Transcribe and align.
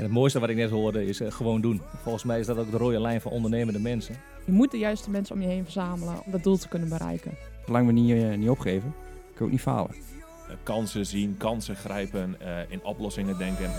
En 0.00 0.06
het 0.06 0.14
mooiste 0.14 0.40
wat 0.40 0.48
ik 0.48 0.56
net 0.56 0.70
hoorde 0.70 1.06
is 1.06 1.20
eh, 1.20 1.32
gewoon 1.32 1.60
doen. 1.60 1.82
Volgens 2.02 2.24
mij 2.24 2.38
is 2.38 2.46
dat 2.46 2.58
ook 2.58 2.70
de 2.70 2.76
rode 2.76 3.00
lijn 3.00 3.20
van 3.20 3.32
ondernemende 3.32 3.80
mensen. 3.80 4.16
Je 4.46 4.52
moet 4.52 4.70
de 4.70 4.78
juiste 4.78 5.10
mensen 5.10 5.34
om 5.34 5.40
je 5.40 5.48
heen 5.48 5.64
verzamelen 5.64 6.14
om 6.24 6.32
dat 6.32 6.42
doel 6.42 6.56
te 6.56 6.68
kunnen 6.68 6.88
bereiken. 6.88 7.36
Zolang 7.66 7.86
we 7.86 7.92
niet, 7.92 8.22
eh, 8.22 8.34
niet 8.34 8.48
opgeven, 8.48 8.94
kun 9.34 9.34
je 9.38 9.44
ook 9.44 9.50
niet 9.50 9.60
falen. 9.60 9.90
Eh, 9.90 10.56
kansen 10.62 11.06
zien, 11.06 11.36
kansen 11.36 11.76
grijpen, 11.76 12.40
eh, 12.40 12.70
in 12.70 12.84
oplossingen 12.84 13.38
denken. 13.38 13.70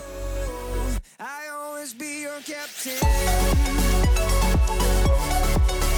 I 1.20 1.50
always 1.52 1.96
be 1.96 2.20
your 2.22 2.42
captain. 2.44 3.00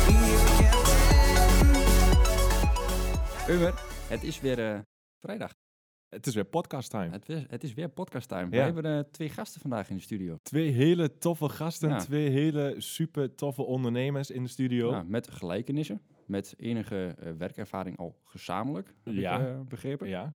Be 0.05 0.13
your 0.31 0.45
captain. 3.45 3.55
Uwer, 3.55 3.73
het 4.07 4.23
is 4.23 4.39
weer 4.39 4.71
eh, 4.71 4.79
vrijdag. 5.19 5.62
Het 6.13 6.27
is 6.27 6.35
weer 6.35 6.43
podcast 6.45 6.89
time. 6.89 7.11
Het, 7.11 7.29
is- 7.29 7.45
het 7.47 7.63
is 7.63 7.73
weer 7.73 7.89
podcast 7.89 8.27
time. 8.27 8.49
We 8.49 8.55
Ja. 8.55 8.63
hebben 8.63 8.85
eh, 8.85 8.99
twee 9.11 9.29
gasten 9.29 9.61
vandaag 9.61 9.89
in 9.89 9.95
de 9.95 10.01
studio. 10.01 10.37
Twee 10.43 10.69
hele 10.71 11.17
toffe 11.17 11.49
gasten, 11.49 11.89
Ja. 11.89 11.97
twee 11.99 12.29
hele 12.29 12.75
super 12.77 13.35
toffe 13.35 13.63
ondernemers 13.63 14.31
in 14.31 14.43
de 14.43 14.49
studio. 14.49 14.89
Ja, 14.91 15.03
met 15.07 15.27
gelijkenissen, 15.31 16.01
met 16.25 16.53
enige 16.57 17.15
eh, 17.19 17.31
werkervaring 17.37 17.97
al 17.97 18.19
gezamenlijk, 18.23 18.93
heb 19.03 19.13
Ja. 19.13 19.39
ik 19.39 19.47
eh, 19.47 19.59
begrepen. 19.67 20.07
Ja, 20.07 20.33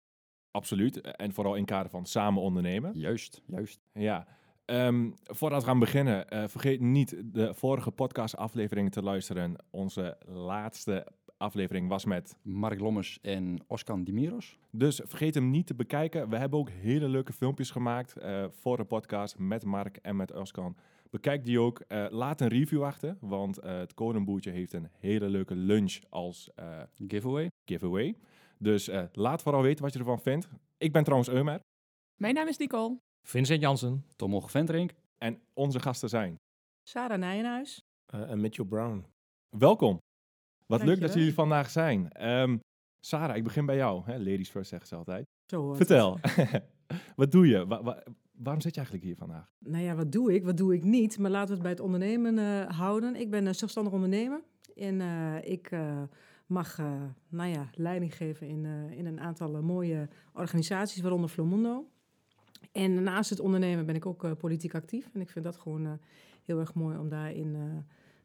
absoluut. 0.50 1.00
En 1.00 1.32
vooral 1.32 1.54
in 1.54 1.64
kader 1.64 1.90
van 1.90 2.06
samen 2.06 2.42
ondernemen. 2.42 2.98
Juist, 2.98 3.42
juist. 3.46 3.80
Ja. 3.92 4.26
Ehm, 4.64 5.10
voordat 5.22 5.60
we 5.60 5.66
gaan 5.68 5.78
beginnen, 5.78 6.26
vergeet 6.50 6.80
niet 6.80 7.16
de 7.24 7.54
vorige 7.54 7.90
podcastaflevering 7.90 8.92
te 8.92 9.02
luisteren. 9.02 9.56
Onze 9.70 10.16
laatste 10.26 11.06
aflevering 11.38 11.88
was 11.88 12.04
met. 12.04 12.36
Mark 12.42 12.80
Lommers 12.80 13.18
en 13.22 13.58
Oskan 13.66 14.04
Dimiros. 14.04 14.58
Dus 14.70 15.00
vergeet 15.04 15.34
hem 15.34 15.50
niet 15.50 15.66
te 15.66 15.74
bekijken. 15.74 16.28
We 16.28 16.36
hebben 16.36 16.58
ook 16.58 16.70
hele 16.70 17.08
leuke 17.08 17.32
filmpjes 17.32 17.70
gemaakt 17.70 18.16
eh, 18.16 18.44
voor 18.50 18.76
de 18.76 18.84
podcast 18.84 19.38
met 19.38 19.64
Mark 19.64 19.96
en 19.96 20.16
met 20.16 20.32
Oskan. 20.32 20.76
Bekijk 21.10 21.44
die 21.44 21.60
ook. 21.60 21.80
Eh, 21.80 22.06
laat 22.10 22.40
een 22.40 22.48
review 22.48 22.82
achter, 22.84 23.16
want 23.20 23.58
eh, 23.58 23.78
het 23.78 23.94
Codenboertje 23.94 24.50
heeft 24.50 24.72
een 24.72 24.88
hele 24.98 25.28
leuke 25.28 25.54
lunch 25.54 25.98
als 26.08 26.50
eh, 26.54 26.80
Giveaway. 27.08 27.50
giveaway. 27.64 28.16
Dus 28.58 28.88
eh, 28.88 29.04
laat 29.12 29.42
vooral 29.42 29.62
weten 29.62 29.84
wat 29.84 29.92
je 29.92 29.98
ervan 29.98 30.20
vindt. 30.20 30.48
Ik 30.78 30.92
ben 30.92 31.02
trouwens 31.04 31.30
Eumer 31.30 31.60
Mijn 32.20 32.34
naam 32.34 32.48
is 32.48 32.56
Nicole. 32.58 32.98
Vincent 33.26 33.60
Jansen. 33.60 34.04
Tom 34.16 34.32
Hoge 34.32 34.48
Ventrink. 34.48 34.94
en 35.18 35.40
onze 35.54 35.80
gasten 35.80 36.08
zijn. 36.08 36.36
Sarah 36.88 37.18
Nijenhuis. 37.18 37.80
Eh, 38.06 38.30
en 38.30 38.40
Mitchell 38.40 38.64
Brown. 38.64 39.04
Welkom. 39.56 39.98
Wat 40.68 40.84
leuk 40.84 41.00
dat 41.00 41.14
jullie 41.14 41.34
vandaag 41.34 41.70
zijn. 41.70 42.12
Ehm, 42.12 42.56
Sarah, 43.00 43.36
ik 43.36 43.44
begin 43.44 43.66
bij 43.66 43.76
jou. 43.76 44.02
Hè? 44.04 44.18
Ladies 44.18 44.50
first 44.50 44.68
zeggen 44.68 44.88
ze 44.88 44.94
altijd. 44.94 45.26
Zo 45.46 45.62
hoort 45.62 45.76
Vertel, 45.76 46.18
wat 47.16 47.30
doe 47.32 47.46
je? 47.46 47.66
Wa- 47.66 47.82
wa- 47.82 48.02
waarom 48.32 48.60
zit 48.62 48.74
je 48.74 48.80
eigenlijk 48.80 49.06
hier 49.08 49.16
vandaag? 49.16 49.50
Nou 49.58 49.84
ja, 49.84 49.94
wat 49.94 50.12
doe 50.12 50.34
ik? 50.34 50.44
Wat 50.44 50.56
doe 50.56 50.74
ik 50.74 50.84
niet? 50.84 51.18
Maar 51.18 51.30
laten 51.30 51.48
we 51.48 51.52
het 51.54 51.62
bij 51.62 51.70
het 51.70 51.80
ondernemen 51.80 52.38
eh, 52.38 52.76
houden. 52.78 53.16
Ik 53.16 53.30
ben 53.30 53.46
een 53.46 53.54
zelfstandig 53.54 53.92
ondernemer. 53.92 54.42
En 54.74 55.00
eh, 55.00 55.50
ik 55.50 55.70
eh, 55.70 56.02
mag 56.46 56.78
nou 57.28 57.50
ja, 57.50 57.70
leiding 57.74 58.16
geven 58.16 58.46
in, 58.48 58.64
in 58.90 59.06
een 59.06 59.20
aantal 59.20 59.62
mooie 59.62 60.08
organisaties, 60.32 61.00
waaronder 61.00 61.30
Flomundo. 61.30 61.88
En 62.72 63.02
naast 63.02 63.30
het 63.30 63.40
ondernemen 63.40 63.86
ben 63.86 63.94
ik 63.94 64.06
ook 64.06 64.38
politiek 64.38 64.74
actief. 64.74 65.10
En 65.14 65.20
ik 65.20 65.30
vind 65.30 65.44
dat 65.44 65.56
gewoon 65.56 65.98
heel 66.44 66.58
erg 66.60 66.74
mooi 66.74 66.98
om 66.98 67.08
daarin 67.08 67.50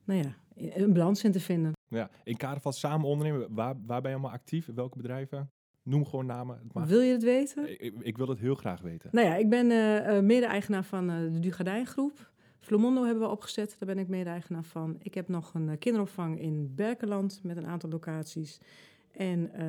nou 0.04 0.24
ja, 0.24 0.36
een 0.56 0.94
balans 0.94 1.24
in 1.24 1.32
te 1.32 1.40
vinden. 1.40 1.73
Ja, 1.94 2.10
in 2.24 2.38
kader 2.38 2.62
van 2.62 2.74
samen 2.74 3.08
ondernemen, 3.08 3.48
waar, 3.54 3.76
waar 3.86 4.02
ben 4.02 4.12
je 4.12 4.18
allemaal 4.18 4.36
actief? 4.36 4.70
Welke 4.76 4.98
bedrijven? 4.98 5.52
Noem 5.84 6.06
gewoon 6.06 6.26
namen. 6.26 6.60
Het 6.64 6.74
mag. 6.74 6.88
Wil 6.88 7.02
je 7.02 7.12
het 7.12 7.24
weten? 7.24 7.70
Ik, 7.72 7.80
ik- 7.80 8.00
ik 8.02 8.18
wil 8.18 8.28
het 8.28 8.40
heel 8.40 8.56
graag 8.56 8.82
weten. 8.82 9.10
Nou 9.14 9.28
ja, 9.28 9.36
ik 9.36 9.50
ben 9.50 9.72
eh, 9.72 10.18
eh, 10.18 10.24
mede-eigenaar 10.24 10.84
van 10.84 11.10
eh, 11.10 11.18
de 11.32 11.40
Dugardijn 11.40 11.86
Groep. 11.86 12.32
Flomondo 12.60 13.04
hebben 13.04 13.24
we 13.24 13.30
opgezet, 13.30 13.76
daar 13.80 13.96
ben 13.96 14.04
ik 14.04 14.08
mede-eigenaar 14.08 14.64
van. 14.64 14.96
Ik 15.00 15.14
heb 15.14 15.28
nog 15.28 15.54
een 15.54 15.78
kinderopvang 15.78 16.40
in 16.40 16.76
Berkeland 16.76 17.40
met 17.44 17.58
een 17.58 17.66
aantal 17.68 17.90
locaties. 17.90 18.60
En 19.12 19.54
eh, 19.54 19.64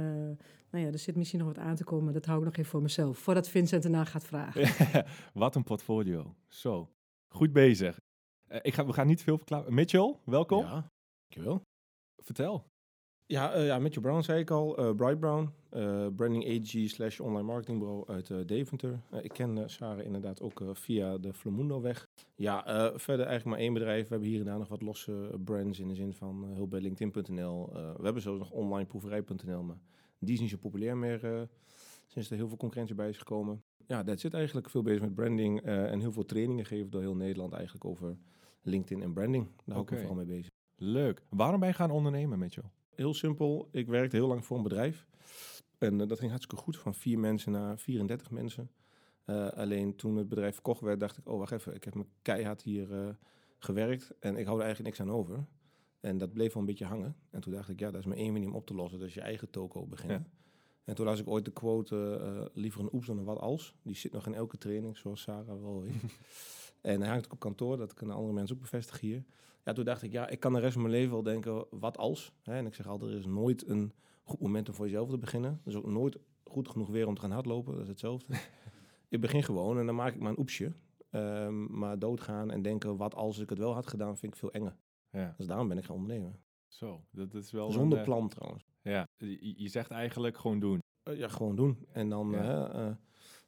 nou 0.71 0.85
ja, 0.85 0.93
er 0.93 0.99
zit 0.99 1.17
misschien 1.17 1.39
nog 1.39 1.49
wat 1.49 1.59
aan 1.59 1.75
te 1.77 1.85
komen, 1.85 2.13
dat 2.13 2.25
hou 2.27 2.39
ik 2.39 2.45
nog 2.45 2.57
even 2.57 2.71
voor 2.71 2.83
mezelf. 2.83 3.19
Voordat 3.19 3.49
Vincent 3.49 3.85
erna 3.85 4.05
gaat 4.05 4.25
vragen. 4.25 5.05
Wat 5.35 5.55
een 5.55 5.63
portfolio. 5.65 6.35
Zo, 6.49 6.89
goed 7.29 7.53
bezig. 7.53 8.01
Eh, 8.47 8.59
ik 8.63 8.75
ga, 8.75 8.87
we 8.87 8.93
gaan 8.93 9.07
niet 9.07 9.23
veel 9.23 9.37
verklaren. 9.37 9.75
Mitchell, 9.75 10.15
welkom. 10.25 10.59
Ja, 10.65 10.91
dankjewel. 11.29 11.63
Vertel. 12.25 12.65
Ja, 13.27 13.53
eh 13.53 13.67
ja, 13.67 13.79
Brown 14.01 14.21
zei 14.21 14.41
ik 14.41 14.51
al. 14.51 14.77
eh, 14.77 14.95
Bright 14.95 15.21
Brown, 15.21 15.51
eh, 15.71 16.07
branding 16.17 16.45
agency 16.45 16.89
slash 16.89 17.21
online 17.21 17.47
marketingbureau 17.47 18.09
uit 18.09 18.49
Deventer. 18.49 19.01
Ik 19.23 19.33
ken 19.33 19.71
Sarah 19.71 20.05
inderdaad 20.05 20.41
ook 20.41 20.63
via 20.73 21.19
de 21.19 21.33
Flamundo-weg. 21.33 22.09
Ja, 22.35 22.63
verder 22.97 23.27
eigenlijk 23.27 23.45
maar 23.45 23.59
één 23.59 23.73
bedrijf. 23.73 24.03
We 24.03 24.09
hebben 24.09 24.29
hier 24.29 24.39
en 24.39 24.45
daar 24.47 24.59
nog 24.59 24.69
wat 24.69 24.83
losse 24.83 25.39
brands 25.45 25.79
in 25.79 25.89
de 25.89 25.95
zin 25.95 26.15
van 26.15 26.45
hulp 26.45 26.71
bij 26.71 26.81
LinkedIn.nl. 26.81 27.73
We 27.73 28.03
hebben 28.03 28.23
zelfs 28.23 28.39
nog 28.39 28.51
onlineproeverij.nl, 28.51 29.63
maar 29.63 29.79
die 30.19 30.35
is 30.35 30.41
niet 30.41 30.51
zo 30.51 30.57
populair 30.57 30.97
meer 30.97 31.49
sinds 32.07 32.31
er 32.31 32.37
heel 32.37 32.49
veel 32.49 32.57
concurrentie 32.57 32.97
bij 32.97 33.09
is 33.09 33.19
gekomen. 33.19 33.63
Ja, 33.87 34.03
dat 34.03 34.21
zit 34.21 34.35
eigenlijk 34.35 34.71
veel 34.71 34.83
bezig 34.83 35.01
met 35.01 35.15
branding 35.15 35.61
en 35.61 36.01
heel 36.01 36.13
veel 36.13 36.25
trainingen 36.25 36.65
geven 36.65 36.91
door 36.91 37.01
heel 37.01 37.17
Nederland 37.17 37.53
eigenlijk 37.53 37.85
over 37.85 38.17
LinkedIn 38.63 39.03
en 39.03 39.13
branding. 39.13 39.47
Daar 39.47 39.75
hou 39.75 39.83
ik 39.83 39.91
me 39.91 39.97
vooral 39.97 40.17
mee 40.17 40.27
bezig. 40.27 40.53
Leuk. 40.77 41.23
Waarom 41.29 41.61
ben 41.61 41.69
je 41.69 41.75
gaan 41.75 41.91
ondernemen, 41.91 42.39
Mitchell? 42.39 42.71
Heel 42.95 43.15
simpel. 43.15 43.69
Ik 43.71 43.87
werkte 43.87 44.17
heel 44.17 44.27
lang 44.27 44.45
voor 44.45 44.57
een 44.57 44.63
bedrijf. 44.63 45.07
En 45.79 46.01
eh, 46.01 46.09
dat 46.09 46.19
ging 46.19 46.31
hartstikke 46.31 46.63
goed. 46.63 46.79
Van 46.79 46.95
vier 46.95 47.19
mensen 47.19 47.53
naar 47.53 47.79
34 47.79 48.31
mensen. 48.31 48.71
Eh, 49.25 49.49
alleen 49.49 49.97
toen 49.97 50.17
het 50.17 50.29
bedrijf 50.29 50.55
verkocht 50.55 50.81
werd, 50.81 51.01
dacht 51.01 51.19
ik... 51.19 51.29
oh, 51.29 51.39
wacht 51.39 51.53
even. 51.53 51.75
Ik 51.75 51.85
heb 51.85 51.95
me 51.95 52.05
keihard 52.23 52.63
hier 52.63 52.93
eh, 52.93 53.09
gewerkt. 53.59 54.15
En 54.21 54.37
ik 54.37 54.45
hou 54.45 54.59
er 54.59 54.65
eigenlijk 54.65 54.97
niks 54.97 55.11
aan 55.11 55.17
over. 55.17 55.47
En 56.01 56.19
dat 56.19 56.33
bleef 56.33 56.53
wel 56.53 56.63
een 56.63 56.69
beetje 56.69 56.85
hangen. 56.85 57.17
En 57.31 57.41
toen 57.41 57.53
dacht 57.53 57.69
ik, 57.69 57.79
ja, 57.79 57.91
dat 57.91 58.01
is 58.01 58.07
maar 58.07 58.17
één 58.17 58.33
manier 58.33 58.49
om 58.49 58.55
op 58.55 58.67
te 58.67 58.75
lossen. 58.75 58.99
Dat 58.99 59.09
is 59.09 59.15
je 59.15 59.21
eigen 59.21 59.51
toko 59.51 59.87
beginnen. 59.87 60.19
Ja. 60.19 60.43
En 60.85 60.95
toen 60.95 61.07
las 61.07 61.21
ik 61.21 61.29
ooit 61.29 61.45
de 61.45 61.53
quote... 61.53 62.51
liever 62.55 62.81
een 62.81 62.89
oeps 62.93 63.07
dan 63.07 63.19
een 63.19 63.25
wat 63.25 63.39
als. 63.39 63.75
Die 63.83 63.97
zit 63.97 64.13
nog 64.13 64.27
in 64.27 64.35
elke 64.35 64.59
training, 64.59 64.97
zoals 64.97 65.23
Sarah 65.23 65.61
wel 65.61 65.83
weet. 65.83 66.03
en 66.81 67.01
hij 67.01 67.11
hangt 67.11 67.25
ook 67.25 67.33
op 67.33 67.39
kantoor. 67.39 67.77
Dat 67.77 67.95
kunnen 67.95 68.17
andere 68.17 68.35
mensen 68.35 68.57
ook 68.57 68.63
bevestigen 68.63 69.09
hier. 69.09 69.25
Ja, 69.65 69.73
toen 69.73 69.85
dacht 69.85 70.03
ik, 70.03 70.13
ja, 70.13 70.29
ik 70.29 70.41
kan 70.41 70.53
de 70.53 70.59
rest 70.61 70.73
van 70.73 70.83
mijn 70.83 70.95
leven 70.95 71.13
wel 71.13 71.23
denken, 71.23 71.67
wat 71.71 71.97
als? 71.97 72.33
Hè? 72.43 72.55
En 72.57 72.67
ik 72.67 72.75
zeg 72.75 72.87
altijd, 72.87 73.11
er 73.11 73.17
is 73.19 73.27
nooit 73.27 73.69
een 73.69 73.93
goed 74.23 74.41
moment 74.41 74.69
om 74.69 74.75
voor 74.75 74.85
jezelf 74.87 75.09
te 75.11 75.19
beginnen. 75.19 75.61
Is 75.65 75.75
ook 75.75 75.87
nooit 75.87 76.19
goed 76.45 76.69
genoeg 76.69 76.89
weer 76.89 77.07
om 77.07 77.15
te 77.15 77.21
gaan 77.21 77.31
hardlopen, 77.31 77.73
dat 77.73 77.83
is 77.83 77.89
hetzelfde. 77.89 78.35
ik 79.09 79.21
begin 79.21 79.43
gewoon 79.43 79.79
en 79.79 79.87
dan 79.87 79.95
maak 79.95 80.15
ik 80.15 80.21
maar 80.21 80.31
een 80.31 80.39
oepsje. 80.39 80.73
Ehm, 81.11 81.79
maar 81.79 81.99
doodgaan 81.99 82.51
en 82.51 82.63
denken, 82.63 82.97
wat 82.97 83.15
als 83.15 83.39
ik 83.39 83.49
het 83.49 83.59
wel 83.59 83.75
had 83.75 83.87
gedaan, 83.87 84.17
vind 84.19 84.33
ik 84.33 84.39
veel 84.39 84.53
enger. 84.53 84.77
Ja, 85.11 85.35
Dus 85.37 85.47
daarom 85.47 85.69
ben 85.69 85.79
ik 85.79 85.85
gaan 85.85 85.97
ondernemen. 85.97 86.39
zo. 86.67 87.05
Dat, 87.11 87.35
is 87.35 87.51
wel 87.51 87.71
Zonder 87.71 87.99
een, 87.99 88.05
eh, 88.05 88.11
plan 88.11 88.29
trouwens. 88.29 88.65
Ja, 88.83 89.07
je, 89.17 89.63
je 89.63 89.69
zegt 89.69 89.91
eigenlijk 89.91 90.37
gewoon 90.39 90.59
doen. 90.59 90.79
Eh, 91.03 91.17
ja, 91.19 91.29
gewoon 91.29 91.57
doen. 91.57 91.87
En 91.93 92.09
dan, 92.09 92.31
Ja. 92.31 92.69
eh, 92.73 92.91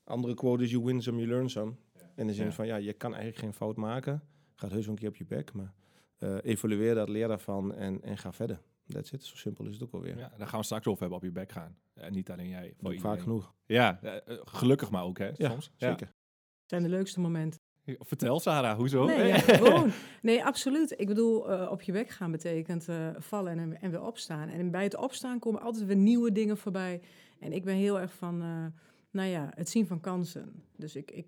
andere 0.04 0.34
quote 0.34 0.62
is, 0.64 0.70
you 0.70 0.84
win 0.84 1.02
some, 1.02 1.16
you 1.18 1.28
learn 1.30 1.50
some. 1.50 1.72
In 2.16 2.26
de 2.26 2.34
zin 2.34 2.44
Ja. 2.46 2.52
van, 2.52 2.66
ja, 2.66 2.76
je 2.76 2.92
kan 2.92 3.10
eigenlijk 3.14 3.42
geen 3.42 3.52
fout 3.52 3.76
maken. 3.76 4.22
Gaat 4.54 4.70
heus 4.70 4.84
wel 4.84 4.94
een 4.94 5.00
keer 5.00 5.08
op 5.08 5.16
je 5.16 5.24
bek, 5.26 5.52
maar 5.52 5.74
eh, 6.18 6.36
evalueer 6.42 6.94
dat, 6.94 7.08
leer 7.08 7.28
daarvan 7.28 7.74
en, 7.74 8.02
en 8.02 8.18
ga 8.18 8.32
verder. 8.32 8.60
That's 8.88 9.12
it. 9.12 9.24
Zo 9.24 9.36
simpel 9.36 9.66
is 9.66 9.74
het 9.74 9.82
ook 9.82 9.92
alweer. 9.92 10.18
Ja, 10.18 10.32
daar 10.38 10.46
gaan 10.46 10.58
we 10.58 10.64
straks 10.64 10.86
over 10.86 11.00
hebben 11.00 11.18
op 11.18 11.24
je 11.24 11.30
bek 11.32 11.52
gaan. 11.52 11.76
En 11.94 12.12
niet 12.12 12.30
alleen 12.30 12.48
jij. 12.48 12.74
Voor 12.80 12.98
vaak 12.98 13.20
genoeg. 13.20 13.54
Ja, 13.66 13.98
eh, 14.02 14.16
eh, 14.16 14.38
gelukkig 14.44 14.90
maar 14.90 15.04
ook, 15.04 15.18
hè, 15.18 15.30
Ja, 15.36 15.50
soms. 15.50 15.72
zeker. 15.76 16.06
Het 16.06 16.66
zijn 16.66 16.82
de 16.82 16.88
leukste 16.88 17.20
momenten. 17.20 17.60
Vertel, 17.98 18.40
Sarah, 18.40 18.76
hoezo? 18.76 19.04
Nee, 19.04 19.26
ja, 19.26 19.38
gewoon. 19.62 19.90
Nee, 20.22 20.44
absoluut. 20.44 20.94
Ik 21.00 21.06
bedoel, 21.06 21.50
eh, 21.52 21.70
op 21.70 21.82
je 21.82 21.92
bek 21.92 22.08
gaan 22.10 22.30
betekent 22.30 22.88
eh, 22.88 23.08
vallen 23.18 23.58
en, 23.58 23.80
en 23.80 23.90
weer 23.90 24.02
opstaan. 24.02 24.48
En 24.48 24.70
bij 24.70 24.82
het 24.82 24.96
opstaan 24.96 25.38
komen 25.38 25.60
altijd 25.60 25.86
weer 25.86 25.96
nieuwe 25.96 26.32
dingen 26.32 26.56
voorbij. 26.56 27.00
En 27.40 27.52
ik 27.52 27.64
ben 27.64 27.74
heel 27.74 28.00
erg 28.00 28.12
van, 28.12 28.42
eh, 28.42 28.80
nou 29.10 29.28
ja, 29.28 29.50
het 29.54 29.68
zien 29.68 29.86
van 29.86 30.00
kansen. 30.00 30.62
Dus 30.76 30.96
ik, 30.96 31.10
ik, 31.10 31.26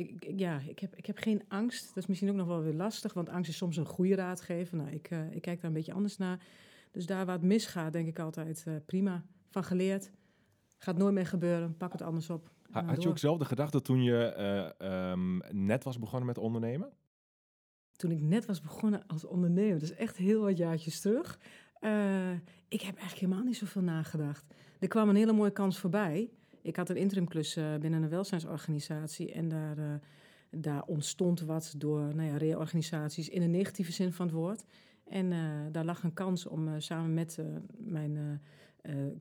ik, 0.00 0.24
ik- 0.24 0.38
ja, 0.38 0.60
ik 0.66 0.78
heb, 0.78 0.96
ik 0.96 1.06
heb 1.06 1.18
geen 1.18 1.42
angst. 1.48 1.86
Dat 1.86 1.96
is 1.96 2.06
misschien 2.06 2.30
ook 2.30 2.36
nog 2.36 2.46
wel 2.46 2.62
weer 2.62 2.74
lastig, 2.74 3.12
want 3.12 3.28
angst 3.28 3.50
is 3.50 3.56
soms 3.56 3.76
een 3.76 3.84
goede 3.86 4.14
raadgever. 4.14 4.76
Nou, 4.76 4.90
ik, 4.90 5.10
eh, 5.10 5.32
ik 5.32 5.42
kijk 5.42 5.56
daar 5.60 5.70
een 5.70 5.76
beetje 5.76 5.92
anders 5.92 6.16
naar. 6.16 6.38
Dus 6.90 7.06
daar 7.06 7.26
waar 7.26 7.34
het 7.34 7.44
misgaat, 7.44 7.92
denk 7.92 8.08
ik 8.08 8.18
altijd, 8.18 8.62
eh, 8.66 8.74
prima, 8.86 9.24
van 9.50 9.64
geleerd. 9.64 10.10
Gaat 10.78 10.96
nooit 10.96 11.14
meer 11.14 11.26
gebeuren, 11.26 11.76
pak 11.76 11.92
het 11.92 12.02
anders 12.02 12.30
op. 12.30 12.50
Ha- 12.70 12.84
Had 12.84 13.02
je 13.02 13.08
ook 13.08 13.18
zelf 13.18 13.38
de 13.38 13.44
gedachte 13.44 13.82
toen 13.82 14.02
je 14.02 14.24
eh, 14.24 15.10
ehm, 15.10 15.36
net 15.50 15.84
was 15.84 15.98
begonnen 15.98 16.26
met 16.26 16.38
ondernemen? 16.38 16.92
toen 17.96 18.10
ik 18.10 18.20
net 18.20 18.46
was 18.46 18.60
begonnen 18.60 19.06
als 19.06 19.24
ondernemer, 19.24 19.78
dus 19.78 19.94
echt 19.94 20.16
heel 20.16 20.42
wat 20.42 20.56
jaartjes 20.58 21.00
terug. 21.00 21.38
ik 22.68 22.80
heb 22.82 22.96
eigenlijk 22.96 23.14
helemaal 23.20 23.42
niet 23.44 23.56
zoveel 23.56 23.82
nagedacht. 23.82 24.44
Er 24.78 24.88
kwam 24.88 25.08
een 25.08 25.16
hele 25.16 25.32
mooie 25.32 25.50
kans 25.52 25.78
voorbij. 25.78 26.30
Ik 26.62 26.76
had 26.76 26.88
een 26.88 26.96
interimklus 26.96 27.56
eh, 27.56 27.76
binnen 27.76 28.02
een 28.02 28.08
welzijnsorganisatie 28.08 29.32
en 29.32 29.48
daar, 29.48 29.78
eh, 29.78 29.94
daar 30.50 30.82
ontstond 30.82 31.40
wat 31.40 31.74
door 31.76 32.14
nou 32.14 32.28
ja, 32.28 32.36
reorganisaties 32.36 33.28
in 33.28 33.42
een 33.42 33.50
negatieve 33.50 33.92
zin 33.92 34.12
van 34.12 34.26
het 34.26 34.34
woord. 34.34 34.64
En 35.08 35.32
eh, 35.32 35.38
daar 35.72 35.84
lag 35.84 36.02
een 36.02 36.12
kans 36.12 36.46
om 36.46 36.80
samen 36.80 37.14
met 37.14 37.38
mijn 37.76 38.40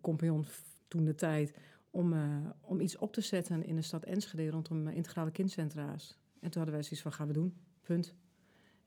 compagnon 0.01 0.45
toen 0.87 1.05
de 1.05 1.15
tijd 1.15 1.53
om, 1.89 2.13
om 2.61 2.79
iets 2.79 2.97
op 2.97 3.13
te 3.13 3.21
zetten 3.21 3.65
in 3.65 3.75
de 3.75 3.81
stad 3.81 4.03
Enschede 4.03 4.49
rondom 4.49 4.87
integrale 4.87 5.31
kindcentra's. 5.31 6.17
En 6.33 6.49
toen 6.49 6.61
hadden 6.61 6.73
wij 6.73 6.83
zoiets 6.83 7.01
van, 7.01 7.13
gaan 7.13 7.27
we 7.27 7.33
doen, 7.33 7.53
punt. 7.81 8.15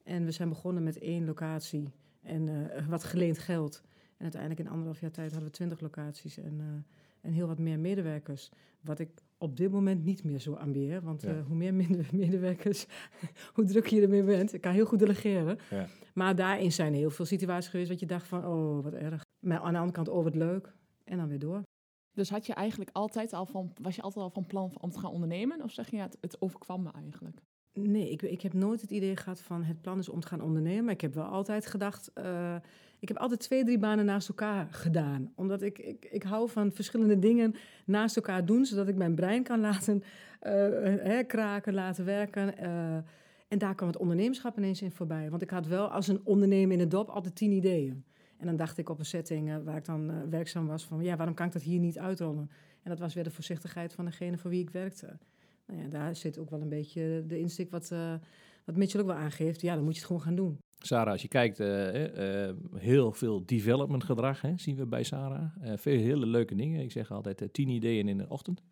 En 0.03 0.25
we 0.25 0.31
zijn 0.31 0.49
begonnen 0.49 0.83
met 0.83 0.99
één 0.99 1.25
locatie 1.25 1.93
en 2.23 2.71
wat 2.89 3.05
geleend 3.05 3.39
geld. 3.39 3.83
En 4.17 4.23
uiteindelijk 4.23 4.61
in 4.61 4.69
anderhalf 4.69 5.01
jaar 5.01 5.11
tijd 5.11 5.31
hadden 5.31 5.49
we 5.49 5.57
twintig 5.57 5.81
locaties 5.81 6.39
en, 6.39 6.85
en 7.23 7.33
heel 7.33 7.47
wat 7.47 7.59
meer 7.59 7.79
medewerkers. 7.79 8.51
Wat 8.81 8.99
ik 8.99 9.11
op 9.39 9.57
dit 9.57 9.71
moment 9.71 10.05
niet 10.05 10.25
meer 10.25 10.39
zo 10.39 10.53
ambieer. 10.55 11.01
Want 11.03 11.23
Ja. 11.23 11.29
eh, 11.29 11.47
hoe 11.47 11.57
meer 11.57 11.75
minder 11.75 12.09
medewerkers, 12.23 12.87
hoe 13.55 13.65
drukker 13.65 13.95
je 13.97 14.03
ermee 14.03 14.23
bent. 14.25 14.53
Ik 14.53 14.61
kan 14.61 14.73
heel 14.73 14.85
goed 14.87 14.99
delegeren. 14.99 15.59
Ja. 15.71 15.87
Maar 16.15 16.37
daarin 16.37 16.73
zijn 16.73 16.95
heel 16.95 17.11
veel 17.11 17.25
situaties 17.25 17.71
geweest 17.71 17.89
dat 17.91 18.01
je 18.01 18.07
dacht 18.07 18.27
van, 18.27 18.47
oh, 18.47 18.83
wat 18.83 18.93
erg. 18.93 19.23
Maar 19.41 19.59
aan 19.59 19.73
de 19.73 19.79
andere 19.79 19.97
kant, 19.97 20.09
oh, 20.09 20.25
wat 20.25 20.35
leuk. 20.35 20.73
En 21.05 21.17
dan 21.17 21.29
weer 21.29 21.39
door. 21.39 21.63
Dus 22.15 22.31
had 22.31 22.47
je 22.47 22.53
eigenlijk 22.55 22.91
altijd 22.93 23.33
al 23.33 23.47
van, 23.47 23.73
was 23.83 23.97
je 23.97 24.03
altijd 24.03 24.25
al 24.25 24.31
van 24.31 24.47
plan 24.47 24.73
om 24.81 24.91
te 24.91 24.99
gaan 24.99 25.11
ondernemen? 25.11 25.63
Of 25.63 25.71
zeg 25.73 25.91
je, 25.91 25.97
ja, 25.97 26.03
het, 26.03 26.17
het 26.21 26.41
overkwam 26.41 26.83
me 26.83 26.91
eigenlijk? 26.93 27.41
Nee, 27.75 28.11
ik, 28.11 28.23
ik 28.23 28.43
heb 28.43 28.53
nooit 28.53 28.81
het 28.81 28.91
idee 28.91 29.17
gehad 29.17 29.41
van 29.41 29.63
het 29.65 29.81
plan 29.81 29.99
is 29.99 30.09
om 30.09 30.21
te 30.21 30.27
gaan 30.27 30.41
ondernemen. 30.41 30.85
Maar 30.85 30.95
ik 30.95 31.01
heb 31.01 31.15
wel 31.15 31.25
altijd 31.25 31.67
gedacht, 31.67 32.11
eh, 32.15 32.57
ik 32.99 33.09
heb 33.09 33.17
altijd 33.17 33.41
twee, 33.41 33.65
drie 33.65 33.79
banen 33.79 34.05
naast 34.05 34.29
elkaar 34.29 34.69
gedaan. 34.71 35.33
Omdat 35.35 35.63
ik, 35.63 35.79
ik, 35.79 36.09
ik 36.11 36.23
hou 36.23 36.51
van 36.51 36.73
verschillende 36.73 37.19
dingen 37.19 37.55
naast 37.87 38.17
elkaar 38.17 38.45
doen, 38.45 38.65
zodat 38.65 38.89
ik 38.89 38.97
mijn 38.97 39.15
brein 39.15 39.43
kan 39.43 39.61
laten 39.61 40.03
hè, 40.41 41.23
kraken, 41.25 41.75
laten 41.75 42.05
werken. 42.05 42.59
eh. 42.59 42.97
en 43.49 43.59
daar 43.59 43.75
kwam 43.75 43.89
het 43.89 43.99
ondernemerschap 43.99 44.59
ineens 44.59 44.83
in 44.83 44.91
voorbij. 44.91 45.31
Want 45.31 45.43
ik 45.43 45.51
had 45.51 45.67
wel 45.67 45.89
als 45.89 46.09
een 46.09 46.21
ondernemer 46.25 46.73
in 46.73 46.79
de 46.79 46.89
dop 46.89 47.09
altijd 47.09 47.35
tien 47.37 47.53
ideeën. 47.53 48.05
En 48.37 48.47
dan 48.47 48.57
dacht 48.57 48.79
ik 48.79 48.89
op 48.89 48.99
een 48.99 49.05
setting 49.05 49.65
waar 49.65 49.77
ik 49.77 49.85
dan 49.85 50.31
werkzaam 50.31 50.67
was 50.67 50.85
van, 50.85 51.03
ja, 51.03 51.17
waarom 51.17 51.35
kan 51.35 51.47
ik 51.47 51.53
dat 51.53 51.63
hier 51.63 51.79
niet 51.79 51.99
uitrollen? 51.99 52.51
En 52.83 52.91
dat 52.91 52.99
was 52.99 53.15
weer 53.15 53.25
de 53.25 53.31
voorzichtigheid 53.31 53.93
van 53.93 54.05
degene 54.05 54.39
voor 54.39 54.51
wie 54.51 54.61
ik 54.61 54.71
werkte. 54.71 55.19
Nou 55.67 55.81
ja, 55.83 55.89
daar 55.89 56.17
zit 56.17 56.39
ook 56.39 56.51
wel 56.51 56.61
een 56.61 56.69
beetje 56.69 57.25
de 57.27 57.39
insteek 57.39 57.71
wat, 57.71 57.91
eh, 57.91 58.15
wat 58.65 58.77
Mitchell 58.77 59.01
ook 59.01 59.07
wel 59.07 59.17
aangeeft. 59.17 59.61
Ja, 59.61 59.75
dan 59.75 59.85
moet 59.85 59.93
je 59.93 59.99
het 59.99 60.07
gewoon 60.07 60.23
gaan 60.23 60.35
doen. 60.35 60.59
Sarah, 60.79 61.13
als 61.13 61.23
je 61.23 61.29
kijkt, 61.29 61.61
eh, 61.61 62.49
eh, 62.49 62.57
heel 62.75 63.13
veel 63.13 63.47
development 63.47 64.05
gedrag 64.05 64.41
hè, 64.41 64.53
zien 64.57 64.77
we 64.77 64.87
bij 64.87 65.03
Sarah. 65.03 65.53
Veel 65.77 65.99
hele 65.99 66.27
leuke 66.27 66.55
dingen. 66.55 66.81
Ik 66.81 66.93
zeg 66.93 67.11
altijd 67.11 67.49
tien 67.53 67.69
ideeën 67.69 68.09
in 68.09 68.19
de 68.19 68.29
ochtend. 68.29 68.63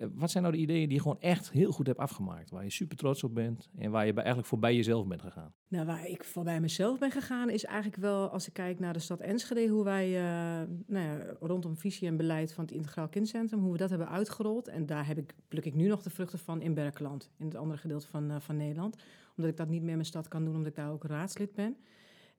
Eh, 0.00 0.08
wat 0.14 0.30
zijn 0.30 0.42
nou 0.42 0.56
de 0.56 0.62
ideeën 0.62 0.88
die 0.88 0.96
je 0.96 1.02
gewoon 1.02 1.20
echt 1.20 1.50
heel 1.50 1.72
goed 1.72 1.86
hebt 1.86 1.98
afgemaakt? 1.98 2.50
Waar 2.50 2.64
je 2.64 2.70
super 2.70 2.96
trots 2.96 3.24
op 3.24 3.34
bent 3.34 3.68
en 3.78 3.90
waar 3.90 4.06
je 4.06 4.12
eigenlijk 4.12 4.46
voorbij 4.46 4.74
jezelf 4.74 5.06
bent 5.06 5.22
gegaan? 5.22 5.52
Nou, 5.68 5.86
waar 5.86 6.06
ik 6.06 6.24
voorbij 6.24 6.60
mezelf 6.60 6.98
ben 6.98 7.10
gegaan, 7.10 7.50
is 7.50 7.64
eigenlijk 7.64 7.96
wel 8.02 8.28
als 8.28 8.46
ik 8.46 8.52
kijk 8.52 8.78
naar 8.78 8.92
de 8.92 8.98
stad 8.98 9.20
Enschede, 9.20 9.66
hoe 9.66 9.84
wij 9.84 10.06
eh, 10.06 10.68
nou 10.86 11.06
ja, 11.06 11.36
rondom 11.40 11.76
visie 11.76 12.08
en 12.08 12.16
beleid 12.16 12.52
van 12.52 12.64
het 12.64 12.72
Integraal 12.72 13.08
Kindcentrum, 13.08 13.60
hoe 13.60 13.72
we 13.72 13.78
dat 13.78 13.90
hebben 13.90 14.08
uitgerold. 14.08 14.68
En 14.68 14.86
daar 14.86 15.06
heb 15.06 15.18
ik, 15.18 15.34
pluk 15.48 15.64
ik 15.64 15.74
nu 15.74 15.88
nog 15.88 16.02
de 16.02 16.10
vruchten 16.10 16.38
van 16.38 16.60
in 16.62 16.74
Berkeland, 16.74 17.30
in 17.38 17.44
het 17.44 17.56
andere 17.56 17.78
gedeelte 17.80 18.06
van, 18.06 18.30
eh, 18.30 18.40
van 18.40 18.56
Nederland. 18.56 18.96
Omdat 19.36 19.50
ik 19.50 19.56
dat 19.56 19.68
niet 19.68 19.80
meer 19.80 19.90
in 19.90 19.96
mijn 19.96 20.06
stad 20.06 20.28
kan 20.28 20.44
doen, 20.44 20.54
omdat 20.54 20.70
ik 20.70 20.76
daar 20.76 20.90
ook 20.90 21.04
raadslid 21.04 21.54
ben. 21.54 21.76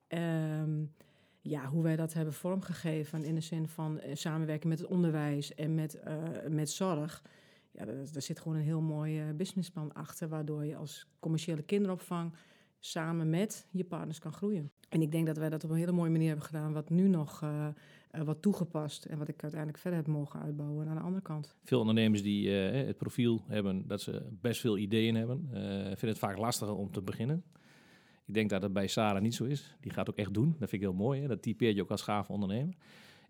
Ehm, 0.08 0.84
ja, 1.42 1.66
hoe 1.66 1.84
wij 1.84 1.96
dat 1.96 2.14
hebben 2.14 2.34
vormgegeven 2.34 3.24
in 3.24 3.36
de 3.36 3.42
zin 3.42 3.68
van 3.68 4.02
samenwerken 4.14 4.70
met 4.70 4.80
het 4.80 4.88
onderwijs 4.88 5.56
en 5.56 5.76
met, 5.76 6.02
met 6.50 6.70
zorg. 6.70 7.24
Ja, 7.72 7.86
daar, 7.86 8.22
zit 8.22 8.40
gewoon 8.40 8.58
een 8.58 8.64
heel 8.64 8.82
mooi 8.82 9.20
eh, 9.20 9.26
businessplan 9.36 9.94
achter, 9.94 10.28
waardoor 10.28 10.66
je 10.66 10.76
als 10.76 11.08
commerciële 11.20 11.62
kinderopvang 11.62 12.34
samen 12.80 13.30
met 13.30 13.68
je 13.72 13.84
partners 13.84 14.20
kan 14.20 14.34
groeien. 14.34 14.72
En 14.90 15.02
ik 15.02 15.12
denk 15.12 15.26
dat 15.26 15.38
wij 15.38 15.50
dat 15.50 15.64
op 15.64 15.70
een 15.70 15.76
hele 15.78 15.92
mooie 15.92 16.10
manier 16.10 16.28
hebben 16.28 16.46
gedaan, 16.46 16.74
wat 16.74 16.90
nu 16.90 17.08
nog 17.08 17.42
eh, 17.42 17.68
wat 18.24 18.42
toegepast 18.42 19.06
en 19.06 19.18
wat 19.18 19.28
ik 19.28 19.42
uiteindelijk 19.42 19.82
verder 19.82 20.00
heb 20.00 20.08
mogen 20.08 20.42
uitbouwen 20.42 20.88
aan 20.88 20.96
de 20.96 21.02
andere 21.02 21.22
kant. 21.22 21.56
Veel 21.64 21.80
ondernemers 21.80 22.24
die 22.24 22.50
het 22.50 22.98
profiel 22.98 23.42
hebben 23.48 23.88
dat 23.88 24.02
ze 24.02 24.28
best 24.42 24.62
veel 24.62 24.78
ideeën 24.78 25.16
hebben, 25.16 25.48
vinden 25.84 26.10
het 26.10 26.18
vaak 26.18 26.38
lastiger 26.38 26.76
om 26.76 26.92
te 26.92 27.02
beginnen. 27.02 27.44
Ik 28.32 28.38
denk 28.38 28.50
dat 28.50 28.62
dat 28.62 28.74
bij 28.74 28.88
Sarah 28.88 29.22
niet 29.22 29.36
zo 29.36 29.44
is. 29.44 29.76
Die 29.80 29.92
gaat 29.92 30.10
ook 30.10 30.18
echt 30.18 30.34
doen. 30.34 30.50
Dat 30.60 30.70
vind 30.70 30.82
ik 30.82 30.82
heel 30.82 30.94
mooi. 30.94 31.22
Hè? 31.22 31.28
Dat 31.28 31.42
typeert 31.42 31.76
je 31.76 31.82
ook 31.82 31.92
als 31.92 32.02
gaaf 32.02 32.30
ondernemer. 32.30 32.76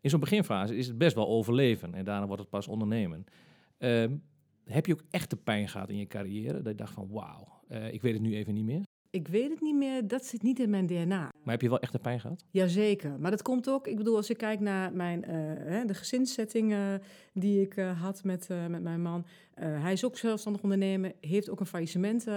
In 0.01 0.09
zo'n 0.09 0.19
beginfase 0.19 0.75
is 0.75 0.87
het 0.87 0.97
best 0.97 1.15
wel 1.15 1.27
overleven 1.27 1.93
en 1.93 2.05
daarna 2.05 2.25
wordt 2.27 2.41
het 2.41 2.51
pas 2.51 2.67
ondernemen. 2.67 3.25
Ehm, 3.77 4.15
heb 4.65 4.85
je 4.85 4.93
ook 4.93 5.03
echte 5.09 5.35
pijn 5.35 5.67
gehad 5.67 5.89
in 5.89 5.97
je 5.97 6.07
carrière? 6.07 6.61
Dat 6.61 6.71
je 6.71 6.75
dacht 6.75 6.93
van 6.93 7.07
wauw, 7.09 7.47
eh, 7.67 7.93
ik 7.93 8.01
weet 8.01 8.13
het 8.13 8.21
nu 8.21 8.35
even 8.35 8.53
niet 8.53 8.65
meer. 8.65 8.83
Ik 9.09 9.27
weet 9.27 9.49
het 9.49 9.61
niet 9.61 9.75
meer, 9.75 10.07
dat 10.07 10.25
zit 10.25 10.41
niet 10.41 10.59
in 10.59 10.69
mijn 10.69 10.87
DNA. 10.87 11.17
Maar 11.43 11.53
heb 11.53 11.61
je 11.61 11.69
wel 11.69 11.79
echte 11.79 11.99
pijn 11.99 12.19
gehad? 12.19 12.45
Jazeker, 12.51 13.19
maar 13.19 13.31
dat 13.31 13.41
komt 13.41 13.69
ook, 13.69 13.87
ik 13.87 13.97
bedoel, 13.97 14.15
als 14.15 14.29
ik 14.29 14.37
kijk 14.37 14.59
naar 14.59 14.93
mijn, 14.93 15.23
eh, 15.23 15.85
de 15.85 15.93
gezinssetting 15.93 16.75
die 17.33 17.61
ik 17.61 17.75
eh, 17.75 18.01
had 18.01 18.23
met, 18.23 18.49
met 18.69 18.81
mijn 18.81 19.01
man. 19.01 19.25
Hij 19.53 19.93
is 19.93 20.05
ook 20.05 20.17
zelfstandig 20.17 20.63
ondernemer, 20.63 21.13
heeft 21.19 21.49
ook 21.49 21.59
een 21.59 21.65
faillissement 21.65 22.27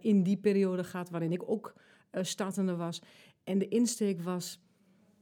in 0.00 0.22
die 0.22 0.36
periode 0.36 0.84
gehad 0.84 1.10
waarin 1.10 1.32
ik 1.32 1.50
ook 1.50 1.74
startende 2.12 2.76
was. 2.76 3.02
En 3.44 3.58
de 3.58 3.68
insteek 3.68 4.22
was, 4.22 4.60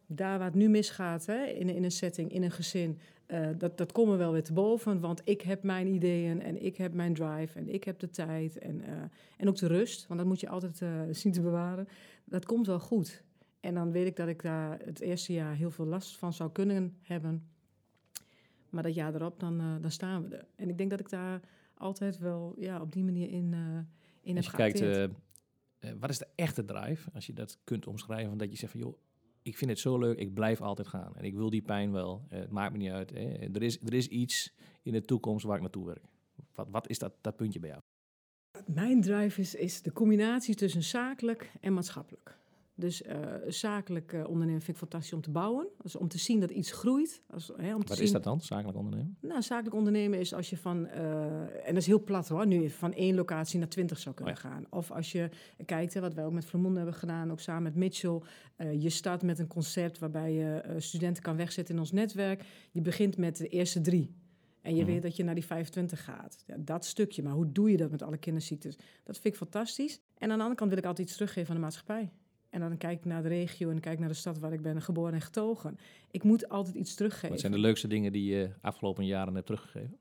daar 0.06 0.38
waar 0.38 0.46
het 0.46 0.56
nu 0.56 0.68
misgaat, 0.68 1.26
hè, 1.26 1.44
in, 1.44 1.68
in 1.68 1.84
een 1.84 1.90
setting, 1.90 2.32
in 2.32 2.42
een 2.42 2.50
gezin, 2.50 2.98
eh, 3.26 3.48
dat, 3.58 3.78
dat 3.78 3.92
komen 3.92 4.12
we 4.12 4.18
wel 4.18 4.32
weer 4.32 4.42
te 4.44 4.52
boven. 4.52 5.00
Want 5.00 5.20
ik 5.24 5.40
heb 5.40 5.62
mijn 5.62 5.86
ideeën 5.86 6.42
en 6.42 6.64
ik 6.64 6.76
heb 6.76 6.92
mijn 6.92 7.14
drive 7.14 7.58
en 7.58 7.68
ik 7.68 7.84
heb 7.84 7.98
de 7.98 8.10
tijd 8.10 8.58
en, 8.58 8.80
eh, 8.80 8.92
en 9.36 9.48
ook 9.48 9.56
de 9.56 9.66
rust. 9.66 10.06
Want 10.06 10.20
dat 10.20 10.28
moet 10.28 10.40
je 10.40 10.48
altijd 10.48 10.82
eh, 10.82 11.00
zien 11.22 11.32
te 11.32 11.40
bewaren. 11.40 11.88
Dat 12.24 12.44
komt 12.44 12.66
wel 12.66 12.80
goed. 12.80 13.22
En 13.60 13.74
dan 13.74 13.92
weet 13.92 14.06
ik 14.06 14.16
dat 14.16 14.28
ik 14.28 14.42
daar 14.42 14.78
het 14.84 15.00
eerste 15.00 15.32
jaar 15.32 15.54
heel 15.54 15.70
veel 15.70 15.86
last 15.86 16.16
van 16.16 16.32
zou 16.32 16.50
kunnen 16.50 16.96
hebben. 17.02 17.48
Maar 18.70 18.82
dat 18.82 18.94
jaar 18.94 19.14
erop, 19.14 19.40
dan, 19.40 19.80
dan 19.80 19.90
staan 19.90 20.28
we 20.28 20.36
er. 20.36 20.46
En 20.56 20.68
ik 20.68 20.78
denk 20.78 20.90
dat 20.90 21.00
ik 21.00 21.08
daar 21.08 21.40
altijd 21.74 22.18
wel 22.18 22.54
ja, 22.58 22.80
op 22.80 22.92
die 22.92 23.04
manier 23.04 23.30
in, 23.30 23.54
in 24.22 24.36
Als 24.36 24.50
heb 24.52 24.72
je 24.72 24.72
kijkt, 24.72 25.14
wat 26.00 26.10
is 26.10 26.18
de 26.18 26.26
echte 26.34 26.64
drive? 26.64 27.10
Als 27.14 27.26
je 27.26 27.32
dat 27.32 27.58
kunt 27.64 27.86
omschrijven, 27.86 28.38
dat 28.38 28.50
je 28.50 28.56
zegt 28.56 28.72
van 28.72 28.80
joh, 28.80 28.96
ik 29.46 29.56
vind 29.56 29.70
het 29.70 29.81
zo 29.81 29.98
leuk, 29.98 30.19
ik 30.19 30.34
blijf 30.34 30.60
altijd 30.60 30.88
gaan. 30.88 31.16
En 31.16 31.25
ik 31.25 31.34
wil 31.34 31.50
die 31.50 31.62
pijn 31.62 31.93
wel, 31.93 32.26
eh, 32.28 32.38
het 32.38 32.50
maakt 32.50 32.72
me 32.72 32.78
niet 32.78 32.90
uit. 32.90 33.10
hè. 33.10 33.25
Er, 33.52 33.62
is, 33.62 33.81
er 33.81 33.94
is 33.94 34.08
iets 34.08 34.52
in 34.82 34.93
de 34.93 35.04
toekomst 35.04 35.44
waar 35.44 35.56
ik 35.56 35.62
naartoe 35.62 35.87
werk. 35.87 36.04
Wat, 36.54 36.69
wat 36.70 36.88
is 36.88 36.98
dat, 36.98 37.14
dat 37.20 37.37
puntje 37.37 37.60
bij 37.60 37.69
jou? 37.69 37.82
Mijn 38.66 39.00
drive 39.00 39.40
is, 39.40 39.54
is 39.54 39.82
de 39.82 39.93
combinatie 39.93 40.54
tussen 40.54 40.82
zakelijk 40.82 41.52
en 41.60 41.72
maatschappelijk. 41.72 42.38
Dus 42.78 43.02
eh, 43.02 43.19
zakelijk 43.46 44.12
eh, 44.12 44.28
ondernemen 44.28 44.62
vind 44.62 44.69
ik 44.69 44.76
fantastisch 44.76 45.12
om 45.12 45.20
te 45.20 45.31
bouwen. 45.31 45.67
Dus 45.82 45.96
om 45.96 46.08
te 46.08 46.19
zien 46.19 46.40
dat 46.40 46.50
iets 46.50 46.73
groeit. 46.73 47.23
Als, 47.31 47.52
hè, 47.56 47.75
om 47.75 47.81
te 47.81 47.88
Wat 47.88 47.96
zien, 47.96 48.06
is 48.06 48.12
dat 48.12 48.25
dan, 48.25 48.40
zakelijk 48.40 48.78
ondernemen? 48.78 49.17
Nou, 49.20 49.43
zakelijk 49.43 49.75
ondernemen 49.75 50.19
is 50.19 50.34
als 50.34 50.50
je 50.50 50.56
van, 50.56 50.87
eh, 50.87 51.32
en 51.43 51.67
dat 51.67 51.76
is 51.76 51.87
heel 51.87 52.05
plat 52.05 52.28
hoor, 52.28 52.46
nu 52.46 52.70
van 52.70 52.93
één 52.93 53.14
locatie 53.14 53.58
naar 53.58 53.69
twintig 53.69 53.99
zou 53.99 54.14
kunnen 54.14 54.34
Oh 54.34 54.40
gaan. 54.40 54.67
Of 54.70 54.90
als 54.90 55.12
je 55.12 55.28
kijkt, 55.64 55.94
hè, 55.94 56.00
wat 56.00 56.14
wij 56.14 56.25
ook 56.25 56.33
met 56.33 56.45
Vermonden 56.45 56.83
hebben 56.83 56.99
gedaan, 57.00 57.30
ook 57.30 57.40
samen 57.40 57.62
met 57.62 57.75
Mitchell. 57.75 58.21
je 58.78 58.90
start 58.90 59.23
met 59.23 59.38
een 59.38 59.47
concept 59.47 59.99
waarbij 59.99 60.33
je 60.33 60.75
studenten 60.78 61.23
kan 61.23 61.37
wegzetten 61.37 61.75
in 61.75 61.80
ons 61.80 61.92
netwerk. 61.92 62.45
Je 62.71 62.80
begint 62.80 63.16
met 63.16 63.37
de 63.37 63.49
eerste 63.49 63.80
drie. 63.80 64.14
En 64.62 64.75
je 64.76 64.83
Mhm. 64.83 64.92
weet 64.92 65.02
dat 65.02 65.16
je 65.16 65.25
naar 65.25 65.35
die 65.35 65.45
25 65.45 66.04
gaat. 66.04 66.42
Ja, 66.47 66.56
dat 66.59 66.85
stukje, 66.85 67.23
maar 67.23 67.33
hoe 67.33 67.52
doe 67.52 67.71
je 67.71 67.76
dat 67.76 67.90
met 67.90 68.02
alle 68.02 68.16
kinderziektes? 68.18 68.76
Dat 69.04 69.18
vind 69.18 69.26
ik 69.35 69.37
fantastisch. 69.37 70.00
En 70.18 70.30
aan 70.30 70.37
de 70.37 70.42
andere 70.42 70.54
kant 70.54 70.71
wil 70.71 70.78
ik 70.78 70.85
altijd 70.85 71.06
iets 71.06 71.16
teruggeven 71.16 71.49
aan 71.49 71.54
de 71.54 71.61
maatschappij. 71.62 72.11
En 72.56 72.62
dan 72.62 72.76
kijk 72.76 72.98
ik 72.98 73.04
naar 73.04 73.22
de 73.22 73.28
regio 73.28 73.70
en 73.70 73.80
kijk 73.80 73.98
naar 73.98 74.08
de 74.08 74.14
stad 74.14 74.38
waar 74.38 74.52
ik 74.52 74.62
ben 74.62 74.82
geboren 74.82 75.14
en 75.14 75.20
getogen. 75.20 75.78
Ik 76.10 76.22
moet 76.22 76.48
altijd 76.48 76.75
iets 76.75 76.94
teruggeven. 76.94 77.28
Wat 77.28 77.40
zijn 77.40 77.52
de 77.52 77.58
leukste 77.58 77.88
dingen 77.88 78.12
die 78.12 78.34
je 78.34 78.50
afgelopen 78.60 79.06
jaren 79.06 79.34
hebt 79.34 79.46
teruggegeven? 79.46 79.98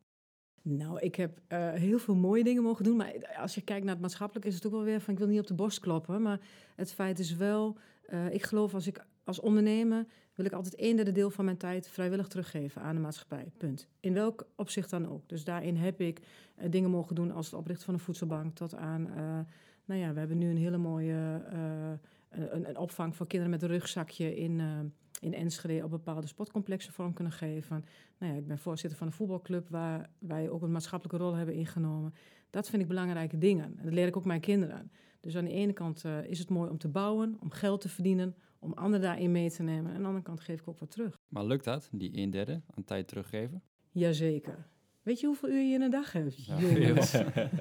Nou, 0.62 1.00
ik 1.00 1.16
heb 1.16 1.40
eh, 1.48 1.72
heel 1.72 2.00
veel 2.00 2.16
mooie 2.16 2.44
dingen 2.44 2.64
mogen 2.64 2.84
doen. 2.84 2.96
Maar 2.96 3.36
als 3.38 3.56
je 3.56 3.62
kijkt 3.62 3.84
naar 3.84 3.94
het 3.94 4.02
maatschappelijk, 4.02 4.46
is 4.46 4.56
het 4.56 4.66
ook 4.66 4.72
wel 4.72 4.84
weer 4.84 5.02
van... 5.02 5.14
ik 5.14 5.20
wil 5.20 5.28
niet 5.28 5.40
op 5.40 5.48
de 5.48 5.54
borst 5.54 5.80
kloppen, 5.80 6.22
maar 6.22 6.40
het 6.76 6.94
feit 6.94 7.20
is 7.20 7.36
wel... 7.36 7.78
eh, 8.06 8.34
ik 8.34 8.44
geloof 8.44 8.74
als 8.74 8.88
ik 8.88 9.06
als 9.24 9.40
ondernemer... 9.40 10.06
wil 10.36 10.46
ik 10.46 10.52
altijd 10.52 10.82
een 10.82 10.96
derde 10.96 11.12
deel 11.12 11.30
van 11.30 11.46
mijn 11.46 11.58
tijd 11.58 11.88
vrijwillig 11.88 12.28
teruggeven 12.28 12.82
aan 12.82 12.96
de 12.96 13.02
maatschappij. 13.02 13.52
Punt. 13.58 13.88
In 14.00 14.14
welk 14.14 14.48
opzicht 14.56 14.90
dan 14.90 15.10
ook. 15.10 15.30
Dus 15.30 15.44
daarin 15.44 15.76
heb 15.76 16.02
ik 16.02 16.22
eh, 16.56 16.72
dingen 16.72 16.90
mogen 16.90 17.16
doen 17.16 17.32
als 17.32 17.46
het 17.46 17.56
oprichten 17.56 17.86
van 17.86 17.94
een 17.94 18.00
voedselbank... 18.00 18.56
tot 18.56 18.76
aan, 18.76 19.10
nou 19.86 20.00
ja, 20.00 20.14
we 20.14 20.20
hebben 20.20 20.38
nu 20.38 20.50
een 20.50 20.58
hele 20.58 20.78
mooie... 20.78 21.42
eh, 21.50 21.92
een, 22.30 22.70
een 22.70 22.78
opvang 22.78 23.16
voor 23.16 23.28
kinderen 23.28 23.54
met 23.54 23.64
een 23.64 23.70
rugzakje 23.70 24.36
in... 24.36 24.60
eh, 24.60 24.80
in 25.20 25.34
Enschede 25.34 25.84
op 25.84 25.90
bepaalde 25.90 26.28
sportcomplexen 26.28 26.94
vorm 26.94 27.14
kunnen 27.14 27.34
geven. 27.34 27.86
Nou 28.18 28.34
ja, 28.34 28.40
ik 28.40 28.48
ben 28.48 28.58
voorzitter 28.58 28.98
van 28.98 29.08
een 29.08 29.14
voetbalclub 29.14 29.70
waar 29.70 30.10
wij 30.20 30.50
ook 30.50 30.62
een 30.62 30.72
maatschappelijke 30.72 31.24
rol 31.24 31.34
hebben 31.34 31.56
ingenomen. 31.56 32.14
Dat 32.50 32.70
vind 32.70 32.82
ik 32.82 32.88
belangrijke 32.88 33.38
dingen. 33.38 33.78
En 33.78 33.84
dat 33.84 33.94
leer 33.94 34.08
ik 34.08 34.18
ook 34.18 34.26
mijn 34.26 34.40
kinderen. 34.40 34.92
Dus 35.20 35.38
aan 35.38 35.46
de 35.46 35.52
ene 35.52 35.74
kant 35.74 36.04
eh, 36.06 36.24
is 36.24 36.40
het 36.40 36.50
mooi 36.50 36.70
om 36.70 36.78
te 36.78 36.88
bouwen, 36.88 37.38
om 37.40 37.52
geld 37.52 37.82
te 37.82 37.90
verdienen, 37.90 38.36
om 38.60 38.74
anderen 38.74 39.02
daarin 39.02 39.32
mee 39.32 39.52
te 39.52 39.64
nemen. 39.64 39.90
En 39.90 39.96
aan 39.96 40.02
de 40.02 40.08
andere 40.08 40.24
kant 40.24 40.40
geef 40.40 40.60
ik 40.62 40.68
ook 40.68 40.80
wat 40.80 40.92
terug. 40.92 41.18
Maar 41.28 41.46
lukt 41.46 41.64
dat, 41.64 41.90
die 41.92 42.18
een 42.18 42.30
derde 42.30 42.62
aan 42.76 42.84
tijd 42.84 43.08
teruggeven? 43.08 43.62
Jazeker. 43.92 44.68
Weet 45.06 45.20
je 45.20 45.26
hoeveel 45.28 45.50
uur 45.50 45.62
je 45.62 45.74
in 45.74 45.82
een 45.82 45.90
dag 45.90 46.12
hebt? 46.12 46.46
Ja, 46.46 46.60
Jongens. 46.60 47.12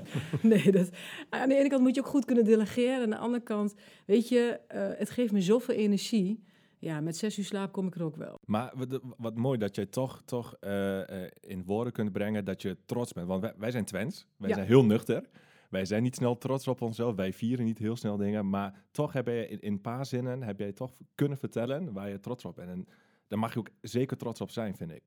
nee, 0.43 0.73
dat, 0.73 0.89
aan 1.31 1.49
de 1.49 1.55
ene 1.57 1.69
kant 1.69 1.83
moet 1.83 1.95
je 1.95 2.01
ook 2.01 2.07
goed 2.07 2.25
kunnen 2.25 2.45
delegeren. 2.45 3.03
Aan 3.03 3.11
de 3.11 3.17
andere 3.17 3.43
kant, 3.43 3.75
weet 4.07 4.29
je, 4.29 4.61
eh, 4.69 4.89
het 4.99 5.11
geeft 5.11 5.33
me 5.33 5.41
zoveel 5.41 5.75
energie. 5.75 6.45
Ja, 6.79 7.01
met 7.01 7.17
zes 7.17 7.39
uur 7.39 7.45
slaap 7.45 7.73
kom 7.73 7.87
ik 7.87 7.95
er 7.95 8.03
ook 8.03 8.17
wel. 8.17 8.39
Maar 8.45 8.73
wat, 8.75 9.01
wat 9.17 9.37
mooi 9.37 9.59
dat 9.59 9.75
je 9.77 9.89
toch, 9.89 10.23
toch 10.25 10.57
eh, 10.61 11.25
eh, 11.25 11.31
in 11.41 11.65
woorden 11.65 11.93
kunt 11.93 12.13
brengen 12.13 12.45
dat 12.45 12.63
je 12.63 12.77
trots 12.87 13.13
bent. 13.13 13.27
Want 13.27 13.41
wij, 13.41 13.53
wij 13.59 13.71
zijn 13.71 13.85
Twents, 13.85 14.27
wij 14.37 14.49
Ja. 14.49 14.55
zijn 14.55 14.67
heel 14.67 14.85
nuchter. 14.85 15.29
wij 15.71 15.85
zijn 15.85 16.03
niet 16.03 16.15
snel 16.15 16.39
trots 16.39 16.69
op 16.69 16.81
onszelf. 16.81 17.15
Wij 17.15 17.33
vieren 17.33 17.65
niet 17.65 17.79
heel 17.79 17.97
snel 17.97 18.17
dingen. 18.17 18.49
Maar 18.51 18.85
toch 18.91 19.13
heb 19.13 19.27
je 19.27 19.49
in, 19.49 19.61
in 19.61 19.73
een 19.73 19.81
paar 19.81 20.07
zinnen 20.07 20.43
heb 20.43 20.59
jij 20.59 20.73
toch 20.73 20.93
kunnen 21.15 21.39
vertellen 21.39 21.93
waar 21.93 22.09
je 22.09 22.21
trots 22.21 22.45
op 22.45 22.55
bent. 22.57 22.69
En 22.71 22.87
daar 23.29 23.39
mag 23.39 23.53
je 23.53 23.59
ook 23.59 23.71
zeker 23.81 24.17
trots 24.17 24.41
op 24.41 24.51
zijn, 24.51 24.77
vind 24.77 24.91
ik. 24.91 25.03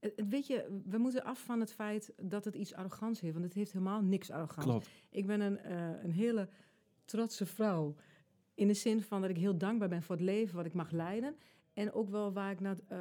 Het- 0.00 0.12
het- 0.16 0.28
Weet 0.28 0.46
je, 0.46 0.80
we 0.84 0.98
moeten 0.98 1.24
af 1.24 1.40
van 1.44 1.60
het 1.60 1.72
feit 1.72 2.12
dat 2.22 2.44
het 2.44 2.54
iets 2.54 2.74
arrogants 2.74 3.20
heeft. 3.20 3.32
Want 3.32 3.44
het 3.44 3.54
heeft 3.54 3.72
helemaal 3.72 4.02
niks 4.02 4.30
arrogants. 4.30 4.64
Klopt. 4.70 4.88
Ik 5.10 5.26
ben 5.26 5.40
een, 5.40 5.58
eh, 5.58 6.02
een 6.02 6.12
hele 6.12 6.48
trotse 7.04 7.46
vrouw. 7.46 7.94
In 8.54 8.66
de 8.66 8.74
zin 8.74 9.02
van 9.02 9.20
dat 9.20 9.30
ik 9.30 9.36
heel 9.36 9.58
dankbaar 9.58 9.88
ben 9.88 10.02
voor 10.02 10.14
het 10.16 10.24
leven 10.24 10.56
wat 10.56 10.66
ik 10.66 10.74
mag 10.74 10.90
leiden. 10.90 11.34
En 11.72 11.92
ook 11.92 12.08
wel 12.08 12.32
waar 12.32 12.50
ik 12.50 12.60
naar, 12.60 12.76
eh, 12.88 12.98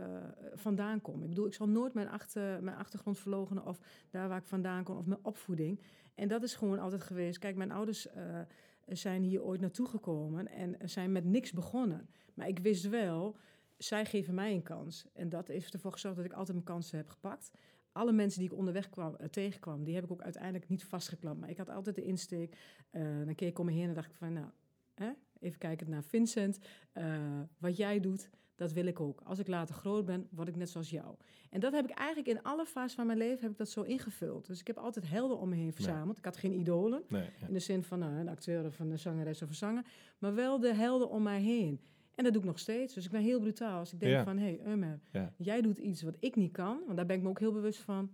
vandaan 0.54 1.02
kom. 1.02 1.24
Ik 1.24 1.30
bedoel, 1.30 1.46
ik 1.46 1.54
zal 1.54 1.68
nooit 1.70 1.94
mijn, 1.94 2.10
achter, 2.10 2.64
mijn 2.64 2.78
achtergrond 2.78 3.18
verloochenen 3.18 3.66
of 3.66 3.80
daar 4.10 4.28
waar 4.28 4.38
ik 4.38 4.46
vandaan 4.46 4.84
kom 4.84 4.98
of 4.98 5.06
mijn 5.06 5.20
opvoeding. 5.24 5.80
En 6.16 6.28
dat 6.28 6.44
is 6.44 6.56
gewoon 6.56 6.80
altijd 6.80 7.04
geweest. 7.04 7.38
Kijk, 7.40 7.56
mijn 7.56 7.72
ouders 7.72 8.08
eh, 8.10 8.40
zijn 8.88 9.24
hier 9.24 9.44
ooit 9.44 9.62
naartoe 9.62 9.88
gekomen 9.88 10.48
en 10.48 10.76
zijn 10.90 11.12
met 11.12 11.26
niks 11.26 11.52
begonnen. 11.52 12.10
Maar 12.34 12.48
ik 12.48 12.60
wist 12.60 12.90
wel, 12.90 13.36
zij 13.78 14.06
geven 14.06 14.34
mij 14.34 14.54
een 14.54 14.64
kans. 14.64 15.06
En 15.14 15.30
dat 15.30 15.48
heeft 15.48 15.74
ervoor 15.74 15.92
gezorgd 15.92 16.18
dat 16.18 16.26
ik 16.26 16.34
altijd 16.34 16.54
mijn 16.54 16.64
kansen 16.70 16.98
heb 16.98 17.10
gepakt. 17.10 17.52
Alle 17.92 18.12
mensen 18.12 18.40
die 18.40 18.50
ik 18.52 18.58
onderweg 18.58 18.90
kwam, 18.90 19.16
eh, 19.16 19.28
tegenkwam, 19.28 19.84
die 19.84 19.96
heb 19.96 20.04
ik 20.04 20.12
ook 20.12 20.22
uiteindelijk 20.22 20.70
niet 20.70 20.84
vastgeklampt. 20.84 21.40
Maar 21.40 21.50
ik 21.50 21.58
had 21.58 21.70
altijd 21.70 21.96
de 21.96 22.04
insteek. 22.04 22.58
eh, 22.90 23.02
dan 23.26 23.36
keek 23.36 23.50
ik 23.50 23.60
om 23.60 23.66
me 23.66 23.72
heen 23.72 23.88
en 23.88 23.94
dacht 23.94 24.10
ik 24.10 24.16
van, 24.16 24.34
nou, 24.34 24.48
hè, 24.96 25.10
even 25.40 25.58
kijken 25.60 25.90
naar 25.90 26.04
Vincent. 26.04 26.60
eh, 26.94 27.40
wat 27.58 27.78
jij 27.78 28.00
doet, 28.00 28.30
dat 28.56 28.72
wil 28.72 28.86
ik 28.86 29.00
ook. 29.00 29.22
Als 29.24 29.40
ik 29.40 29.48
later 29.48 29.76
groot 29.76 30.06
ben, 30.06 30.28
word 30.32 30.48
ik 30.48 30.56
net 30.56 30.70
zoals 30.70 30.90
jou. 30.90 31.16
En 31.50 31.60
dat 31.60 31.74
heb 31.74 31.90
ik 31.90 31.98
eigenlijk 31.98 32.28
in 32.38 32.44
alle 32.44 32.66
fases 32.66 32.94
van 32.94 33.06
mijn 33.06 33.18
leven 33.18 33.42
heb 33.42 33.52
ik 33.52 33.58
dat 33.58 33.70
zo 33.70 33.82
ingevuld. 33.82 34.46
Dus 34.48 34.60
ik 34.60 34.68
heb 34.68 34.78
altijd 34.78 35.10
helden 35.10 35.38
om 35.40 35.50
me 35.50 35.56
heen 35.56 35.74
verzameld. 35.74 36.18
Ik 36.18 36.26
had 36.26 36.38
geen 36.38 36.54
idolen. 36.54 37.04
Nee, 37.08 37.30
ja. 37.40 37.48
In 37.48 37.54
de 37.54 37.60
zin 37.60 37.84
van 37.84 38.00
nou, 38.00 38.14
een 38.14 38.30
acteur 38.30 38.66
of 38.66 38.80
een 38.80 39.00
zangeres 39.00 39.42
of 39.42 39.50
een 39.50 39.56
zanger. 39.56 39.86
Maar 40.18 40.36
wel 40.36 40.60
de 40.60 40.74
helden 40.74 41.10
om 41.10 41.24
mij 41.24 41.42
heen. 41.42 41.82
En 42.18 42.24
dat 42.24 42.34
doe 42.34 42.42
ik 42.42 42.48
nog 42.48 42.60
steeds. 42.60 42.94
Dus 42.94 43.06
ik 43.06 43.12
ben 43.12 43.22
heel 43.22 43.40
brutaal. 43.40 43.80
Als 43.80 43.94
ik 43.94 44.00
denk 44.00 44.12
Ja. 44.12 44.24
van, 44.24 44.38
hé, 44.38 44.60
hey, 44.64 45.00
Ja. 45.12 45.34
jij 45.38 45.62
doet 45.62 45.78
iets 45.78 46.02
wat 46.02 46.16
ik 46.20 46.36
niet 46.36 46.52
kan. 46.52 46.80
Want 46.86 46.98
daar 46.98 47.06
ben 47.06 47.16
ik 47.16 47.22
me 47.24 47.30
ook 47.30 47.40
heel 47.40 47.52
bewust 47.52 47.80
van. 47.80 48.10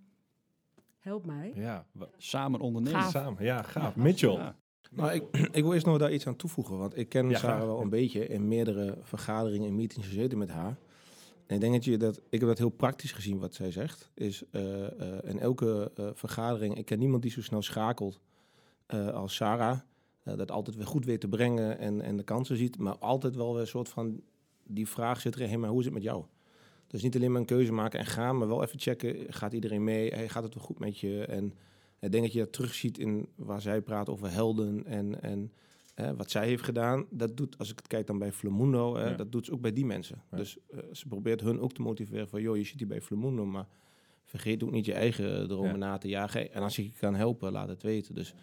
Help 1.00 1.26
mij. 1.26 1.52
Ja, 1.56 1.86
Samen 2.18 2.60
ondernemen. 2.60 3.00
Gaaf. 3.02 3.12
samen. 3.12 3.44
Ja, 3.44 3.62
gaaf. 3.62 3.96
Mitchell. 3.96 4.32
Ja. 4.34 4.56
Nou, 4.92 5.12
ik, 5.12 5.24
ik 5.58 5.64
wil 5.64 5.74
eerst 5.74 5.86
nog 5.86 5.98
daar 5.98 6.14
iets 6.14 6.28
aan 6.28 6.36
toevoegen. 6.36 6.78
Want 6.78 6.98
ik 6.98 7.10
ken 7.10 7.30
Ja, 7.30 7.38
Sarah 7.38 7.56
graag. 7.56 7.66
wel 7.68 7.82
een 7.82 7.90
beetje 7.90 8.28
in 8.28 8.48
meerdere 8.48 8.98
vergaderingen 9.02 9.68
en 9.68 9.76
meetings 9.76 10.08
gezeten 10.08 10.38
met 10.38 10.50
haar. 10.50 10.78
En 11.48 11.56
ik 11.56 11.62
denk 11.62 11.74
dat 11.74 11.86
je 11.86 11.98
dat, 11.98 12.18
ik 12.30 12.40
heb 12.40 12.50
dat 12.50 12.58
heel 12.58 12.70
praktisch 12.70 13.12
gezien 13.12 13.40
wat 13.40 13.54
zij 13.54 13.72
zegt. 13.72 14.12
Is 14.14 14.44
eh, 14.52 15.02
eh, 15.02 15.30
in 15.30 15.40
elke 15.40 15.92
eh, 15.96 16.10
vergadering, 16.14 16.78
ik 16.78 16.86
ken 16.86 17.00
niemand 17.00 17.22
die 17.22 17.32
zo 17.32 17.42
snel 17.42 17.62
schakelt 17.62 18.20
eh, 18.86 19.08
als 19.08 19.36
Sarah. 19.36 19.80
Eh, 20.24 20.38
dat 20.38 20.52
altijd 20.52 20.76
weer 20.76 20.86
goed 20.88 21.06
weet 21.06 21.20
te 21.22 21.28
brengen 21.28 21.78
en, 21.80 22.02
en 22.02 22.18
de 22.18 22.24
kansen 22.24 22.58
ziet. 22.58 22.78
Maar 22.78 22.98
altijd 22.98 23.36
wel 23.36 23.52
weer 23.52 23.62
een 23.62 23.68
soort 23.68 23.90
van 23.90 24.22
die 24.64 24.88
vraag 24.88 25.22
zit 25.22 25.36
erin, 25.40 25.60
maar 25.60 25.70
hoe 25.70 25.80
is 25.80 25.86
het 25.86 25.94
met 25.94 26.04
jou? 26.04 26.24
Dus 26.88 27.02
niet 27.04 27.16
alleen 27.16 27.32
maar 27.32 27.40
een 27.40 27.46
keuze 27.48 27.72
maken 27.72 28.00
en 28.00 28.06
gaan, 28.06 28.38
maar 28.38 28.48
wel 28.48 28.64
even 28.64 28.80
checken, 28.80 29.34
gaat 29.34 29.54
iedereen 29.54 29.84
mee? 29.84 30.10
Hey, 30.10 30.30
gaat 30.30 30.44
het 30.44 30.54
wel 30.56 30.64
goed 30.64 30.80
met 30.80 31.00
je? 31.00 31.26
En 31.26 31.54
ik 32.00 32.12
denk 32.12 32.24
dat 32.24 32.34
je 32.34 32.40
dat 32.40 32.54
terugziet 32.54 32.98
in 32.98 33.28
waar 33.36 33.62
zij 33.62 33.82
praat 33.82 34.10
over 34.10 34.32
helden 34.32 34.86
en, 34.86 35.22
en 35.22 35.52
wat 36.18 36.32
zij 36.32 36.48
heeft 36.48 36.64
gedaan. 36.64 37.06
Dat 37.10 37.38
doet, 37.38 37.58
als 37.58 37.70
ik 37.72 37.78
het 37.78 37.88
kijk 37.88 38.08
dan 38.08 38.18
bij 38.20 38.32
Flamundo, 38.32 39.00
Ja. 39.00 39.10
dat 39.14 39.32
doet 39.32 39.46
ze 39.46 39.52
ook 39.52 39.62
bij 39.62 39.74
die 39.74 39.86
mensen. 39.86 40.22
Ja. 40.32 40.38
Dus 40.38 40.58
eh, 40.72 40.80
ze 40.92 41.08
probeert 41.08 41.42
hun 41.42 41.60
ook 41.60 41.74
te 41.74 41.82
motiveren 41.82 42.28
van, 42.28 42.42
joh, 42.42 42.58
je 42.58 42.64
zit 42.64 42.78
hier 42.80 42.88
bij 42.88 43.02
Flamundo, 43.02 43.46
maar 43.46 43.68
vergeet 44.24 44.64
ook 44.64 44.72
niet 44.72 44.86
je 44.86 44.94
eigen 44.94 45.48
dromen 45.48 45.72
Ja. 45.72 45.78
na 45.78 45.98
te 45.98 46.08
jagen. 46.08 46.54
En 46.54 46.62
als 46.62 46.78
ik 46.78 46.86
je 46.86 47.00
kan 47.00 47.16
helpen, 47.16 47.52
laat 47.52 47.68
het 47.68 47.84
weten. 47.84 48.16
Dus 48.16 48.34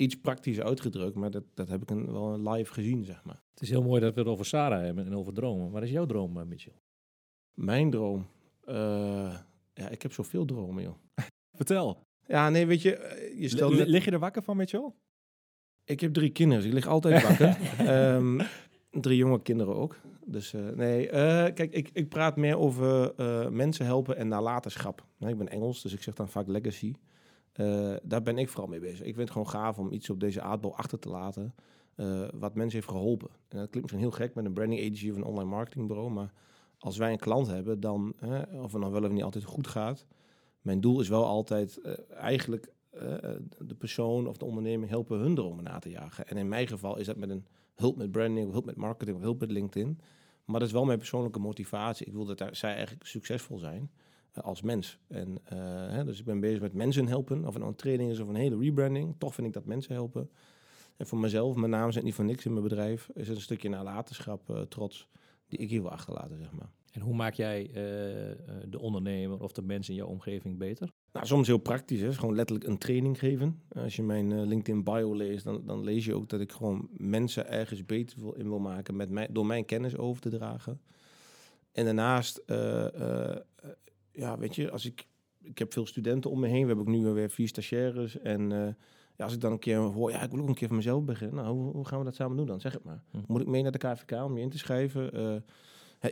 iets 0.00 0.20
praktisch 0.20 0.60
uitgedrukt, 0.60 1.14
maar 1.14 1.30
dat, 1.30 1.44
dat 1.54 1.68
heb 1.68 1.82
ik 1.82 1.90
een, 1.90 2.12
wel 2.12 2.50
live 2.50 2.72
gezien, 2.72 3.04
zeg 3.04 3.24
maar. 3.24 3.42
Het 3.50 3.62
is 3.62 3.70
heel 3.70 3.82
mooi 3.82 4.00
dat 4.00 4.14
we 4.14 4.20
het 4.20 4.28
over 4.28 4.46
Sarah 4.46 4.82
hebben 4.82 5.06
en 5.06 5.14
over 5.14 5.32
dromen. 5.32 5.70
Wat 5.70 5.82
is 5.82 5.90
jouw 5.90 6.06
droom, 6.06 6.38
eh, 6.38 6.44
Mitchell? 6.44 6.80
Mijn 7.54 7.90
droom? 7.90 8.26
eh, 8.64 9.36
ja, 9.74 9.88
ik 9.88 10.02
heb 10.02 10.12
zoveel 10.12 10.44
dromen, 10.44 10.82
joh. 10.82 10.94
Vertel. 11.56 12.02
Ja, 12.26 12.50
nee, 12.50 12.66
weet 12.66 12.82
je, 12.82 12.96
eh, 12.96 13.40
je 13.40 13.48
stelt 13.48 13.76
net... 13.76 13.86
Lig 13.88 14.04
je 14.04 14.10
er 14.10 14.18
wakker 14.18 14.42
van, 14.42 14.56
Mitchell? 14.56 14.92
Ik 15.84 16.00
heb 16.00 16.12
drie 16.12 16.30
kinderen, 16.30 16.62
dus 16.62 16.72
ik 16.72 16.78
lig 16.78 16.86
altijd 16.86 17.22
wakker. 17.22 17.58
Ehm, 17.86 18.40
drie 18.90 19.16
jonge 19.16 19.42
kinderen 19.42 19.74
ook. 19.74 19.96
Dus 20.24 20.52
eh, 20.52 20.68
nee, 20.68 21.08
eh, 21.08 21.54
kijk, 21.54 21.72
ik, 21.72 21.90
ik 21.92 22.08
praat 22.08 22.36
meer 22.36 22.58
over 22.58 23.14
eh, 23.14 23.48
mensen 23.48 23.84
helpen 23.84 24.16
en 24.16 24.28
nalatenschap. 24.28 25.04
Nou, 25.18 25.32
ik 25.32 25.38
ben 25.38 25.48
Engels, 25.48 25.82
dus 25.82 25.92
ik 25.92 26.02
zeg 26.02 26.14
dan 26.14 26.28
vaak 26.28 26.46
legacy. 26.46 26.94
Eh, 27.60 27.94
daar 28.02 28.22
ben 28.22 28.38
ik 28.38 28.48
vooral 28.48 28.68
mee 28.68 28.80
bezig. 28.80 28.98
Ik 28.98 29.14
vind 29.14 29.18
het 29.18 29.30
gewoon 29.30 29.48
gaaf 29.48 29.78
om 29.78 29.92
iets 29.92 30.10
op 30.10 30.20
deze 30.20 30.40
aardbol 30.40 30.76
achter 30.76 30.98
te 30.98 31.08
laten 31.08 31.54
eh, 31.94 32.28
wat 32.34 32.54
mensen 32.54 32.78
heeft 32.78 32.90
geholpen. 32.90 33.28
En 33.28 33.58
dat 33.58 33.70
klinkt 33.70 33.80
misschien 33.80 33.98
heel 33.98 34.10
gek 34.10 34.34
met 34.34 34.44
een 34.44 34.52
branding 34.52 34.80
agency 34.80 35.10
of 35.10 35.16
een 35.16 35.24
online 35.24 35.50
marketingbureau, 35.50 36.10
maar 36.10 36.32
als 36.78 36.96
wij 36.96 37.12
een 37.12 37.18
klant 37.18 37.46
hebben, 37.46 37.80
dan, 37.80 38.14
of 38.52 38.72
het 38.72 38.82
dan 38.82 38.90
wel 38.90 39.04
of 39.04 39.10
niet 39.10 39.22
altijd 39.22 39.44
goed 39.44 39.66
gaat, 39.66 40.06
mijn 40.60 40.80
doel 40.80 41.00
is 41.00 41.08
wel 41.08 41.24
altijd 41.24 41.80
eh, 41.80 41.92
eigenlijk 42.10 42.72
de 43.58 43.74
persoon 43.78 44.26
of 44.26 44.36
de 44.36 44.44
onderneming 44.44 44.90
helpen 44.90 45.18
hun 45.18 45.34
dromen 45.34 45.64
na 45.64 45.78
te 45.78 45.90
jagen. 45.90 46.26
En 46.26 46.36
in 46.36 46.48
mijn 46.48 46.66
geval 46.66 46.98
is 46.98 47.06
dat 47.06 47.16
met 47.16 47.30
een 47.30 47.46
hulp 47.74 47.96
met 47.96 48.10
branding, 48.10 48.46
of 48.46 48.52
hulp 48.52 48.64
met 48.64 48.76
marketing, 48.76 49.16
of 49.16 49.22
hulp 49.22 49.40
met 49.40 49.50
LinkedIn. 49.50 50.00
Maar 50.44 50.58
dat 50.58 50.68
is 50.68 50.74
wel 50.74 50.84
mijn 50.84 50.98
persoonlijke 50.98 51.38
motivatie. 51.38 52.06
Ik 52.06 52.12
wil 52.12 52.24
dat 52.24 52.48
zij 52.50 52.74
eigenlijk 52.74 53.06
succesvol 53.06 53.58
zijn 53.58 53.90
als 54.34 54.62
mens. 54.62 54.98
En, 55.08 55.38
eh, 55.44 55.58
hè, 55.88 56.04
dus 56.04 56.18
ik 56.18 56.24
ben 56.24 56.40
bezig 56.40 56.60
met 56.60 56.72
mensen 56.72 57.06
helpen, 57.06 57.38
of 57.38 57.46
het 57.46 57.58
nou 57.58 57.68
een 57.68 57.74
training 57.74 58.10
is 58.10 58.20
of 58.20 58.28
een 58.28 58.34
hele 58.34 58.58
rebranding. 58.58 59.14
Toch 59.18 59.34
vind 59.34 59.46
ik 59.46 59.52
dat 59.52 59.64
mensen 59.64 59.94
helpen. 59.94 60.30
En 60.96 61.06
voor 61.06 61.18
mezelf, 61.18 61.56
mijn 61.56 61.70
naam 61.70 61.92
zit 61.92 62.02
niet 62.02 62.14
voor 62.14 62.24
niks 62.24 62.44
in 62.44 62.52
mijn 62.52 62.64
bedrijf, 62.64 63.08
is 63.14 63.28
het 63.28 63.36
een 63.36 63.42
stukje 63.42 63.68
nalatenschap, 63.68 64.50
eh, 64.50 64.60
trots, 64.60 65.08
die 65.48 65.58
ik 65.58 65.70
hier 65.70 65.82
wil 65.82 65.90
achterlaten, 65.90 66.38
zeg 66.38 66.52
maar. 66.52 66.70
En 66.90 67.00
hoe 67.00 67.14
maak 67.14 67.34
jij 67.34 67.70
eh, 67.74 68.30
eh, 68.30 68.36
de 68.68 68.80
ondernemer 68.80 69.42
of 69.42 69.52
de 69.52 69.62
mensen 69.62 69.92
in 69.92 69.98
jouw 69.98 70.08
omgeving 70.08 70.58
beter? 70.58 70.90
Nou, 71.12 71.26
soms 71.26 71.46
heel 71.46 71.58
praktisch, 71.58 72.00
hè. 72.00 72.12
gewoon 72.12 72.34
letterlijk 72.34 72.68
een 72.68 72.78
training 72.78 73.18
geven. 73.18 73.62
Als 73.68 73.96
je 73.96 74.02
mijn 74.02 74.32
eh, 74.32 74.46
LinkedIn 74.46 74.84
bio 74.84 75.14
leest, 75.14 75.44
dan, 75.44 75.62
dan 75.66 75.84
lees 75.84 76.04
je 76.04 76.14
ook 76.14 76.28
dat 76.28 76.40
ik 76.40 76.52
gewoon 76.52 76.88
mensen 76.92 77.48
ergens 77.48 77.86
beter 77.86 78.20
wil, 78.20 78.32
in 78.32 78.48
wil 78.48 78.58
maken 78.58 78.96
met 78.96 79.10
mij, 79.10 79.28
door 79.30 79.46
mijn 79.46 79.64
kennis 79.64 79.96
over 79.96 80.22
te 80.22 80.28
dragen. 80.28 80.80
En 81.72 81.84
daarnaast, 81.84 82.42
eh, 82.46 82.86
eh, 82.86 83.30
eh, 83.30 83.36
ja, 84.12 84.38
weet 84.38 84.54
je, 84.54 84.70
als 84.70 84.86
ik, 84.86 85.06
ik 85.42 85.58
heb 85.58 85.72
veel 85.72 85.86
studenten 85.86 86.30
om 86.30 86.40
me 86.40 86.46
heen. 86.46 86.60
We 86.60 86.66
hebben 86.66 86.86
ook 86.86 87.00
nu 87.00 87.06
weer 87.06 87.30
vier 87.30 87.48
stagiaires. 87.48 88.18
En 88.18 88.52
eh, 88.52 88.74
ja, 89.16 89.24
als 89.24 89.34
ik 89.34 89.40
dan 89.40 89.52
een 89.52 89.58
keer 89.58 89.76
hoor, 89.76 90.10
ja, 90.10 90.22
ik 90.22 90.30
wil 90.30 90.40
ook 90.40 90.48
een 90.48 90.54
keer 90.54 90.68
voor 90.68 90.76
mezelf 90.76 91.04
beginnen. 91.04 91.36
Nou, 91.36 91.56
hoe, 91.56 91.72
hoe 91.72 91.86
gaan 91.86 91.98
we 91.98 92.04
dat 92.04 92.14
samen 92.14 92.36
doen 92.36 92.46
dan? 92.46 92.60
Zeg 92.60 92.72
het 92.72 92.84
maar. 92.84 93.02
Hm. 93.10 93.18
Moet 93.26 93.40
ik 93.40 93.46
mee 93.46 93.62
naar 93.62 93.72
de 93.72 93.78
KVK 93.78 94.24
om 94.24 94.36
je 94.36 94.42
in 94.42 94.50
te 94.50 94.58
schrijven? 94.58 95.12
Eh, 95.12 95.34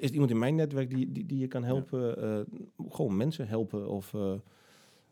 is 0.00 0.08
er 0.08 0.12
iemand 0.12 0.30
in 0.30 0.38
mijn 0.38 0.54
netwerk 0.54 0.90
die, 0.90 1.12
die, 1.12 1.26
die 1.26 1.38
je 1.38 1.48
kan 1.48 1.64
helpen? 1.64 2.22
Eh, 2.22 2.40
gewoon 2.88 3.16
mensen 3.16 3.48
helpen 3.48 3.88
of... 3.88 4.14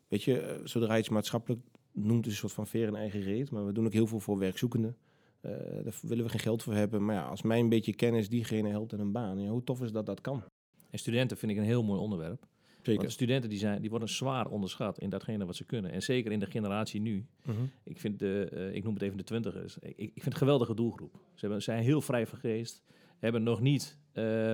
Weet 0.09 0.23
je, 0.23 0.61
zodra 0.64 0.95
je 0.95 1.00
iets 1.00 1.09
maatschappelijk 1.09 1.62
noemt, 1.93 2.26
is 2.26 2.33
een 2.33 2.38
soort 2.38 2.52
van 2.52 2.66
veer 2.66 2.87
in 2.87 2.95
eigen 2.95 3.21
reet. 3.21 3.50
Maar 3.50 3.66
we 3.66 3.73
doen 3.73 3.87
ook 3.87 3.93
heel 3.93 4.07
veel 4.07 4.21
voor 4.21 4.38
werkzoekenden. 4.38 4.97
Daar 5.40 5.99
willen 6.02 6.25
we 6.25 6.31
geen 6.31 6.40
geld 6.40 6.62
voor 6.62 6.75
hebben. 6.75 7.05
Maar 7.05 7.14
ja, 7.14 7.26
als 7.26 7.43
mij 7.43 7.59
een 7.59 7.69
beetje 7.69 7.95
kennis 7.95 8.28
diegene 8.28 8.69
helpt 8.69 8.93
en 8.93 9.00
een 9.00 9.12
baan. 9.12 9.40
Ja, 9.40 9.49
hoe 9.49 9.64
tof 9.64 9.83
is 9.83 9.93
dat 9.93 10.07
dat 10.07 10.21
kan? 10.21 10.43
En 10.90 10.99
studenten 10.99 11.37
vind 11.37 11.52
ik 11.52 11.59
een 11.59 11.64
heel 11.64 11.83
mooi 11.83 12.00
onderwerp. 12.00 12.47
Want 12.95 13.07
de 13.07 13.14
studenten 13.14 13.50
die 13.50 13.59
zijn, 13.59 13.81
die 13.81 13.90
worden 13.90 14.09
zwaar 14.09 14.47
onderschat 14.49 14.99
in 14.99 15.11
datgene 15.11 15.47
wat 15.47 15.57
ze 15.57 15.64
kunnen. 15.64 15.90
En 15.90 16.02
zeker 16.02 16.33
in 16.33 16.38
de 16.38 16.47
generatie 16.47 17.00
nu. 17.00 17.26
Mhm. 17.45 17.57
Ik, 17.85 17.99
vind 17.99 18.19
de, 18.19 18.49
eh, 18.52 18.75
ik 18.75 18.85
noem 18.85 18.95
het 18.95 19.02
even 19.02 19.16
de 19.16 19.25
twintigers. 19.25 19.78
Ik, 19.78 19.97
ik 19.97 19.97
vind 19.97 20.25
het 20.25 20.33
een 20.33 20.38
geweldige 20.38 20.75
doelgroep. 20.75 21.12
Ze 21.35 21.40
hebben, 21.40 21.62
zijn 21.62 21.83
heel 21.83 22.00
vrij 22.00 22.26
van 22.26 22.38
geest. 22.38 22.83
Hebben 23.19 23.43
nog 23.43 23.61
niet 23.61 23.99
eh, 24.12 24.52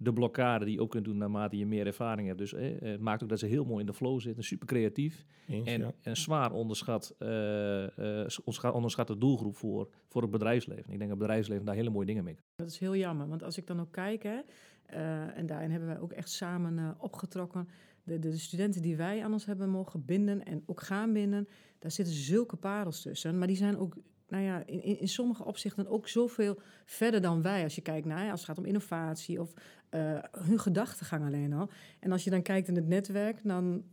de 0.00 0.12
blokkade 0.12 0.64
die 0.64 0.74
je 0.74 0.80
ook 0.80 0.90
kunt 0.90 1.04
doen 1.04 1.16
naarmate 1.16 1.56
je 1.56 1.66
meer 1.66 1.86
ervaring 1.86 2.26
hebt. 2.26 2.38
Dus 2.38 2.52
eh, 2.52 2.80
het 2.80 3.00
maakt 3.00 3.22
ook 3.22 3.28
dat 3.28 3.38
ze 3.38 3.46
heel 3.46 3.64
mooi 3.64 3.80
in 3.80 3.86
de 3.86 3.94
flow 3.94 4.20
zitten. 4.20 4.44
Super 4.44 4.66
creatief. 4.66 5.24
Eens, 5.48 5.68
En 5.68 5.80
ja. 5.80 5.92
een 6.02 6.16
zwaar 6.16 6.52
onderschat, 6.52 7.14
eh, 7.18 7.84
eh, 7.84 8.28
onderschat, 8.38 8.74
onderschatte 8.74 9.18
doelgroep 9.18 9.56
voor, 9.56 9.88
voor 10.08 10.22
het 10.22 10.30
bedrijfsleven. 10.30 10.82
Ik 10.82 10.98
denk 10.98 11.00
dat 11.00 11.08
het 11.08 11.18
bedrijfsleven 11.18 11.64
daar 11.64 11.74
hele 11.74 11.90
mooie 11.90 12.06
dingen 12.06 12.24
mee 12.24 12.34
kan. 12.34 12.42
Dat 12.56 12.70
is 12.70 12.78
heel 12.78 12.96
jammer, 12.96 13.28
want 13.28 13.42
als 13.42 13.58
ik 13.58 13.66
dan 13.66 13.80
ook 13.80 13.92
kijk, 13.92 14.22
hè, 14.22 14.40
eh, 14.88 15.36
en 15.36 15.46
daarin 15.46 15.70
hebben 15.70 15.88
wij 15.88 15.98
ook 15.98 16.12
echt 16.12 16.30
samen 16.30 16.78
eh, 16.78 16.90
opgetrokken. 16.98 17.68
De, 18.02 18.18
de, 18.18 18.28
de 18.28 18.38
studenten 18.38 18.82
die 18.82 18.96
wij 18.96 19.24
aan 19.24 19.32
ons 19.32 19.46
hebben 19.46 19.70
mogen 19.70 20.04
binden 20.04 20.44
en 20.44 20.62
ook 20.66 20.80
gaan 20.80 21.12
binden, 21.12 21.48
daar 21.78 21.90
zitten 21.90 22.14
zulke 22.14 22.56
parels 22.56 23.02
tussen. 23.02 23.38
Maar 23.38 23.46
die 23.46 23.56
zijn 23.56 23.78
ook, 23.78 23.96
nou 24.28 24.44
ja, 24.44 24.62
in, 24.66 25.00
in, 25.00 25.08
sommige 25.08 25.44
opzichten 25.44 25.86
ook 25.86 26.08
zoveel 26.08 26.60
verder 26.84 27.20
dan 27.20 27.42
wij. 27.42 27.62
Als 27.62 27.74
je 27.74 27.80
kijkt 27.80 28.06
naar, 28.06 28.30
als 28.30 28.40
het 28.40 28.48
gaat 28.48 28.58
om 28.58 28.64
innovatie 28.64 29.40
of 29.40 29.52
eh, 29.88 30.18
hun 30.30 30.58
gedachtegang 30.58 31.24
alleen 31.24 31.52
al. 31.52 31.70
En 32.00 32.12
als 32.12 32.24
je 32.24 32.30
dan 32.30 32.42
kijkt 32.42 32.68
in 32.68 32.76
het 32.76 32.88
netwerk, 32.88 33.40
dan 33.44 33.84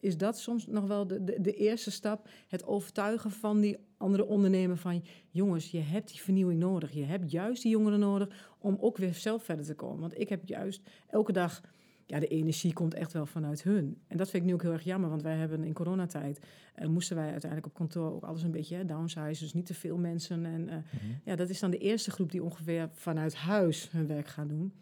is 0.00 0.16
dat 0.16 0.38
soms 0.38 0.66
nog 0.66 0.86
wel 0.86 1.06
de, 1.06 1.24
de, 1.24 1.40
de 1.40 1.54
eerste 1.54 1.90
stap. 1.90 2.28
Het 2.48 2.64
overtuigen 2.64 3.30
van 3.30 3.60
die 3.60 3.76
andere 3.96 4.24
ondernemer 4.24 4.76
van 4.76 5.04
jongens, 5.30 5.70
je 5.70 5.80
hebt 5.80 6.08
die 6.08 6.20
vernieuwing 6.20 6.60
nodig. 6.60 6.92
Je 6.92 7.04
hebt 7.04 7.30
juist 7.30 7.62
die 7.62 7.70
jongeren 7.70 7.98
nodig 7.98 8.53
om 8.64 8.76
ook 8.80 8.96
weer 8.96 9.14
zelf 9.14 9.44
verder 9.44 9.64
te 9.64 9.74
komen. 9.74 10.00
Want 10.00 10.20
ik 10.20 10.28
heb 10.28 10.48
juist 10.48 10.82
elke 11.10 11.32
dag 11.32 11.60
ja, 12.06 12.18
de 12.20 12.26
energie 12.26 12.72
komt 12.72 12.94
echt 12.94 13.12
wel 13.12 13.26
vanuit 13.26 13.62
hun. 13.62 13.98
En 14.06 14.16
dat 14.16 14.30
vind 14.30 14.42
ik 14.42 14.48
nu 14.48 14.54
ook 14.54 14.62
heel 14.62 14.72
erg 14.72 14.84
jammer, 14.84 15.10
want 15.10 15.22
wij 15.22 15.36
hebben 15.36 15.64
in 15.64 15.72
coronatijd... 15.72 16.40
eh, 16.74 16.88
moesten 16.88 17.16
wij 17.16 17.30
uiteindelijk 17.30 17.66
op 17.66 17.74
kantoor 17.74 18.12
ook 18.12 18.24
alles 18.24 18.42
een 18.42 18.50
beetje 18.50 18.76
hè, 18.76 18.84
downsize, 18.84 19.42
dus 19.42 19.54
niet 19.54 19.66
te 19.66 19.74
veel 19.74 19.96
mensen. 19.96 20.44
En 20.44 20.68
eh, 20.68 20.76
ja, 21.24 21.36
dat 21.36 21.48
is 21.48 21.60
dan 21.60 21.70
de 21.70 21.78
eerste 21.78 22.10
groep 22.10 22.30
die 22.30 22.42
ongeveer 22.42 22.88
vanuit 22.92 23.34
huis 23.34 23.90
hun 23.90 24.06
werk 24.06 24.28
gaan 24.28 24.48
doen. 24.48 24.72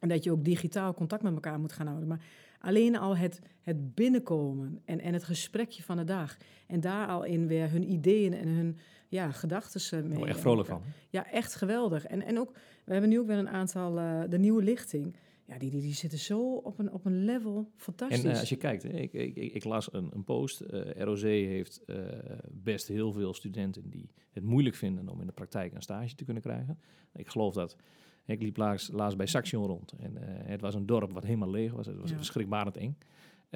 En 0.00 0.08
dat 0.08 0.24
je 0.24 0.30
ook 0.32 0.44
digitaal 0.44 0.94
contact 0.94 1.22
met 1.22 1.34
elkaar 1.34 1.60
moet 1.60 1.72
gaan 1.72 1.86
houden. 1.86 2.08
Maar 2.08 2.24
alleen 2.60 2.98
al 2.98 3.16
het, 3.16 3.40
het 3.62 3.94
binnenkomen 3.94 4.80
en, 4.84 5.00
en 5.00 5.12
het 5.12 5.24
gesprekje 5.24 5.82
van 5.82 5.96
de 5.96 6.04
dag. 6.04 6.36
En 6.66 6.80
daar 6.80 7.08
al 7.08 7.24
in 7.24 7.46
weer 7.46 7.70
hun 7.70 7.90
ideeën 7.90 8.34
en 8.34 8.48
hun 8.48 8.78
ja, 9.08 9.30
gedachten 9.32 9.80
mee. 9.92 10.00
Daar 10.02 10.10
word 10.18 10.28
je 10.28 10.34
echt 10.34 10.40
vrolijk 10.42 10.68
van. 10.68 10.82
Ja, 11.10 11.30
echt 11.30 11.54
geweldig. 11.54 12.06
En, 12.06 12.22
en 12.22 12.38
ook, 12.38 12.52
we 12.84 12.92
hebben 12.92 13.10
nu 13.10 13.18
ook 13.20 13.26
weer 13.26 13.38
een 13.38 13.48
aantal, 13.48 13.98
eh, 13.98 14.22
de 14.28 14.38
nieuwe 14.38 14.62
lichting. 14.62 15.16
Ja, 15.44 15.58
die, 15.58 15.70
die, 15.70 15.80
die 15.80 15.94
zitten 15.94 16.18
zo 16.18 16.54
op 16.54 16.78
een, 16.78 16.92
op 16.92 17.04
een 17.04 17.24
level 17.24 17.70
fantastisch. 17.76 18.22
En 18.24 18.30
eh, 18.32 18.38
als 18.40 18.48
je 18.48 18.56
kijkt, 18.56 18.82
hè, 18.82 18.88
ik, 18.88 19.12
ik, 19.12 19.36
ik, 19.36 19.54
ik 19.54 19.64
las 19.64 19.92
een, 19.92 20.10
een 20.14 20.24
post. 20.24 20.60
eh, 20.60 21.02
ROC 21.02 21.18
heeft 21.20 21.84
eh, 21.86 21.96
best 22.50 22.88
heel 22.88 23.12
veel 23.12 23.34
studenten 23.34 23.90
die 23.90 24.10
het 24.30 24.44
moeilijk 24.44 24.74
vinden 24.76 25.08
om 25.08 25.20
in 25.20 25.26
de 25.26 25.32
praktijk 25.32 25.74
een 25.74 25.82
stage 25.82 26.14
te 26.14 26.24
kunnen 26.24 26.42
krijgen. 26.42 26.78
Ik 27.14 27.28
geloof 27.28 27.54
dat. 27.54 27.76
Ik 28.24 28.42
liep 28.42 28.56
laatst, 28.56 28.92
laatst 28.92 29.16
bij 29.16 29.26
Saxion 29.26 29.66
rond. 29.66 29.92
En 29.92 30.16
eh, 30.16 30.48
het 30.48 30.60
was 30.60 30.74
een 30.74 30.86
dorp 30.86 31.12
wat 31.12 31.22
helemaal 31.24 31.50
leeg 31.50 31.72
was. 31.72 31.86
Het 31.86 31.96
was 31.96 32.10
Ja. 32.10 32.16
verschrikbarend 32.16 32.76
eng. 32.76 32.98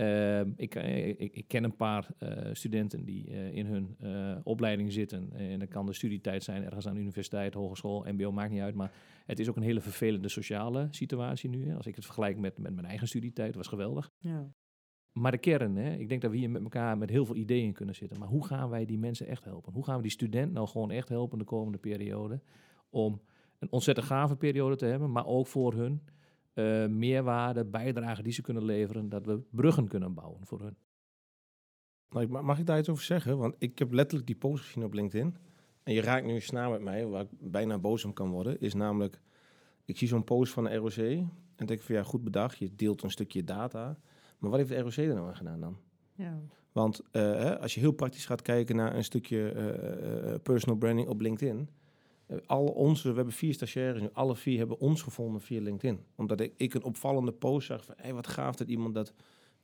Ehm, 0.00 0.50
ik, 0.56 0.74
eh, 0.74 1.08
ik, 1.08 1.36
ik 1.36 1.44
ken 1.48 1.64
een 1.64 1.76
paar 1.76 2.08
eh, 2.18 2.48
studenten 2.52 3.04
die 3.04 3.30
eh, 3.30 3.52
in 3.52 3.66
hun 3.66 3.96
opleiding 4.44 4.92
zitten. 4.92 5.32
En 5.32 5.58
dat 5.58 5.68
kan 5.68 5.86
de 5.86 5.92
studietijd 5.92 6.42
zijn, 6.42 6.64
ergens 6.64 6.88
aan 6.88 6.94
de 6.94 7.00
universiteit, 7.00 7.54
hogeschool, 7.54 8.04
mbo, 8.12 8.32
maakt 8.32 8.50
niet 8.50 8.60
uit. 8.60 8.74
Maar 8.74 8.92
het 9.26 9.38
is 9.38 9.48
ook 9.48 9.56
een 9.56 9.62
hele 9.62 9.80
vervelende 9.80 10.28
sociale 10.28 10.88
situatie 10.90 11.50
nu. 11.50 11.68
Hè. 11.68 11.76
Als 11.76 11.86
ik 11.86 11.94
het 11.94 12.04
vergelijk 12.04 12.38
met, 12.38 12.58
met 12.58 12.74
mijn 12.74 12.86
eigen 12.86 13.08
studietijd, 13.08 13.54
was 13.54 13.66
geweldig. 13.66 14.10
ja. 14.18 14.52
Maar 15.12 15.30
de 15.30 15.38
kern, 15.38 15.76
hè, 15.76 15.94
ik 15.94 16.08
denk 16.08 16.22
dat 16.22 16.30
we 16.30 16.36
hier 16.36 16.50
met 16.50 16.62
elkaar 16.62 16.98
met 16.98 17.10
heel 17.10 17.24
veel 17.24 17.36
ideeën 17.36 17.72
kunnen 17.72 17.94
zitten. 17.94 18.18
Maar 18.18 18.28
hoe 18.28 18.46
gaan 18.46 18.70
wij 18.70 18.84
die 18.84 18.98
mensen 18.98 19.26
echt 19.26 19.44
helpen? 19.44 19.72
Hoe 19.72 19.84
gaan 19.84 19.96
we 19.96 20.02
die 20.02 20.10
student 20.10 20.52
nou 20.52 20.68
gewoon 20.68 20.90
echt 20.90 21.08
helpen 21.08 21.38
de 21.38 21.44
komende 21.44 21.78
periode? 21.78 22.40
Om 22.90 23.20
een 23.58 23.72
ontzettend 23.72 24.06
gave 24.06 24.36
periode 24.36 24.76
te 24.76 24.86
hebben, 24.86 25.12
maar 25.12 25.26
ook 25.26 25.46
voor 25.46 25.74
hun 25.74 26.02
eh, 26.52 26.86
meerwaarde, 26.86 27.64
bijdrage 27.64 28.22
die 28.22 28.32
ze 28.32 28.42
kunnen 28.42 28.64
leveren, 28.64 29.08
dat 29.08 29.26
we 29.26 29.40
bruggen 29.50 29.88
kunnen 29.88 30.14
bouwen 30.14 30.46
voor 30.46 30.60
hun. 30.60 30.76
Nou, 32.10 32.42
mag 32.42 32.58
ik 32.58 32.66
daar 32.66 32.78
iets 32.78 32.88
over 32.88 33.04
zeggen? 33.04 33.38
Want 33.38 33.54
ik 33.58 33.78
heb 33.78 33.92
letterlijk 33.92 34.26
die 34.26 34.36
post 34.36 34.64
gezien 34.64 34.84
op 34.84 34.92
LinkedIn. 34.92 35.36
En 35.82 35.92
je 35.92 36.00
raakt 36.00 36.26
nu 36.26 36.34
een 36.34 36.42
snaar 36.42 36.70
met 36.70 36.82
mij, 36.82 37.06
waar 37.06 37.22
ik 37.22 37.28
bijna 37.50 37.78
boos 37.78 38.04
om 38.04 38.12
kan 38.12 38.30
worden. 38.30 38.60
Is 38.60 38.74
namelijk, 38.74 39.20
ik 39.84 39.98
zie 39.98 40.08
zo'n 40.08 40.24
post 40.24 40.52
van 40.52 40.64
de 40.64 40.74
ROC. 40.74 40.96
En 40.96 41.66
denk 41.66 41.70
ik 41.70 41.82
van 41.82 41.94
ja, 41.94 42.02
goed 42.02 42.24
bedacht. 42.24 42.58
Je 42.58 42.74
deelt 42.74 43.02
een 43.02 43.10
stukje 43.10 43.44
data. 43.44 43.98
Maar 44.38 44.50
wat 44.50 44.58
heeft 44.58 44.70
de 44.70 44.80
ROC 44.80 44.96
er 44.96 45.14
nou 45.14 45.28
aan 45.28 45.36
gedaan 45.36 45.60
dan? 45.60 45.76
ja. 46.14 46.40
Want 46.72 47.00
eh, 47.10 47.22
hè, 47.22 47.60
als 47.60 47.74
je 47.74 47.80
heel 47.80 47.92
praktisch 47.92 48.26
gaat 48.26 48.42
kijken 48.42 48.76
naar 48.76 48.96
een 48.96 49.04
stukje 49.04 49.50
eh, 49.50 50.32
eh, 50.32 50.40
personal 50.42 50.78
branding 50.78 51.08
op 51.08 51.20
LinkedIn. 51.20 51.68
Eh, 52.30 52.38
al 52.46 52.64
onze, 52.66 53.08
we 53.08 53.14
hebben 53.14 53.34
vier 53.34 53.54
stagiaires 53.54 54.00
nu, 54.00 54.08
alle 54.12 54.36
vier 54.36 54.58
hebben 54.58 54.80
ons 54.80 55.02
gevonden 55.02 55.40
via 55.40 55.60
LinkedIn. 55.60 56.00
Omdat 56.16 56.40
ik, 56.40 56.52
ik 56.56 56.74
een 56.74 56.84
opvallende 56.84 57.32
post 57.32 57.66
zag 57.66 57.84
van, 57.84 57.94
hey, 57.98 58.14
wat 58.14 58.26
gaaf 58.26 58.56
dat 58.56 58.68
iemand 58.68 58.94
dat 58.94 59.14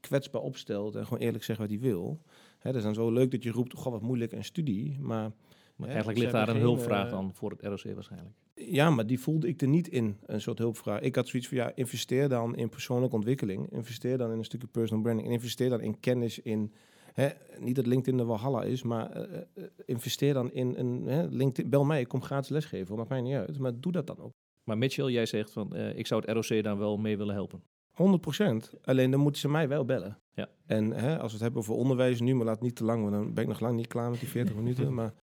kwetsbaar 0.01 0.43
opstelt 0.43 0.95
en 0.95 1.05
gewoon 1.05 1.23
eerlijk 1.23 1.45
zegt 1.45 1.59
wat 1.59 1.69
hij 1.69 1.79
wil. 1.79 2.21
Hè, 2.59 2.71
dat 2.71 2.75
is 2.75 2.83
dan 2.83 2.95
zo 2.95 3.11
leuk 3.11 3.31
dat 3.31 3.43
je 3.43 3.51
roept, 3.51 3.73
goh, 3.75 3.93
wat 3.93 4.03
moeilijk 4.03 4.33
een 4.33 4.45
studie, 4.45 4.99
maar... 5.01 5.33
Maar 5.77 5.89
hè, 5.89 5.95
eigenlijk 5.95 6.23
ligt 6.23 6.33
daar 6.33 6.49
een 6.49 6.55
geen, 6.55 6.63
hulpvraag 6.63 7.05
eh, 7.05 7.11
dan 7.11 7.35
voor 7.35 7.51
het 7.51 7.63
ROC 7.63 7.95
waarschijnlijk. 7.95 8.35
ja, 8.55 8.91
maar 8.91 9.07
die 9.07 9.21
voelde 9.21 9.49
ik 9.49 9.61
er 9.61 9.69
niet 9.69 9.89
in, 9.89 10.17
een 10.27 10.41
soort 10.41 10.59
hulpvraag. 10.59 11.01
Ik 11.01 11.15
had 11.15 11.29
zoiets 11.29 11.49
van, 11.49 11.57
ja, 11.57 11.73
investeer 11.75 12.29
dan 12.29 12.57
in 12.57 12.69
persoonlijke 12.69 13.15
ontwikkeling. 13.17 13.73
Investeer 13.73 14.19
dan 14.19 14.33
in 14.33 14.39
een 14.39 14.45
stukje 14.45 14.67
personal 14.67 15.03
branding. 15.03 15.29
En 15.29 15.35
investeer 15.35 15.69
dan 15.69 15.81
in 15.81 16.01
kennis, 16.01 16.39
in... 16.39 16.73
Hè, 17.17 17.29
niet 17.59 17.75
dat 17.77 17.87
LinkedIn 17.87 18.17
de 18.17 18.25
Walhalla 18.25 18.63
is, 18.63 18.83
maar 18.83 19.11
eh, 19.11 19.41
eh, 19.55 19.65
investeer 19.85 20.35
dan 20.35 20.53
in 20.53 20.75
een... 20.77 21.07
Hè, 21.07 21.27
LinkedIn, 21.27 21.71
bel 21.71 21.85
mij, 21.85 22.01
ik 22.01 22.09
kom 22.09 22.23
gratis 22.23 22.49
lesgeven, 22.49 22.97
maakt 22.97 23.09
mij 23.09 23.21
niet 23.21 23.35
uit. 23.35 23.59
Maar 23.59 23.81
doe 23.81 23.93
dat 23.93 24.07
dan 24.07 24.19
ook. 24.19 24.33
Maar 24.65 24.79
Mitchell, 24.79 25.11
jij 25.11 25.27
zegt 25.27 25.51
van, 25.51 25.75
eh, 25.75 25.99
ik 25.99 26.07
zou 26.07 26.23
het 26.27 26.31
ROC 26.31 26.63
daar 26.63 26.79
wel 26.79 26.97
mee 26.97 27.17
willen 27.17 27.35
helpen. 27.35 27.63
100% 27.91 28.75
Alleen 28.85 29.11
dan 29.11 29.21
moeten 29.21 29.41
ze 29.41 29.49
mij 29.49 29.69
wel 29.69 29.85
bellen. 29.85 30.19
Ja. 30.35 30.49
En 30.67 30.91
hè, 30.91 31.19
als 31.19 31.27
we 31.27 31.33
het 31.33 31.41
hebben 31.41 31.61
over 31.61 31.75
onderwijs 31.75 32.21
nu, 32.21 32.35
maar 32.35 32.47
laat 32.47 32.61
niet 32.61 32.77
te 32.77 32.85
lang, 32.85 33.01
want 33.01 33.15
dan 33.15 33.35
ben 33.35 33.43
ik 33.43 33.49
nog 33.49 33.61
lang 33.61 33.77
niet 33.77 33.87
klaar 33.87 34.11
met 34.11 34.21
die 34.21 34.29
40 34.29 34.55
minuten. 34.63 34.95
Maar 34.95 35.15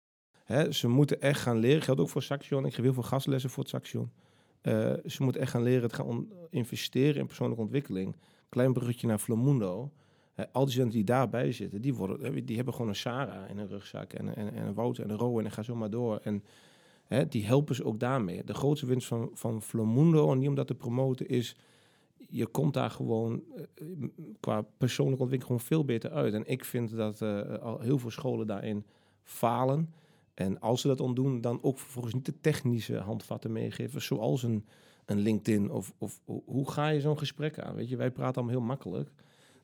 hè, 0.43 0.71
ze 0.71 0.87
moeten 0.87 1.21
echt 1.21 1.41
gaan 1.41 1.57
leren. 1.57 1.81
Geldt 1.81 2.01
ook 2.01 2.09
voor 2.09 2.23
Saxion. 2.23 2.65
Ik 2.65 2.73
geef 2.73 2.83
heel 2.83 2.93
veel 2.93 3.03
gastlessen 3.03 3.49
voor 3.49 3.63
het 3.63 3.71
Saxion. 3.71 4.11
Ze 5.05 5.17
moeten 5.23 5.41
echt 5.41 5.51
gaan 5.51 5.63
leren 5.63 5.83
het 5.83 5.93
gaan 5.93 6.27
investeren 6.49 7.15
in 7.15 7.25
persoonlijke 7.27 7.63
ontwikkeling. 7.63 8.15
Klein 8.49 8.73
bruggetje 8.73 9.07
naar 9.07 9.19
Flamundo. 9.19 9.91
Al 10.51 10.63
die 10.63 10.71
studenten 10.71 10.97
die 10.97 11.05
daarbij 11.05 11.51
zitten, 11.51 11.81
die, 11.81 11.93
worden, 11.93 12.45
die 12.45 12.55
hebben 12.55 12.73
gewoon 12.73 12.89
een 12.89 12.95
Sarah 12.95 13.49
in 13.49 13.57
een 13.57 13.67
rugzak 13.67 14.13
en, 14.13 14.35
en, 14.35 14.53
en 14.53 14.65
een 14.65 14.73
Wouter 14.73 15.03
en 15.03 15.09
een 15.09 15.17
Rowan 15.17 15.45
en 15.45 15.51
ga 15.51 15.61
zo 15.61 15.75
maar 15.75 15.89
door. 15.89 16.19
En 16.23 16.43
hè, 17.05 17.27
die 17.27 17.45
helpen 17.45 17.75
ze 17.75 17.85
ook 17.85 17.99
daarmee. 17.99 18.43
De 18.43 18.53
grootste 18.53 18.85
winst 18.85 19.07
van, 19.07 19.29
van 19.33 19.61
Flamundo, 19.61 20.31
en 20.31 20.37
niet 20.37 20.47
om 20.47 20.55
dat 20.55 20.67
te 20.67 20.75
promoten, 20.75 21.27
is 21.27 21.55
je 22.29 22.45
komt 22.45 22.73
daar 22.73 22.89
gewoon 22.89 23.43
eh, 23.55 23.85
qua 24.39 24.61
persoonlijke 24.77 25.21
ontwikkeling 25.21 25.61
gewoon 25.61 25.79
veel 25.79 25.85
beter 25.85 26.11
uit. 26.11 26.33
En 26.33 26.47
ik 26.47 26.65
vind 26.65 26.95
dat 26.95 27.21
eh, 27.21 27.59
al 27.59 27.79
heel 27.79 27.97
veel 27.97 28.11
scholen 28.11 28.47
daarin 28.47 28.85
falen. 29.23 29.93
En 30.33 30.59
als 30.59 30.81
ze 30.81 30.87
dat 30.87 30.99
ontdoen, 30.99 31.41
dan 31.41 31.59
ook 31.61 31.79
vervolgens 31.79 32.13
niet 32.13 32.25
de 32.25 32.39
technische 32.41 32.97
handvatten 32.97 33.51
meegeven, 33.51 34.01
zoals 34.01 34.43
een, 34.43 34.65
een 35.05 35.19
LinkedIn. 35.19 35.71
Of, 35.71 35.93
of 35.97 36.21
hoe 36.25 36.71
ga 36.71 36.87
je 36.87 37.01
zo'n 37.01 37.17
gesprek 37.17 37.59
aan? 37.59 37.75
Weet 37.75 37.89
je, 37.89 37.97
wij 37.97 38.11
praten 38.11 38.35
allemaal 38.35 38.59
heel 38.59 38.67
makkelijk. 38.67 39.11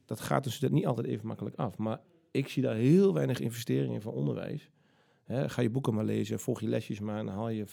Dat 0.10 0.20
gaat 0.20 0.44
dus 0.44 0.60
niet 0.60 0.86
altijd 0.86 1.08
even 1.08 1.28
makkelijk 1.28 1.56
af. 1.56 1.78
Maar 1.78 2.00
ik 2.32 2.48
zie 2.48 2.64
daar 2.64 2.76
heel 2.76 3.14
weinig 3.14 3.40
investeringen 3.40 3.94
in 3.94 4.02
van 4.02 4.14
onderwijs. 4.14 4.70
Hè, 5.24 5.50
ga 5.50 5.62
je 5.62 5.70
boeken 5.70 5.94
maar 5.94 6.04
lezen, 6.06 6.40
volg 6.40 6.62
je 6.62 6.68
lesjes 6.68 7.00
maar 7.00 7.20
en 7.20 7.26
dan 7.26 7.36
haal 7.36 7.50
je 7.50 7.66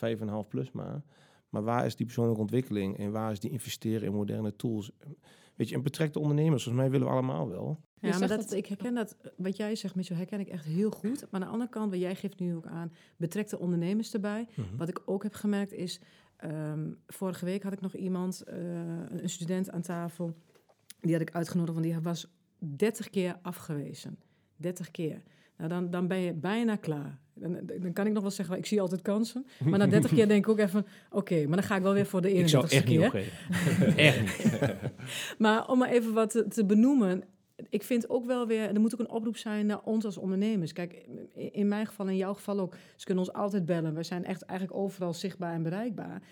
5,5 0.44 0.48
plus 0.48 0.72
maar. 0.72 1.02
Maar 1.48 1.62
waar 1.62 1.86
is 1.86 1.96
die 1.96 2.06
persoonlijke 2.06 2.40
ontwikkeling 2.40 2.98
en 2.98 3.10
waar 3.12 3.32
is 3.32 3.40
die 3.40 3.50
investeren 3.50 4.02
in 4.08 4.12
moderne 4.14 4.56
tools? 4.56 4.90
Weet 5.54 5.68
je, 5.68 5.74
en 5.74 5.82
betrek 5.82 6.12
de 6.12 6.18
ondernemers, 6.18 6.62
volgens 6.62 6.82
mij 6.84 6.92
willen 6.92 7.06
we 7.06 7.12
allemaal 7.12 7.48
wel. 7.48 7.80
Ja, 8.00 8.18
maar 8.18 8.28
dat, 8.28 8.40
dat- 8.40 8.52
ik 8.52 8.66
herken 8.66 8.94
dat, 8.94 9.16
wat 9.36 9.56
jij 9.56 9.74
zegt, 9.74 9.94
Mitchell, 9.94 10.16
herken 10.16 10.40
ik 10.40 10.48
echt 10.48 10.64
heel 10.64 10.90
goed. 10.90 11.20
Maar 11.20 11.28
aan 11.30 11.40
de 11.40 11.52
andere 11.52 11.70
kant, 11.70 11.90
wat 11.90 12.00
jij 12.00 12.14
geeft 12.14 12.38
nu 12.38 12.54
ook 12.54 12.66
aan, 12.66 12.92
betrek 13.16 13.48
de 13.48 13.58
ondernemers 13.58 14.14
erbij. 14.14 14.46
Wat 14.76 14.88
ik 14.88 15.02
ook 15.04 15.22
heb 15.22 15.34
gemerkt 15.34 15.72
is, 15.72 16.00
ehm, 16.36 16.92
vorige 17.06 17.44
week 17.44 17.62
had 17.62 17.72
ik 17.72 17.80
nog 17.80 17.94
iemand, 17.94 18.40
eh, 18.42 18.56
een 19.10 19.28
student 19.30 19.70
aan 19.70 19.82
tafel, 19.82 20.34
die 21.00 21.12
had 21.12 21.20
ik 21.20 21.30
uitgenodigd, 21.34 21.72
want 21.78 21.84
die 21.92 22.00
was 22.00 22.26
30 22.58 23.10
keer 23.10 23.36
afgewezen. 23.42 24.18
30 24.56 24.90
keer. 24.90 25.22
Nou, 25.56 25.68
dan, 25.70 25.90
dan 25.90 26.06
ben 26.08 26.18
je 26.18 26.32
bijna 26.32 26.76
klaar. 26.76 27.18
Dan, 27.34 27.58
dan 27.80 27.92
kan 27.92 28.06
ik 28.06 28.12
nog 28.12 28.22
wel 28.22 28.30
zeggen, 28.30 28.56
ik 28.58 28.66
zie 28.66 28.80
altijd 28.80 29.02
kansen. 29.02 29.46
Maar 29.64 29.78
na 29.78 29.86
30 29.86 30.12
keer 30.14 30.28
denk 30.28 30.44
ik 30.44 30.50
ook 30.50 30.58
even, 30.58 30.86
oké, 31.10 31.46
maar 31.46 31.56
dan 31.56 31.66
ga 31.66 31.76
ik 31.76 31.82
wel 31.82 31.92
weer 31.92 32.06
voor 32.06 32.20
de 32.22 32.32
Ik 32.32 32.48
zou 32.48 32.66
31ste 32.66 32.70
echt 32.70 32.86
niet 32.86 33.10
keer. 33.10 33.32
echt 33.96 34.44
niet. 34.44 34.74
Maar 35.38 35.68
om 35.68 35.78
maar 35.78 35.88
even 35.90 36.12
wat 36.12 36.30
te, 36.30 36.48
te 36.48 36.64
benoemen. 36.64 37.22
Ik 37.68 37.82
vind 37.82 38.08
ook 38.08 38.24
wel 38.26 38.46
weer, 38.46 38.74
er 38.74 38.80
moet 38.80 38.92
ook 38.94 39.00
een 39.00 39.10
oproep 39.10 39.36
zijn 39.36 39.66
naar 39.66 39.80
ons 39.82 40.04
als 40.04 40.16
ondernemers. 40.16 40.72
Kijk, 40.72 40.92
in- 41.34 41.52
in 41.52 41.68
mijn 41.68 41.86
geval, 41.86 42.08
in 42.08 42.16
jouw 42.16 42.34
geval 42.34 42.58
ook. 42.60 42.74
Ze 42.96 43.04
kunnen 43.04 43.24
ons 43.24 43.32
altijd 43.32 43.64
bellen. 43.64 43.94
We 43.94 44.02
zijn 44.02 44.24
echt 44.24 44.42
eigenlijk 44.42 44.78
overal 44.80 45.12
zichtbaar 45.14 45.52
en 45.54 45.62
bereikbaar. 45.62 46.22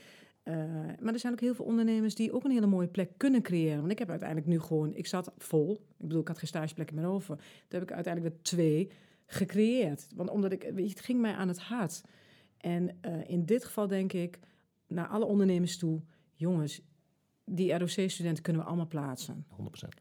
Eh, 0.45 0.55
maar 1.01 1.13
er 1.13 1.19
zijn 1.19 1.33
ook 1.33 1.41
heel 1.41 1.55
veel 1.55 1.65
ondernemers 1.65 2.15
die 2.15 2.33
ook 2.33 2.45
een 2.45 2.51
hele 2.51 2.67
mooie 2.67 2.89
plek 2.89 3.11
kunnen 3.17 3.43
creëren. 3.43 3.79
Want 3.79 3.93
ik 3.93 3.99
heb 3.99 4.11
uiteindelijk 4.11 4.49
nu 4.49 4.61
gewoon, 4.61 4.95
ik 4.95 5.07
zat 5.07 5.33
vol. 5.39 5.73
Ik 5.75 6.07
bedoel, 6.07 6.21
ik 6.21 6.29
had 6.29 6.39
geen 6.39 6.49
stageplekken 6.49 6.97
meer 6.97 7.07
over. 7.07 7.37
Toen 7.37 7.47
heb 7.69 7.83
ik 7.83 7.93
uiteindelijk 7.93 8.35
weer 8.35 8.43
twee 8.43 8.91
gecreëerd. 9.27 10.07
Want 10.15 10.31
omdat 10.31 10.53
ik, 10.53 10.63
weet 10.63 10.85
je, 10.85 10.95
het 10.95 11.01
ging 11.01 11.21
mij 11.21 11.33
aan 11.33 11.49
het 11.49 11.59
hart. 11.59 12.03
En 12.57 12.97
eh, 13.01 13.13
in 13.27 13.45
dit 13.45 13.65
geval 13.65 13.87
denk 13.87 14.13
ik, 14.13 14.39
naar 14.87 15.07
alle 15.07 15.25
ondernemers 15.25 15.79
toe, 15.79 16.01
jongens, 16.35 16.81
die 17.45 17.79
ROC-studenten 17.79 18.43
kunnen 18.43 18.63
we 18.63 18.69
allemaal 18.69 18.87
plaatsen. 18.87 19.47
100%. 19.51 19.55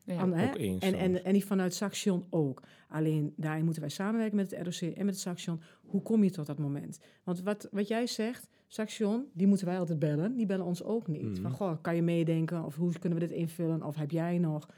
Ja. 0.06 0.21
Ook 0.21 0.56
eens 0.58 0.84
En, 0.84 0.93
en, 0.93 1.23
en 1.23 1.34
die 1.34 1.45
vanuit 1.45 1.73
Saxion 1.73 2.25
ook. 2.29 2.63
Alleen 2.89 3.34
daarin 3.38 3.63
moeten 3.63 3.82
wij 3.82 3.91
samenwerken 3.91 4.36
met 4.36 4.51
het 4.51 4.67
ROC 4.67 4.91
en 4.95 5.06
met 5.06 5.13
het 5.13 5.23
Saxion. 5.23 5.62
Hoe 5.82 6.01
kom 6.01 6.23
je 6.23 6.29
tot 6.29 6.45
dat 6.45 6.60
moment? 6.60 6.99
Want 7.23 7.41
wat, 7.41 7.67
wat 7.71 7.88
jij 7.88 8.08
zegt, 8.08 8.47
Saxion, 8.73 9.25
die 9.33 9.47
moeten 9.47 9.67
wij 9.67 9.79
altijd 9.79 9.99
bellen. 9.99 10.36
Die 10.36 10.45
bellen 10.45 10.65
ons 10.65 10.83
ook 10.83 11.07
niet. 11.07 11.21
Mhm. 11.21 11.41
Van, 11.41 11.51
goh, 11.51 11.73
kan 11.81 11.95
je 11.95 12.01
meedenken? 12.01 12.65
Of 12.65 12.75
hoe 12.75 12.99
kunnen 12.99 13.19
we 13.19 13.27
dit 13.27 13.38
invullen? 13.38 13.83
Of 13.83 13.95
heb 13.95 14.12
jij 14.12 14.38
nog? 14.38 14.69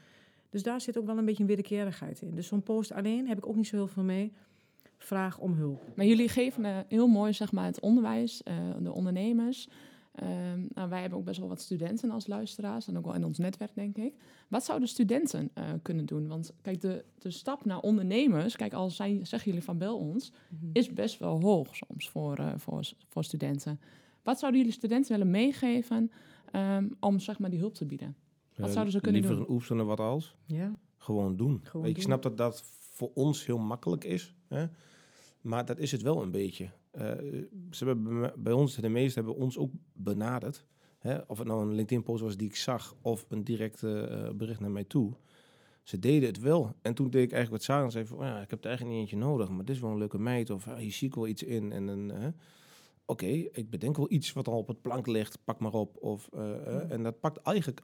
Dus 0.50 0.62
daar 0.62 0.80
zit 0.80 0.98
ook 0.98 1.06
wel 1.06 1.18
een 1.18 1.24
beetje 1.24 1.42
een 1.42 1.48
wederkerigheid 1.48 2.22
in. 2.22 2.34
Dus 2.34 2.46
zo'n 2.46 2.62
post 2.62 2.92
alleen 2.92 3.28
heb 3.28 3.38
ik 3.38 3.46
ook 3.46 3.56
niet 3.56 3.66
zo 3.66 3.76
heel 3.76 3.86
veel 3.86 4.02
mee. 4.02 4.32
Vraag 4.96 5.38
om 5.38 5.52
hulp. 5.52 5.82
Maar 5.94 6.06
jullie 6.06 6.28
geven 6.28 6.64
eh, 6.64 6.78
heel 6.88 7.06
mooi 7.06 7.32
zeg 7.32 7.52
maar, 7.52 7.64
het 7.64 7.80
onderwijs, 7.80 8.42
eh, 8.42 8.54
de 8.80 8.92
ondernemers. 8.92 9.68
Ehm, 10.16 10.60
nou, 10.74 10.88
wij 10.88 11.00
hebben 11.00 11.18
ook 11.18 11.24
best 11.24 11.38
wel 11.38 11.48
wat 11.48 11.60
studenten 11.60 12.10
als 12.10 12.26
luisteraars 12.26 12.88
en 12.88 12.98
ook 12.98 13.04
wel 13.04 13.14
in 13.14 13.24
ons 13.24 13.38
netwerk, 13.38 13.74
denk 13.74 13.96
ik. 13.96 14.14
Wat 14.48 14.64
zouden 14.64 14.88
studenten 14.88 15.50
eh, 15.54 15.64
kunnen 15.82 16.06
doen? 16.06 16.28
Want 16.28 16.52
kijk, 16.62 16.80
de, 16.80 17.04
de 17.18 17.30
stap 17.30 17.64
naar 17.64 17.80
ondernemers, 17.80 18.56
kijk, 18.56 18.72
al 18.72 18.90
zijn, 18.90 19.26
zeggen 19.26 19.50
jullie 19.50 19.64
van 19.64 19.78
bel 19.78 19.98
ons, 19.98 20.32
is 20.72 20.92
best 20.92 21.18
wel 21.18 21.40
hoog 21.40 21.76
soms 21.76 22.08
voor, 22.08 22.36
eh, 22.36 22.52
voor, 22.56 22.90
voor 23.08 23.24
studenten. 23.24 23.80
Wat 24.22 24.38
zouden 24.38 24.60
jullie 24.60 24.76
studenten 24.76 25.12
willen 25.12 25.30
meegeven 25.30 26.10
ehm, 26.52 26.88
om 27.00 27.18
zeg 27.18 27.38
maar, 27.38 27.50
die 27.50 27.58
hulp 27.58 27.74
te 27.74 27.86
bieden? 27.86 28.16
Wat 28.56 28.72
zouden 28.72 28.92
ze 28.92 29.00
kunnen 29.00 29.20
liever 29.20 29.38
doen? 29.38 29.46
een 29.46 29.54
oefenen 29.54 29.86
wat 29.86 30.00
als. 30.00 30.36
Ja, 30.44 30.72
Gewoon 30.96 31.36
doen. 31.36 31.60
Gewoon 31.62 31.86
ik 31.86 31.94
doen. 31.94 32.02
snap 32.02 32.22
dat 32.22 32.36
dat 32.36 32.62
voor 32.92 33.10
ons 33.14 33.46
heel 33.46 33.58
makkelijk 33.58 34.04
is. 34.04 34.34
Hè? 34.48 34.66
Maar 35.46 35.64
dat 35.64 35.78
is 35.78 35.92
het 35.92 36.02
wel 36.02 36.22
een 36.22 36.30
beetje. 36.30 36.70
Eh, 36.90 37.10
ze 37.70 37.84
hebben 37.84 38.32
bij 38.36 38.52
ons, 38.52 38.76
de 38.76 38.88
meesten 38.88 39.24
hebben 39.24 39.42
ons 39.42 39.58
ook 39.58 39.72
benaderd. 39.92 40.64
Hè? 40.98 41.18
Of 41.26 41.38
het 41.38 41.46
nou 41.46 41.62
een 41.62 41.74
LinkedIn-post 41.74 42.22
was 42.22 42.36
die 42.36 42.48
ik 42.48 42.56
zag, 42.56 42.94
of 43.00 43.26
een 43.28 43.44
directe 43.44 44.00
eh, 44.00 44.34
bericht 44.34 44.60
naar 44.60 44.70
mij 44.70 44.84
toe. 44.84 45.12
Ze 45.82 45.98
deden 45.98 46.28
het 46.28 46.38
wel. 46.38 46.74
En 46.82 46.94
toen 46.94 47.10
deed 47.10 47.22
ik 47.22 47.32
eigenlijk 47.32 47.50
wat 47.50 47.62
Sarah 47.62 47.84
en 47.84 47.90
zei 47.90 48.06
van, 48.06 48.18
"Oh 48.18 48.24
ja, 48.24 48.40
ik 48.40 48.50
heb 48.50 48.60
er 48.60 48.66
eigenlijk 48.66 48.96
niet 48.96 49.10
eentje 49.10 49.26
nodig, 49.26 49.48
maar 49.48 49.64
dit 49.64 49.74
is 49.74 49.82
wel 49.82 49.90
een 49.90 49.98
leuke 49.98 50.18
meid. 50.18 50.50
Of 50.50 50.68
ah, 50.68 50.76
hier 50.76 50.92
zie 50.92 51.08
ik 51.08 51.14
wel 51.14 51.26
iets 51.26 51.42
in. 51.42 51.72
En 51.72 51.86
dan, 51.86 52.12
oké, 53.06 53.26
ik 53.52 53.70
bedenk 53.70 53.96
wel 53.96 54.12
iets 54.12 54.32
wat 54.32 54.48
al 54.48 54.58
op 54.58 54.68
het 54.68 54.82
plank 54.82 55.06
ligt, 55.06 55.38
pak 55.44 55.58
maar 55.58 55.72
op. 55.72 55.96
Of, 55.96 56.28
eh, 56.32 56.66
eh, 56.66 56.90
en 56.90 57.02
dat 57.02 57.20
pakt 57.20 57.36
eigenlijk, 57.36 57.82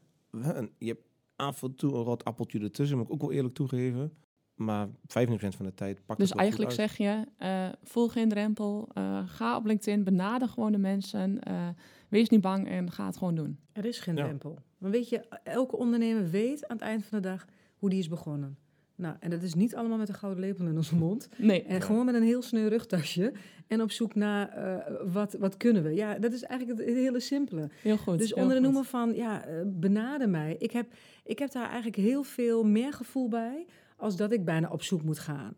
je 0.78 0.86
hebt 0.86 1.06
af 1.36 1.62
en 1.62 1.74
toe 1.74 1.94
een 1.94 2.02
rot 2.02 2.24
appeltje 2.24 2.60
ertussen, 2.60 2.96
moet 2.96 3.06
ik 3.06 3.12
ook 3.12 3.20
wel 3.20 3.32
eerlijk 3.32 3.54
toegeven. 3.54 4.12
Maar 4.54 4.86
25% 4.88 4.90
van 5.08 5.66
de 5.66 5.74
tijd 5.74 6.06
pakt 6.06 6.18
Dus 6.20 6.28
het 6.28 6.38
goed 6.38 6.40
eigenlijk 6.40 6.70
uit. 6.70 6.90
zeg 6.90 6.96
je, 6.96 7.24
eh 7.38 7.68
voel 7.82 8.08
geen 8.08 8.28
drempel, 8.28 8.88
eh, 8.92 9.18
ga 9.26 9.56
op 9.56 9.64
LinkedIn, 9.66 10.04
benader 10.04 10.48
gewoon 10.48 10.72
de 10.72 10.78
mensen, 10.78 11.40
eh, 11.40 11.68
wees 12.08 12.28
niet 12.28 12.40
bang 12.40 12.68
en 12.68 12.90
ga 12.90 13.06
het 13.06 13.16
gewoon 13.16 13.34
doen. 13.34 13.58
er 13.72 13.84
is 13.84 13.98
geen 14.00 14.16
Ja. 14.16 14.24
drempel. 14.24 14.58
Want 14.78 14.94
weet 14.94 15.08
je, 15.08 15.18
elke 15.44 15.76
ondernemer 15.76 16.30
weet 16.30 16.68
aan 16.68 16.76
het 16.76 16.86
eind 16.86 17.04
van 17.04 17.20
de 17.22 17.28
dag 17.28 17.44
hoe 17.76 17.90
die 17.90 17.98
is 17.98 18.08
begonnen. 18.08 18.56
Nou, 18.94 19.16
en 19.20 19.30
dat 19.30 19.42
is 19.42 19.54
niet 19.54 19.74
allemaal 19.74 19.98
met 19.98 20.08
een 20.08 20.14
gouden 20.14 20.40
lepel 20.44 20.66
in 20.66 20.76
onze 20.76 20.96
mond. 20.96 21.28
Nee, 21.38 21.62
En 21.62 21.80
gewoon 21.82 22.04
met 22.04 22.14
een 22.14 22.22
heel 22.22 22.42
sneu 22.42 22.66
rugtasje. 22.68 23.32
En 23.66 23.82
op 23.82 23.90
zoek 23.90 24.14
naar 24.14 24.48
eh, 24.48 24.94
wat, 25.12 25.32
wat 25.38 25.56
kunnen 25.56 25.82
we. 25.82 25.94
Ja, 25.94 26.18
dat 26.18 26.32
is 26.32 26.42
eigenlijk 26.42 26.80
het 26.80 26.88
hele 26.88 27.20
simpele. 27.20 27.68
heel 27.82 27.96
goed. 27.96 28.18
dus 28.18 28.34
onder 28.34 28.54
de 28.54 28.60
noemer 28.62 28.84
van, 28.84 29.14
ja, 29.14 29.44
benader 29.66 30.28
mij. 30.28 30.56
Ik 30.58 30.70
heb, 30.72 30.92
ik 31.24 31.38
heb 31.38 31.52
daar 31.52 31.66
eigenlijk 31.66 31.96
heel 31.96 32.22
veel 32.22 32.64
meer 32.64 32.92
gevoel 32.92 33.28
bij... 33.28 33.66
als 34.02 34.16
dat 34.16 34.32
ik 34.32 34.44
bijna 34.44 34.68
op 34.68 34.82
zoek 34.82 35.02
moet 35.02 35.18
gaan. 35.18 35.56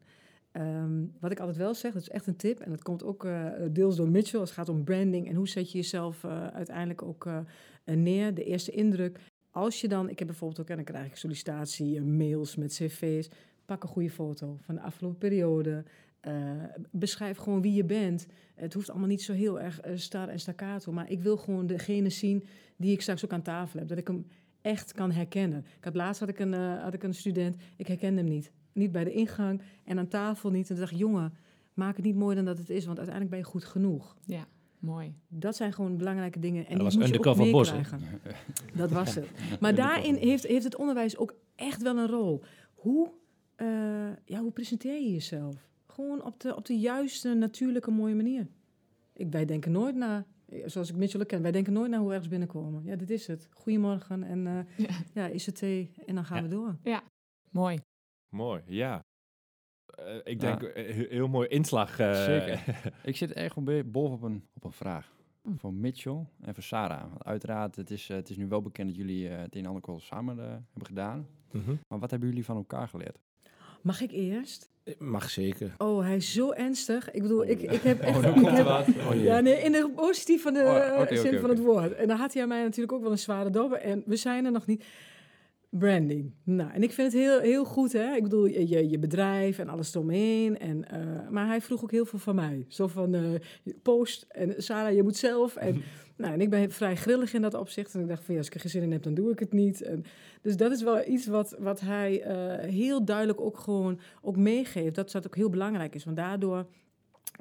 Ehm, 0.53 1.05
wat 1.21 1.31
ik 1.31 1.39
altijd 1.39 1.57
wel 1.57 1.75
zeg, 1.75 1.93
dat 1.93 2.03
is 2.03 2.09
echt 2.09 2.27
een 2.27 2.37
tip... 2.37 2.61
en 2.61 2.71
dat 2.71 2.83
komt 2.83 3.05
ook 3.05 3.25
eh, 3.25 3.47
deels 3.71 3.97
door 3.97 4.09
Mitchell... 4.09 4.41
als 4.41 4.49
het 4.49 4.59
gaat 4.59 4.69
om 4.69 4.85
branding 4.85 5.29
en 5.29 5.35
hoe 5.35 5.49
zet 5.49 5.73
je 5.73 5.79
jezelf 5.79 6.25
eh, 6.25 6.47
uiteindelijk 6.47 7.03
ook 7.03 7.27
eh, 7.27 7.39
neer. 7.85 8.35
De 8.35 8.45
eerste 8.45 8.71
indruk. 8.71 9.19
Als 9.51 9.81
je 9.81 9.89
dan, 9.89 10.09
ik 10.09 10.19
heb 10.19 10.29
bijvoorbeeld 10.29 10.61
ook... 10.61 10.69
en 10.69 10.77
dan 10.77 10.85
krijg 10.85 11.07
ik 11.07 11.17
sollicitatie, 11.17 12.01
mails 12.01 12.57
met 12.57 12.73
cv's... 12.73 13.29
pak 13.65 13.83
een 13.83 13.89
goede 13.89 14.11
foto 14.11 14.57
van 14.61 14.75
de 14.75 14.81
afgelopen 14.81 15.19
periode... 15.19 15.85
Beschrijf 16.91 17.39
gewoon 17.39 17.63
wie 17.63 17.73
je 17.73 17.85
bent. 17.85 18.27
Het 18.55 18.75
hoeft 18.75 18.91
allemaal 18.91 19.09
niet 19.09 19.23
zo 19.23 19.33
heel 19.33 19.61
erg 19.61 19.81
star 19.95 20.29
en 20.29 20.41
staccato. 20.41 20.93
Maar 20.93 21.11
ik 21.11 21.23
wil 21.23 21.37
gewoon 21.37 21.67
degene 21.67 22.11
zien 22.11 22.45
die 22.77 22.93
ik 22.93 23.01
straks 23.01 23.25
ook 23.25 23.33
aan 23.33 23.43
tafel 23.43 23.79
heb. 23.79 23.89
Dat 23.89 23.99
ik 23.99 24.07
hem 24.07 24.27
echt 24.65 24.93
kan 24.93 25.11
herkennen. 25.11 25.65
Ik 25.79 25.85
had 25.85 25.95
laatst 25.95 26.21
had 26.21 26.29
ik 26.29 26.39
een, 26.39 26.55
eh, 26.55 26.83
had 26.83 26.95
ik 26.95 27.03
een 27.03 27.15
student, 27.15 27.57
ik 27.77 27.87
herkende 27.87 28.21
hem 28.21 28.31
niet. 28.31 28.53
Niet 28.73 28.93
bij 28.93 29.05
de 29.05 29.13
ingang 29.13 29.63
en 29.85 29.99
aan 29.99 30.09
tafel 30.09 30.51
niet. 30.51 30.61
En 30.61 30.67
toen 30.69 30.77
dacht 30.77 30.93
ik, 30.93 30.99
jongen, 30.99 31.33
maak 31.75 31.97
het 31.97 32.05
niet 32.05 32.15
mooier 32.15 32.37
dan 32.37 32.45
dat 32.45 32.59
het 32.59 32.71
is. 32.71 32.85
Want 32.85 32.99
uiteindelijk 32.99 33.37
ben 33.37 33.45
je 33.45 33.51
goed 33.51 33.65
genoeg. 33.65 34.17
Ja, 34.25 34.47
mooi. 34.79 35.15
Dat 35.29 35.57
zijn 35.57 35.73
gewoon 35.73 35.97
belangrijke 35.97 36.39
dingen. 36.39 36.67
En 36.67 36.69
dat 36.69 36.75
die 36.75 36.85
was 36.85 36.97
moet 36.97 37.07
je 37.09 37.19
ook 37.19 37.27
Undercover 37.27 37.53
Bos. 37.53 37.73
Dat 38.83 38.91
was 38.91 39.15
het. 39.15 39.29
Maar 39.61 39.75
daarin 39.75 40.15
heeft, 40.15 40.47
heeft 40.47 40.65
het 40.65 40.77
onderwijs 40.77 41.17
ook 41.17 41.35
echt 41.55 41.83
wel 41.83 41.97
een 41.97 42.09
rol. 42.09 42.43
Hoe, 42.75 43.11
eh, 43.57 43.67
ja, 44.25 44.41
hoe 44.41 44.53
presenteer 44.53 45.03
je 45.03 45.13
jezelf? 45.13 45.69
Gewoon 45.87 46.25
op 46.25 46.41
de, 46.41 46.57
op 46.57 46.67
de 46.67 46.79
juiste, 46.79 47.35
natuurlijke, 47.35 47.91
mooie 47.91 48.15
manier. 48.15 48.47
Ik, 49.13 49.31
wij 49.31 49.45
denken 49.45 49.73
nooit 49.73 49.95
na, 49.95 50.27
zoals 50.65 50.91
ik 50.91 50.97
Mitchell 50.97 51.21
ook 51.21 51.29
ken, 51.29 51.43
wij 51.43 51.53
denken 51.53 51.73
nooit 51.73 51.91
naar 51.91 51.99
hoe 51.99 52.09
we 52.09 52.13
ergens 52.15 52.31
binnenkomen. 52.31 52.85
Ja, 52.85 52.97
dit 52.97 53.11
is 53.11 53.27
het. 53.27 53.49
Goedemorgen 53.53 54.23
en 54.23 54.47
eh 54.47 54.87
Ja. 54.87 54.95
ja, 55.15 55.27
is 55.27 55.47
het 55.47 55.57
thee 55.57 55.95
en 56.07 56.15
dan 56.15 56.25
gaan 56.25 56.37
Ja. 56.37 56.43
we 56.43 56.49
door. 56.49 56.77
Mooi. 57.51 57.79
Mooi, 58.29 58.63
ja. 58.67 59.01
Eh, 59.87 60.17
ik 60.17 60.41
Ja. 60.43 60.57
denk 60.57 60.63
eh, 60.63 60.95
he- 60.95 61.07
heel 61.09 61.29
mooi 61.29 61.49
inslag. 61.49 61.99
eh, 61.99 62.25
Zeker. 62.25 62.63
Ik 63.11 63.17
zit 63.17 63.33
echt 63.33 63.55
bovenop 63.91 64.23
een, 64.23 64.45
op 64.55 64.65
een 64.65 64.73
vraag. 64.73 65.13
Voor 65.57 65.75
Mitchell 65.75 66.27
en 66.41 66.55
voor 66.55 66.63
Sarah. 66.63 67.01
Want 67.11 67.25
uiteraard, 67.25 67.77
het 67.77 67.91
is, 67.91 68.09
eh, 68.11 68.17
het 68.17 68.31
is 68.31 68.37
nu 68.37 68.47
wel 68.49 68.63
bekend 68.63 68.89
dat 68.89 68.97
jullie 68.97 69.29
eh, 69.29 69.39
het 69.39 69.55
een 69.55 69.65
en 69.65 69.71
ander 69.83 70.01
samen 70.01 70.39
eh, 70.39 70.45
hebben 70.49 70.87
gedaan. 70.87 71.27
Mhm. 71.53 71.75
Maar 71.89 71.99
wat 71.99 72.11
hebben 72.11 72.29
jullie 72.29 72.45
van 72.45 72.57
elkaar 72.57 72.89
geleerd? 72.89 73.19
Mag 73.83 74.01
ik 74.01 74.11
eerst? 74.11 74.71
Mag 74.99 75.31
zeker. 75.31 75.75
Oh, 75.79 76.03
hij 76.03 76.17
is 76.17 76.33
zo 76.33 76.53
ernstig. 76.53 77.11
Ik 77.11 77.23
bedoel, 77.23 77.45
ik, 77.47 77.63
ik 77.63 77.81
heb 77.83 78.01
echt... 78.09 78.17
Oh, 78.17 78.37
ik 78.37 78.47
heb- 78.49 78.67
wat. 78.67 78.87
Oh. 79.11 79.23
Ja, 79.23 79.41
nee, 79.41 79.55
in 79.63 79.73
de 79.73 79.91
positief 79.97 80.43
van 80.43 80.53
de 80.55 80.61
Oh, 80.61 81.01
eh, 81.11 81.19
zin 81.21 81.39
van 81.41 81.51
het 81.51 81.59
woord. 81.59 81.95
En 81.95 82.09
dan 82.09 82.17
had 82.17 82.33
hij 82.33 82.43
aan 82.43 82.49
mij 82.49 82.63
natuurlijk 82.63 82.93
ook 82.93 83.03
wel 83.03 83.11
een 83.11 83.19
zware 83.19 83.51
dobber. 83.51 83.79
En 83.79 84.03
we 84.07 84.17
zijn 84.17 84.45
er 84.45 84.53
nog 84.53 84.67
niet. 84.67 84.85
Branding. 85.79 86.33
Nou, 86.45 86.71
en 86.73 86.83
ik 86.83 86.93
vind 86.93 87.13
het 87.13 87.23
heel, 87.23 87.41
heel 87.41 87.65
goed, 87.65 87.93
hè. 87.93 88.15
Ik 88.15 88.23
bedoel, 88.23 88.47
je, 88.47 88.89
je- 88.91 88.99
bedrijf 88.99 89.59
en 89.59 89.69
alles 89.69 89.95
eromheen. 89.95 90.59
En, 90.59 90.89
eh, 90.89 91.29
maar 91.31 91.47
hij 91.47 91.61
vroeg 91.61 91.83
ook 91.83 91.91
heel 91.91 92.05
veel 92.05 92.19
van 92.19 92.35
mij. 92.35 92.65
Zo 92.69 92.87
van, 92.87 93.15
eh, 93.15 93.23
post 93.83 94.27
en 94.29 94.55
Sarah, 94.63 94.95
je 94.95 95.03
moet 95.03 95.17
zelf. 95.17 95.57
En, 95.57 95.83
nou, 96.17 96.33
en 96.33 96.41
ik 96.41 96.51
ben 96.51 96.71
vrij 96.71 96.97
grillig 96.97 97.35
in 97.35 97.43
dat 97.43 97.55
opzicht. 97.55 97.95
En 97.95 98.01
ik 98.01 98.09
dacht 98.09 98.25
van, 98.25 98.35
ja, 98.35 98.39
als 98.41 98.49
ik 98.49 98.55
er 98.55 98.61
geen 98.61 98.71
zin 98.71 98.83
in 98.83 98.93
heb, 98.93 99.03
dan 99.03 99.15
doe 99.15 99.31
ik 99.31 99.39
het 99.39 99.53
niet. 99.53 99.83
En, 99.83 100.05
dus 100.43 100.57
dat 100.57 100.73
is 100.73 100.83
wel 100.83 101.09
iets 101.09 101.27
wat, 101.27 101.57
wat 101.59 101.81
hij 101.81 102.23
eh, 102.23 102.71
heel 102.71 103.05
duidelijk 103.05 103.41
ook 103.41 103.59
gewoon 103.59 104.01
ook 104.23 104.37
meegeeft. 104.37 104.95
Dat 104.95 105.11
dat 105.11 105.27
ook 105.27 105.37
heel 105.37 105.51
belangrijk 105.51 105.95
is. 105.95 106.05
Want 106.05 106.17
daardoor 106.17 106.67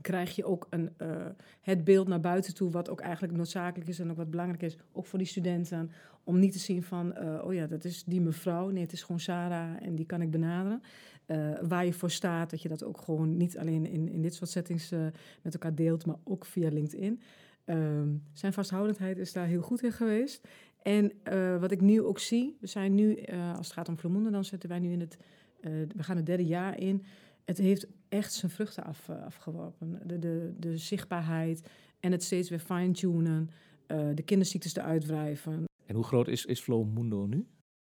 krijg 0.01 0.35
je 0.35 0.45
ook 0.45 0.67
een, 0.69 0.89
eh, 0.97 1.25
het 1.61 1.83
beeld 1.83 2.07
naar 2.07 2.19
buiten 2.19 2.55
toe, 2.55 2.71
wat 2.71 2.89
ook 2.89 2.99
eigenlijk 2.99 3.33
noodzakelijk 3.33 3.89
is 3.89 3.99
en 3.99 4.11
ook 4.11 4.17
wat 4.17 4.29
belangrijk 4.29 4.61
is, 4.61 4.77
ook 4.91 5.05
voor 5.05 5.19
die 5.19 5.27
studenten, 5.27 5.91
om 6.23 6.39
niet 6.39 6.51
te 6.51 6.59
zien 6.59 6.83
van, 6.83 7.13
eh, 7.13 7.45
oh 7.45 7.53
ja, 7.53 7.67
dat 7.67 7.83
is 7.83 8.03
die 8.03 8.21
mevrouw. 8.21 8.69
Nee, 8.69 8.83
het 8.83 8.93
is 8.93 9.03
gewoon 9.03 9.19
Sarah 9.19 9.75
en 9.81 9.95
die 9.95 10.05
kan 10.05 10.21
ik 10.21 10.31
benaderen. 10.31 10.81
Eh, 11.25 11.37
waar 11.61 11.85
je 11.85 11.93
voor 11.93 12.11
staat, 12.11 12.49
dat 12.49 12.61
je 12.61 12.69
dat 12.69 12.83
ook 12.83 12.97
gewoon 12.97 13.37
niet 13.37 13.57
alleen 13.57 13.85
in, 13.85 14.09
in 14.09 14.21
dit 14.21 14.33
soort 14.35 14.49
settings 14.49 14.89
met 15.41 15.53
elkaar 15.53 15.75
deelt, 15.75 16.05
maar 16.05 16.15
ook 16.23 16.45
via 16.45 16.69
LinkedIn. 16.69 17.21
Ehm, 17.65 18.07
zijn 18.33 18.53
vasthoudendheid 18.53 19.17
is 19.17 19.33
daar 19.33 19.45
heel 19.45 19.61
goed 19.61 19.83
in 19.83 19.91
geweest. 19.91 20.47
En 20.81 21.11
wat 21.59 21.71
ik 21.71 21.81
nu 21.81 22.01
ook 22.01 22.19
zie, 22.19 22.57
we 22.59 22.67
zijn 22.67 22.95
nu, 22.95 23.25
als 23.55 23.67
het 23.67 23.75
gaat 23.75 23.89
om 23.89 23.97
Vloemonden, 23.97 24.31
dan 24.31 24.45
zitten 24.45 24.69
wij 24.69 24.79
nu 24.79 24.91
in 24.91 24.99
het, 24.99 25.17
we 25.95 26.03
gaan 26.03 26.15
het 26.15 26.25
derde 26.25 26.45
jaar 26.45 26.79
in. 26.79 27.03
Het 27.45 27.57
heeft 27.57 27.87
echt 28.09 28.33
zijn 28.33 28.51
vruchten 28.51 28.83
af, 28.83 29.09
eh, 29.09 29.23
afgeworpen. 29.25 29.99
De, 30.05 30.19
de, 30.19 30.53
de 30.59 30.77
zichtbaarheid 30.77 31.67
en 31.99 32.11
het 32.11 32.23
steeds 32.23 32.49
weer 32.49 32.59
fine-tunen. 32.59 33.49
eh, 33.87 34.07
de 34.13 34.23
kinderziektes 34.23 34.75
eruit 34.75 35.05
wrijven. 35.05 35.63
En 35.85 35.95
hoe 35.95 36.03
groot 36.03 36.27
is, 36.27 36.45
is 36.45 36.59
Flow 36.59 36.93
Mundo 36.93 37.25
nu? 37.25 37.45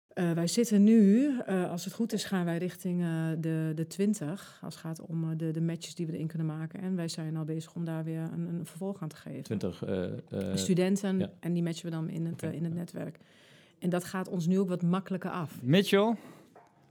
Eh, 0.09 0.33
wij 0.33 0.47
zitten 0.47 0.83
nu, 0.85 1.31
eh, 1.47 1.71
als 1.71 1.85
het 1.85 1.95
goed 1.95 2.13
is, 2.13 2.25
gaan 2.25 2.45
wij 2.45 2.59
richting 2.59 3.03
eh, 3.03 3.29
de, 3.39 3.73
de 3.75 3.87
20. 3.87 4.59
Als 4.63 4.75
het 4.75 4.83
gaat 4.85 5.01
om 5.01 5.31
eh, 5.31 5.39
de, 5.39 5.51
de 5.51 5.61
matches 5.61 5.95
die 5.95 6.07
we 6.07 6.13
erin 6.13 6.27
kunnen 6.27 6.47
maken. 6.47 6.81
En 6.81 6.97
wij 6.97 7.09
zijn 7.09 7.37
al 7.37 7.45
bezig 7.45 7.75
om 7.75 7.85
daar 7.85 8.05
weer 8.05 8.21
een, 8.33 8.47
een 8.55 8.67
vervolg 8.67 9.03
aan 9.03 9.09
te 9.09 9.17
geven. 9.17 9.43
20. 9.43 9.85
eh, 9.85 10.05
eh, 10.31 10.57
Studenten 10.57 11.19
ja. 11.19 11.31
en 11.41 11.53
die 11.53 11.63
matchen 11.63 11.85
we 11.85 11.91
dan 11.91 12.09
in 12.09 12.27
het, 12.27 12.43
in 12.43 12.65
het 12.65 12.73
ja. 12.73 12.79
netwerk. 12.79 13.19
En 13.79 13.91
dat 13.91 14.05
gaat 14.05 14.29
ons 14.29 14.47
nu 14.47 14.59
ook 14.59 14.69
wat 14.69 14.83
makkelijker 14.83 15.31
af. 15.31 15.63
Mitchell, 15.63 16.17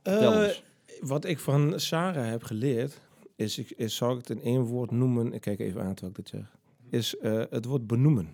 vertel 0.03 0.33
Eh, 0.33 0.39
ons. 0.47 0.63
Wat 0.99 1.25
ik 1.25 1.39
van 1.39 1.79
Sarah 1.79 2.29
heb 2.29 2.43
geleerd, 2.43 3.01
is, 3.35 3.57
ik, 3.57 3.71
is 3.71 3.95
zal 3.95 4.11
ik 4.11 4.17
het 4.17 4.29
in 4.29 4.41
één 4.41 4.61
woord 4.61 4.91
noemen, 4.91 5.33
ik 5.33 5.41
kijk 5.41 5.59
even 5.59 5.81
aan 5.81 5.93
terwijl 5.93 6.09
ik 6.09 6.15
dit 6.15 6.27
zeg, 6.27 6.55
is 6.89 7.17
eh, 7.17 7.43
het 7.49 7.65
woord 7.65 7.87
benoemen. 7.87 8.33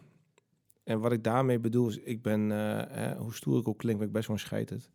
En 0.84 1.00
wat 1.00 1.12
ik 1.12 1.24
daarmee 1.24 1.60
bedoel 1.60 1.88
is, 1.88 1.98
ik 1.98 2.22
ben, 2.22 2.52
eh, 2.52 2.82
hè, 2.89 3.15
hoe 3.15 3.34
stoer 3.34 3.60
ik 3.60 3.67
ook 3.67 3.78
klink, 3.78 3.98
ben 3.98 4.08
ik 4.08 4.13
best 4.13 4.28
wel 4.28 4.36
een 4.36 4.41
scheiterd. 4.41 4.89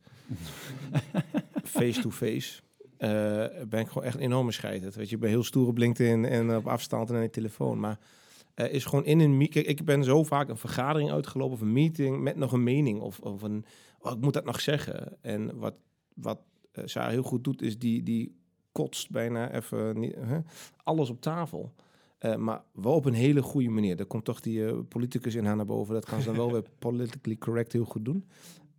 Face-to-face. 1.65 2.61
eh, 2.97 3.09
ben 3.69 3.81
ik 3.81 3.89
gewoon 3.89 4.05
echt 4.05 4.15
een 4.15 4.23
enorme 4.23 4.53
scheiterd. 4.53 4.95
Weet 4.95 5.09
je, 5.09 5.15
ik 5.15 5.21
ben 5.21 5.31
heel 5.31 5.45
stoer 5.45 5.67
op 5.67 5.79
LinkedIn 5.79 6.25
en 6.25 6.57
op 6.57 6.67
afstand 6.67 7.11
en 7.11 7.17
aan 7.17 7.23
de 7.23 7.31
telefoon. 7.31 7.81
Maar 7.81 7.99
is 8.55 8.85
gewoon 8.85 9.05
in 9.05 9.21
een 9.21 9.37
meeting. 9.37 9.67
Ik 9.67 9.85
ben 9.85 10.05
zo 10.05 10.25
vaak 10.25 10.49
een 10.49 10.57
vergadering 10.57 11.11
uitgelopen 11.11 11.55
of 11.55 11.61
een 11.61 11.73
meeting 11.73 12.21
met 12.21 12.37
nog 12.37 12.53
een 12.53 12.63
mening 12.63 13.01
of, 13.01 13.19
of 13.19 13.43
een, 13.43 13.65
oh, 13.99 14.13
ik 14.13 14.21
moet 14.21 14.33
dat 14.33 14.45
nog 14.45 14.61
zeggen. 14.61 15.17
En 15.21 15.59
wat, 15.59 15.75
wat 16.15 16.39
eh, 16.73 16.85
Sarah 16.87 17.11
heel 17.11 17.23
goed 17.23 17.45
doet, 17.45 17.63
is 17.63 17.79
die, 17.79 18.03
die 18.03 18.35
kotst 18.73 19.11
bijna 19.11 19.53
even 19.53 20.03
hè, 20.03 20.39
alles 20.77 21.11
op 21.11 21.21
tafel. 21.21 21.73
Eh, 22.23 22.37
maar 22.37 22.63
wel 22.73 22.95
op 22.95 23.05
een 23.05 23.13
hele 23.13 23.43
goede 23.43 23.69
manier. 23.69 23.97
Daar 23.97 24.07
komt 24.07 24.25
toch 24.25 24.41
die 24.41 24.67
eh, 24.67 24.79
politicus 24.89 25.35
in 25.35 25.45
haar 25.45 25.57
naar 25.57 25.67
boven. 25.67 25.95
Dat 25.95 26.05
kan 26.05 26.21
ze 26.21 26.27
dan 26.27 26.37
wel 26.37 26.53
weer 26.53 26.65
politically 26.79 27.37
correct 27.37 27.73
heel 27.73 27.85
goed 27.85 28.05
doen. 28.05 28.29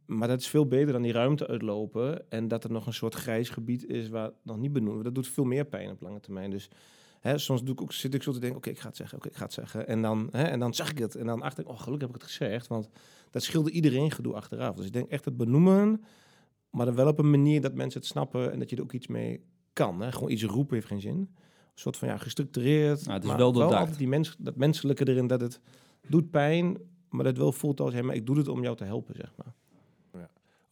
Maar 0.06 0.28
dat 0.28 0.40
is 0.40 0.48
veel 0.48 0.68
beter 0.68 0.94
dan 0.94 1.02
die 1.02 1.12
ruimte 1.12 1.48
uitlopen. 1.48 2.30
En 2.32 2.48
dat 2.48 2.64
er 2.64 2.72
nog 2.72 2.88
een 2.88 2.94
soort 2.94 3.14
grijs 3.14 3.50
gebied 3.50 3.86
is 3.86 4.10
waar 4.10 4.32
nog 4.44 4.58
niet 4.58 4.74
benoemd 4.74 4.92
wordt. 4.92 5.06
Dat 5.06 5.16
doet 5.16 5.28
veel 5.28 5.44
meer 5.44 5.66
pijn 5.66 5.90
op 5.90 6.02
lange 6.02 6.20
termijn. 6.20 6.50
Dus 6.50 6.70
hè, 7.20 7.38
soms 7.38 7.64
doe 7.64 7.74
ik 7.74 7.82
ook, 7.82 7.92
zit 7.94 8.14
ik 8.14 8.24
zo 8.24 8.32
te 8.32 8.40
denken, 8.40 8.58
oké, 8.58 8.70
ik 8.70 8.80
ga 8.80 8.88
het 8.88 8.98
zeggen, 8.98 9.18
oké, 9.18 9.28
ik 9.28 9.36
ga 9.36 9.44
het 9.44 9.54
zeggen. 9.54 9.88
En 9.88 10.02
dan, 10.02 10.28
hè, 10.32 10.44
en 10.44 10.60
dan 10.60 10.74
zeg 10.74 10.92
ik 10.92 10.98
het. 10.98 11.16
En 11.16 11.26
dan 11.26 11.42
achter 11.42 11.64
ik, 11.64 11.70
oh, 11.70 11.80
gelukkig 11.80 12.08
heb 12.08 12.16
ik 12.16 12.22
het 12.22 12.32
gezegd. 12.32 12.68
Want 12.68 12.90
dat 13.30 13.44
scheelde 13.44 13.72
iedereen 13.72 14.12
gedoe 14.12 14.34
achteraf. 14.34 14.76
Dus 14.76 14.86
ik 14.86 14.94
denk 14.94 15.10
echt 15.10 15.26
het 15.26 15.38
benoemen, 15.38 16.04
maar 16.74 16.86
dan 16.86 16.96
wel 16.96 17.08
op 17.08 17.20
een 17.20 17.30
manier 17.30 17.62
dat 17.62 17.74
mensen 17.74 18.00
het 18.00 18.10
snappen 18.10 18.52
en 18.52 18.60
dat 18.60 18.70
je 18.70 18.76
er 18.76 18.82
ook 18.82 18.94
iets 18.94 19.08
mee 19.08 19.44
kan. 19.74 20.02
Hè. 20.02 20.12
Gewoon 20.12 20.32
iets 20.32 20.44
roepen 20.44 20.76
heeft 20.76 20.88
geen 20.88 21.02
zin. 21.02 21.18
Een 21.18 21.30
soort 21.80 21.98
van, 21.98 22.08
ja, 22.08 22.18
gestructureerd. 22.18 23.02
Nou, 23.02 23.14
het 23.14 23.24
is 23.24 23.30
maar 23.30 23.38
wel 23.38 23.52
doordacht. 23.52 23.80
altijd 23.80 23.98
die 23.98 24.08
mens, 24.08 24.36
dat 24.40 24.56
menselijke 24.56 25.08
erin, 25.08 25.28
dat 25.28 25.42
het 25.42 25.60
doet 26.08 26.30
pijn, 26.30 26.78
maar 27.10 27.24
dat 27.24 27.38
wel 27.38 27.52
voelt 27.52 27.80
als, 27.80 27.94
hé, 27.94 28.02
maar 28.02 28.16
ik 28.16 28.26
doe 28.26 28.38
het 28.38 28.48
om 28.48 28.62
jou 28.64 28.76
te 28.76 28.84
helpen, 28.84 29.16
zeg 29.16 29.34
maar. 29.36 29.54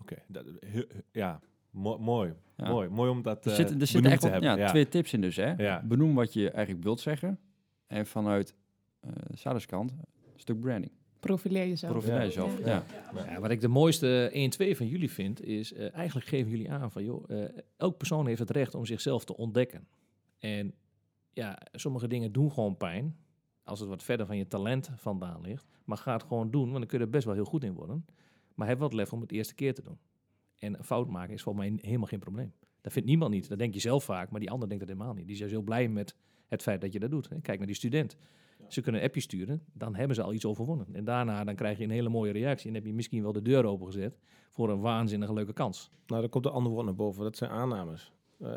Oké, 0.01 0.15
dat- 0.27 0.45
heel- 0.65 0.85
ja, 1.11 1.39
mo- 1.69 1.97
mooi. 1.97 2.33
Ja. 2.55 2.69
Mooi. 2.69 2.89
Mooi 2.89 3.09
om 3.11 3.21
dat 3.21 3.45
Er 3.45 3.51
eh, 3.51 3.57
zitten 3.57 3.79
er 3.79 3.87
zitten 3.87 4.01
benoemd 4.01 4.13
echt 4.13 4.21
te 4.33 4.39
wel, 4.39 4.47
hebben. 4.49 4.65
ja, 4.65 4.69
twee 4.71 4.87
tips 4.87 5.13
in 5.13 5.21
dus. 5.21 5.35
Hè? 5.35 5.53
Ja. 5.53 5.83
Benoem 5.83 6.15
wat 6.15 6.33
je 6.33 6.49
eigenlijk 6.51 6.83
wilt 6.83 6.99
zeggen. 6.99 7.39
En 7.87 8.05
vanuit 8.05 8.55
eh 8.99 9.09
Sarah's 9.33 9.65
kant, 9.65 9.91
een 9.91 10.39
stuk 10.39 10.59
branding. 10.59 10.91
Profileer 11.21 11.67
jezelf. 11.67 11.91
Profileer 11.91 12.17
Ja. 12.19 12.23
jezelf. 12.25 12.59
Ja. 12.59 12.65
Ja. 13.15 13.31
Ja, 13.31 13.39
wat 13.39 13.51
ik 13.51 13.61
de 13.61 13.67
mooiste 13.67 14.29
1-2 14.33 14.75
van 14.77 14.87
jullie 14.87 15.11
vind, 15.11 15.43
is 15.43 15.73
eh, 15.73 15.93
eigenlijk 15.95 16.27
geven 16.27 16.51
jullie 16.51 16.71
aan 16.71 16.91
van, 16.91 17.03
joh, 17.03 17.29
eh, 17.29 17.49
elk 17.77 17.97
persoon 17.97 18.27
heeft 18.27 18.39
het 18.39 18.49
recht 18.49 18.75
om 18.75 18.85
zichzelf 18.85 19.25
te 19.25 19.37
ontdekken. 19.37 19.87
En 20.39 20.73
ja, 21.33 21.57
sommige 21.71 22.07
dingen 22.07 22.31
doen 22.31 22.51
gewoon 22.51 22.77
pijn, 22.77 23.15
als 23.63 23.79
het 23.79 23.89
wat 23.89 24.03
verder 24.03 24.25
van 24.25 24.37
je 24.37 24.47
talent 24.47 24.89
vandaan 24.95 25.41
ligt. 25.41 25.65
Maar 25.85 25.97
ga 25.97 26.13
het 26.13 26.23
gewoon 26.23 26.51
doen, 26.51 26.65
want 26.65 26.77
dan 26.77 26.85
kun 26.85 26.97
je 26.99 27.03
er 27.03 27.09
best 27.09 27.25
wel 27.25 27.33
heel 27.33 27.45
goed 27.45 27.63
in 27.63 27.73
worden. 27.73 28.05
Maar 28.55 28.67
heb 28.67 28.79
wat 28.79 28.93
lef 28.93 29.13
om 29.13 29.21
het 29.21 29.31
eerste 29.31 29.55
keer 29.55 29.73
te 29.73 29.81
doen. 29.81 29.97
En 30.57 30.77
een 30.77 30.83
fout 30.83 31.09
maken 31.09 31.33
is 31.33 31.41
volgens 31.41 31.65
mij 31.69 31.77
helemaal 31.81 32.07
geen 32.07 32.19
probleem. 32.19 32.53
Dat 32.81 32.91
vindt 32.93 33.07
niemand 33.07 33.31
niet. 33.31 33.49
Dat 33.49 33.57
denk 33.59 33.73
je 33.73 33.79
zelf 33.79 34.03
vaak, 34.03 34.29
maar 34.31 34.39
die 34.39 34.51
ander 34.51 34.69
denkt 34.69 34.87
dat 34.87 34.93
helemaal 34.95 35.13
niet. 35.15 35.23
Die 35.23 35.33
is 35.33 35.39
juist 35.39 35.53
heel 35.53 35.63
blij 35.63 35.87
met 35.87 36.15
het 36.47 36.61
feit 36.61 36.81
dat 36.81 36.93
je 36.93 36.99
dat 36.99 37.09
doet. 37.11 37.29
hè. 37.29 37.41
Kijk 37.41 37.57
naar 37.57 37.67
die 37.67 37.75
student. 37.75 38.17
Ze 38.67 38.81
kunnen 38.81 39.01
een 39.01 39.07
appje 39.07 39.21
sturen, 39.21 39.61
dan 39.73 39.95
hebben 39.95 40.15
ze 40.15 40.21
al 40.21 40.33
iets 40.33 40.45
overwonnen. 40.45 40.87
En 40.93 41.03
daarna 41.03 41.43
dan 41.43 41.55
krijg 41.55 41.77
je 41.77 41.83
een 41.83 41.89
hele 41.89 42.09
mooie 42.09 42.31
reactie. 42.31 42.67
En 42.69 42.75
heb 42.75 42.85
je 42.85 42.93
misschien 42.93 43.21
wel 43.23 43.31
de 43.31 43.41
deur 43.41 43.65
opengezet 43.65 44.17
voor 44.49 44.69
een 44.69 44.79
waanzinnige 44.79 45.33
leuke 45.33 45.53
kans. 45.53 45.91
Nou, 46.07 46.21
daar 46.21 46.29
komt 46.29 46.45
een 46.45 46.51
ander 46.51 46.71
woord 46.71 46.85
naar 46.85 46.95
boven. 46.95 47.23
Dat 47.23 47.37
zijn 47.37 47.51
aannames. 47.51 48.11
Eh, 48.39 48.49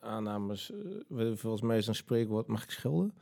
aannames, 0.00 0.72
eh, 1.18 1.26
volgens 1.34 1.62
mij 1.62 1.76
is 1.76 1.86
een 1.86 1.94
spreekwoord, 1.94 2.46
mag 2.46 2.62
ik 2.62 2.70
schelden? 2.70 3.12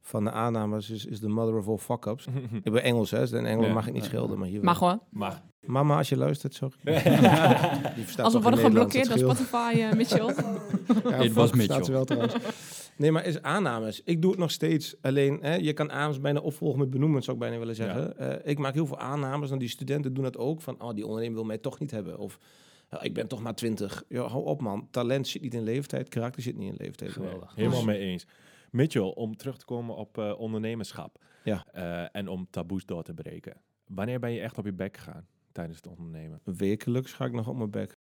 Van 0.00 0.24
de 0.24 0.30
aannames 0.30 0.90
is, 0.90 1.06
is 1.06 1.18
the 1.20 1.28
mother 1.28 1.56
of 1.56 1.68
all 1.68 1.76
fuck-ups. 1.78 2.26
ik 2.62 2.72
ben 2.72 2.82
Engels, 2.82 3.10
hè? 3.10 3.18
dus 3.20 3.30
In 3.32 3.38
Engeland 3.46 3.66
Ja. 3.66 3.72
mag 3.72 3.86
ik 3.86 3.92
niet 3.92 4.04
schelden, 4.04 4.38
maar 4.38 4.48
hier 4.48 4.60
wel. 4.60 4.64
Mag 4.64 4.78
hoor. 4.78 4.98
Maar 5.10 5.42
Mama, 5.66 5.96
als 5.96 6.08
je 6.08 6.16
luistert, 6.16 6.54
sorry. 6.54 6.76
Die 7.96 8.22
Als 8.22 8.32
we 8.32 8.40
worden 8.40 8.60
geblokkeerd 8.60 9.08
door. 9.08 9.18
Spotify, 9.18 9.72
eh 9.76 9.92
Mitchell. 9.92 10.24
Ja, 11.04 11.28
was 11.32 11.48
staat 11.48 11.54
Mitchell. 11.54 11.84
ze 11.84 11.92
wel 11.92 12.04
trouwens. 12.04 12.34
Nee, 12.96 13.12
maar 13.12 13.24
is 13.26 13.42
aannames. 13.42 14.02
Ik 14.04 14.22
doe 14.22 14.30
het 14.30 14.40
nog 14.40 14.50
steeds. 14.50 14.94
Alleen, 15.00 15.38
hè, 15.42 15.54
je 15.54 15.72
kan 15.72 15.92
aannames 15.92 16.20
bijna 16.20 16.40
opvolgen 16.40 16.78
met 16.78 16.90
benoemen, 16.90 17.22
zou 17.22 17.36
ik 17.36 17.42
bijna 17.42 17.58
willen 17.58 17.74
zeggen. 17.74 18.18
Eh, 18.18 18.50
ik 18.50 18.58
maak 18.58 18.74
heel 18.74 18.86
veel 18.86 18.98
aannames 18.98 19.50
en 19.50 19.58
die 19.58 19.68
studenten 19.68 20.14
doen 20.14 20.24
dat 20.24 20.36
ook. 20.36 20.60
Van, 20.62 20.82
oh, 20.82 20.94
die 20.94 21.06
ondernemer 21.06 21.34
wil 21.36 21.44
mij 21.44 21.58
toch 21.58 21.78
niet 21.78 21.90
hebben. 21.90 22.18
Of, 22.18 22.38
ik 23.00 23.14
ben 23.14 23.28
toch 23.28 23.40
maar 23.42 23.54
twintig. 23.54 24.04
Ja, 24.08 24.26
hou 24.26 24.44
op 24.44 24.60
man. 24.60 24.88
Talent 24.90 25.26
zit 25.28 25.42
niet 25.42 25.54
in 25.54 25.62
leeftijd, 25.62 26.08
karakter 26.08 26.42
zit 26.42 26.56
niet 26.56 26.68
in 26.70 26.76
leeftijd. 26.78 27.10
Geweldig. 27.10 27.54
helemaal 27.54 27.84
mee 27.84 27.98
eens. 27.98 28.26
Mitchell, 28.70 29.12
om 29.14 29.36
terug 29.36 29.58
te 29.58 29.64
komen 29.64 29.96
op 29.96 30.18
eh, 30.18 30.34
ondernemerschap 30.38 31.18
Ja. 31.44 31.64
eh, 31.72 32.06
en 32.12 32.28
om 32.28 32.46
taboes 32.50 32.86
door 32.86 33.02
te 33.02 33.14
breken. 33.14 33.60
Wanneer 33.86 34.20
ben 34.20 34.32
je 34.32 34.40
echt 34.40 34.58
op 34.58 34.64
je 34.64 34.72
bek 34.72 34.96
gegaan 34.96 35.26
tijdens 35.52 35.76
het 35.76 35.86
ondernemen? 35.86 36.40
Wekelijks 36.44 37.12
ga 37.12 37.24
ik 37.24 37.32
nog 37.32 37.48
op 37.48 37.56
mijn 37.56 37.70
bek. 37.70 37.96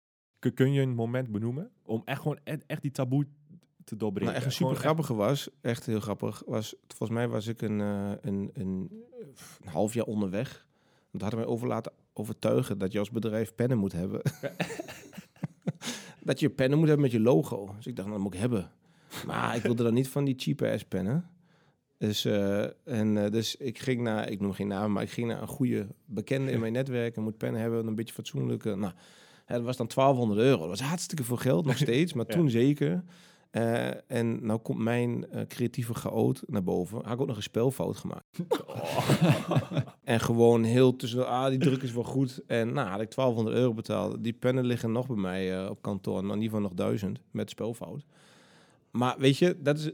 Kun, 0.55 0.73
je 0.73 0.81
een 0.81 0.95
moment 0.95 1.31
benoemen 1.31 1.71
om 1.83 2.03
echt 2.05 2.21
gewoon 2.21 2.39
echt, 2.45 2.67
echt 2.67 2.83
die 2.83 2.91
taboe 2.91 3.27
te 3.91 3.97
doorbreken? 3.97 4.33
Nou, 4.33 4.45
echt 4.45 4.47
een 4.47 4.53
super 4.67 4.77
grappige 4.77 5.15
was, 5.15 5.49
echt 5.61 5.87
heel 5.87 6.01
grappig, 6.01 6.43
was, 6.47 6.75
volgens 6.89 7.19
mij 7.19 7.29
was 7.29 7.47
ik 7.47 7.63
een, 7.63 7.81
eh, 7.81 8.11
een, 8.21 8.51
een, 8.53 8.91
een 9.61 9.69
half 9.69 9.95
jaar 9.95 10.05
onderweg. 10.05 10.67
Dat 11.13 11.21
hadden 11.21 11.41
mij 11.41 11.49
over 11.49 11.69
laten 11.69 11.93
overtuigen 12.13 12.79
dat 12.79 12.93
je 12.93 12.99
als 12.99 13.11
bedrijf 13.11 13.55
pennen 13.55 13.79
moet 13.79 13.93
hebben. 13.93 14.21
dat 16.23 16.41
je 16.41 16.51
pennen 16.51 16.79
moet 16.79 16.87
hebben 16.89 17.07
met 17.07 17.15
je 17.15 17.21
logo. 17.21 17.75
Dus 17.77 17.87
ik 17.87 17.97
dacht, 17.97 18.09
nou, 18.09 18.21
dat 18.21 18.31
moet 18.31 18.35
ik 18.35 18.41
hebben. 18.41 18.71
Maar 19.27 19.57
ik 19.57 19.63
wilde 19.63 19.83
dan 19.83 19.95
niet 19.95 20.09
van 20.09 20.25
die 20.25 20.35
cheap 20.39 20.63
ass 20.63 20.85
pennen. 20.85 21.31
Dus, 21.99 22.25
eh, 22.25 22.63
en, 22.85 23.25
eh, 23.25 23.31
dus 23.31 23.57
ik 23.57 23.79
ging 23.79 24.01
naar, 24.01 24.31
ik 24.31 24.41
noem 24.41 24.53
geen 24.53 24.67
naam, 24.69 24.93
maar 24.93 25.03
ik 25.03 25.11
ging 25.11 25.29
naar 25.29 25.43
een 25.43 25.49
goede 25.49 25.87
bekende 26.05 26.53
in 26.53 26.61
mijn 26.61 26.73
netwerk. 26.73 27.17
En 27.17 27.23
moet 27.23 27.37
pennen 27.37 27.61
hebben, 27.61 27.87
een 27.87 27.95
beetje 27.95 28.15
fatsoenlijke. 28.15 28.77
Nou, 28.77 28.93
dat 29.47 29.63
was 29.63 29.77
dan 29.77 29.87
1200 29.87 30.41
euro. 30.41 30.59
Dat 30.59 30.69
was 30.69 30.81
hartstikke 30.81 31.25
veel 31.25 31.37
geld, 31.37 31.65
nog 31.65 31.77
steeds, 31.87 32.13
maar 32.13 32.25
Ja. 32.29 32.35
toen 32.35 32.51
zeker. 32.51 33.05
Eh, 33.51 34.11
en 34.11 34.47
nou 34.47 34.59
komt 34.61 34.79
mijn 34.79 35.31
eh, 35.31 35.47
creatieve 35.47 35.95
chaot 35.95 36.43
naar 36.47 36.63
boven. 36.63 37.05
Had 37.05 37.13
ik 37.15 37.21
ook 37.21 37.27
nog 37.27 37.37
een 37.37 37.43
spelfout 37.43 37.97
gemaakt. 37.97 38.39
en 40.05 40.21
gewoon 40.21 40.63
heel 40.63 40.97
tussen, 40.97 41.27
ah, 41.29 41.49
die 41.49 41.59
druk 41.59 41.83
is 41.83 41.93
wel 41.93 42.05
goed. 42.05 42.41
En 42.47 42.73
nou, 42.73 42.89
had 42.89 43.01
ik 43.01 43.15
1200 43.15 43.57
euro 43.57 43.75
betaald. 43.75 44.25
Die 44.25 44.33
pennen 44.33 44.65
liggen 44.65 44.93
nog 44.93 45.07
bij 45.07 45.17
mij 45.17 45.59
eh, 45.63 45.71
op 45.71 45.83
kantoor. 45.83 46.23
Nou, 46.23 46.35
in 46.35 46.43
ieder 46.43 46.57
geval 46.57 46.61
nog 46.61 46.75
1000 46.75 47.21
met 47.31 47.51
spelfout. 47.51 48.05
Maar 48.91 49.15
weet 49.19 49.39
je, 49.39 49.57
dat 49.63 49.79
is, 49.79 49.91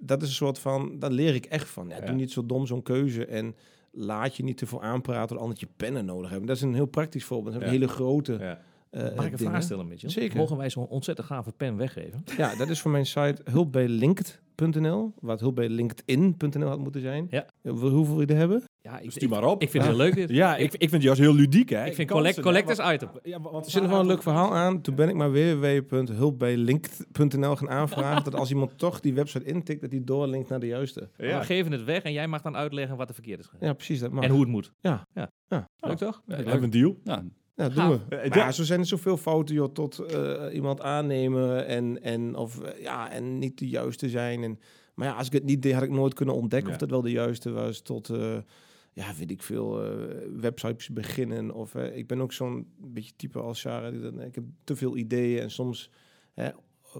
dat 0.00 0.22
is 0.22 0.28
een 0.28 0.34
soort 0.34 0.58
van, 0.58 0.98
daar 0.98 1.10
leer 1.10 1.34
ik 1.34 1.44
echt 1.46 1.68
van. 1.68 1.88
Ja, 1.88 1.96
Ja. 1.96 2.06
Doe 2.06 2.14
niet 2.14 2.32
zo 2.32 2.46
dom 2.46 2.66
zo'n 2.66 2.82
keuze 2.82 3.26
en 3.26 3.54
laat 3.90 4.36
je 4.36 4.42
niet 4.44 4.56
te 4.56 4.66
veel 4.66 4.82
aanpraten 4.82 5.28
dat 5.28 5.38
anderen 5.44 5.66
je 5.68 5.74
pennen 5.76 6.04
nodig 6.04 6.30
hebben. 6.30 6.46
Dat 6.48 6.56
is 6.56 6.62
een 6.62 6.74
heel 6.74 6.86
praktisch 6.86 7.24
voorbeeld. 7.24 7.54
Dat 7.54 7.62
Ja. 7.64 7.68
hele 7.70 7.88
grote 7.88 8.58
Ja. 8.90 9.00
eh, 9.00 9.16
Mag 9.16 9.26
ik 9.26 9.32
een 9.32 9.38
vraag 9.38 9.62
stellen, 9.62 9.88
Mitchell? 9.88 10.10
Zeker. 10.10 10.36
Mogen 10.36 10.56
wij 10.56 10.70
zo'n 10.70 10.86
ontzettend 10.86 11.26
gave 11.26 11.52
pen 11.52 11.76
weggeven? 11.76 12.24
Ja, 12.36 12.54
dat 12.56 12.68
is 12.68 12.80
voor 12.80 12.90
mijn 12.90 13.06
site 13.06 13.36
hulpbijlinkt.nl, 13.50 15.12
wat 15.20 15.40
hulpbijlinkedin.nl 15.40 16.68
had 16.68 16.78
moeten 16.78 17.00
zijn. 17.00 17.26
Ja. 17.30 17.46
Wil- 17.60 17.90
Hoeveel 17.90 18.20
je 18.20 18.26
er 18.26 18.36
hebben? 18.36 18.62
Ja, 18.80 18.98
ik, 18.98 19.10
Stuur 19.10 19.28
maar 19.28 19.44
op. 19.44 19.62
ik 19.62 19.70
vind 19.70 19.84
het 19.84 19.92
heel 19.92 20.02
leuk 20.04 20.14
dit. 20.14 20.28
Ja, 20.30 20.56
ik, 20.56 20.72
ik 20.72 20.78
vind 20.78 20.92
het 20.92 21.02
juist 21.02 21.20
heel 21.20 21.34
ludiek, 21.34 21.68
hè? 21.68 21.84
Ik 21.86 21.94
vind 21.94 22.08
Kansen, 22.08 22.16
collect, 22.16 22.36
hè, 22.36 22.42
collectors 22.42 22.78
want- 22.78 22.92
item. 22.94 23.08
Ja, 23.22 23.40
want 23.40 23.64
Er 23.64 23.70
zit 23.70 23.82
nog 23.82 23.90
wel 23.90 24.00
een 24.00 24.06
leuk 24.06 24.22
verhaal 24.22 24.54
aan. 24.54 24.80
Toen 24.80 24.94
ben 24.94 25.08
ik 25.08 25.14
maar 25.14 25.32
www.hulpbijlinkt.nl 25.32 27.56
gaan 27.56 27.70
aanvragen. 27.70 28.24
dat 28.30 28.34
als 28.34 28.50
iemand 28.50 28.78
toch 28.78 29.00
die 29.00 29.14
website 29.14 29.44
intikt, 29.44 29.80
dat 29.80 29.90
die 29.90 30.04
doorlinkt 30.04 30.48
naar 30.48 30.60
de 30.60 30.66
juiste. 30.66 31.08
Ja. 31.16 31.38
We 31.38 31.44
geven 31.44 31.72
het 31.72 31.84
weg 31.84 32.02
en 32.02 32.12
jij 32.12 32.28
mag 32.28 32.42
dan 32.42 32.56
uitleggen 32.56 32.96
wat 32.96 33.08
er 33.08 33.14
verkeerd 33.14 33.40
is 33.40 33.46
gegaan. 33.46 33.66
Ja, 33.68 33.72
precies. 33.72 34.00
Dat 34.00 34.10
mag. 34.10 34.24
En 34.24 34.30
hoe 34.30 34.40
het 34.40 34.48
moet. 34.48 34.72
Ja. 34.80 35.06
ja. 35.14 35.30
Ja. 35.48 35.68
Leuk 35.76 35.96
toch? 35.96 36.22
We 36.26 36.34
hebben 36.34 36.62
een 36.62 36.70
deal. 36.70 36.96
Ja, 37.04 37.22
Ja, 37.58 37.68
doen 37.68 37.76
Gaaf. 37.76 38.00
we. 38.08 38.16
Eh, 38.16 38.28
Maar 38.28 38.38
ja. 38.38 38.52
zo 38.52 38.62
zijn 38.64 38.80
er 38.80 38.86
zoveel 38.86 39.16
fouten, 39.16 39.54
joh, 39.54 39.72
tot 39.72 39.98
eh, 39.98 40.54
iemand 40.54 40.80
aannemen 40.80 41.66
en, 41.66 42.02
en, 42.02 42.36
of, 42.36 42.60
eh, 42.60 42.82
ja, 42.82 43.10
en 43.10 43.38
niet 43.38 43.58
de 43.58 43.68
juiste 43.68 44.08
zijn. 44.08 44.42
En, 44.42 44.58
maar 44.94 45.06
ja, 45.08 45.14
als 45.14 45.26
ik 45.26 45.32
het 45.32 45.44
niet 45.44 45.62
deed, 45.62 45.72
had 45.72 45.82
ik 45.82 45.90
nooit 45.90 46.14
kunnen 46.14 46.34
ontdekken 46.34 46.68
Ja. 46.68 46.74
of 46.74 46.80
dat 46.80 46.90
wel 46.90 47.02
de 47.02 47.10
juiste 47.10 47.50
was. 47.50 47.80
Tot, 47.80 48.08
eh, 48.10 48.36
ja, 48.92 49.14
weet 49.18 49.30
ik 49.30 49.42
veel, 49.42 49.84
eh, 49.84 49.90
websites 50.40 50.88
beginnen. 50.88 51.50
Of 51.54 51.74
eh, 51.74 51.96
ik 51.96 52.06
ben 52.06 52.20
ook 52.20 52.32
zo'n 52.32 52.66
beetje 52.76 53.12
type 53.16 53.38
als 53.40 53.60
Sarah. 53.60 53.92
Die 53.92 54.00
dan, 54.00 54.20
ik 54.20 54.34
heb 54.34 54.44
te 54.64 54.76
veel 54.76 54.96
ideeën 54.96 55.40
en 55.42 55.50
soms 55.50 55.90
hè, 56.34 56.50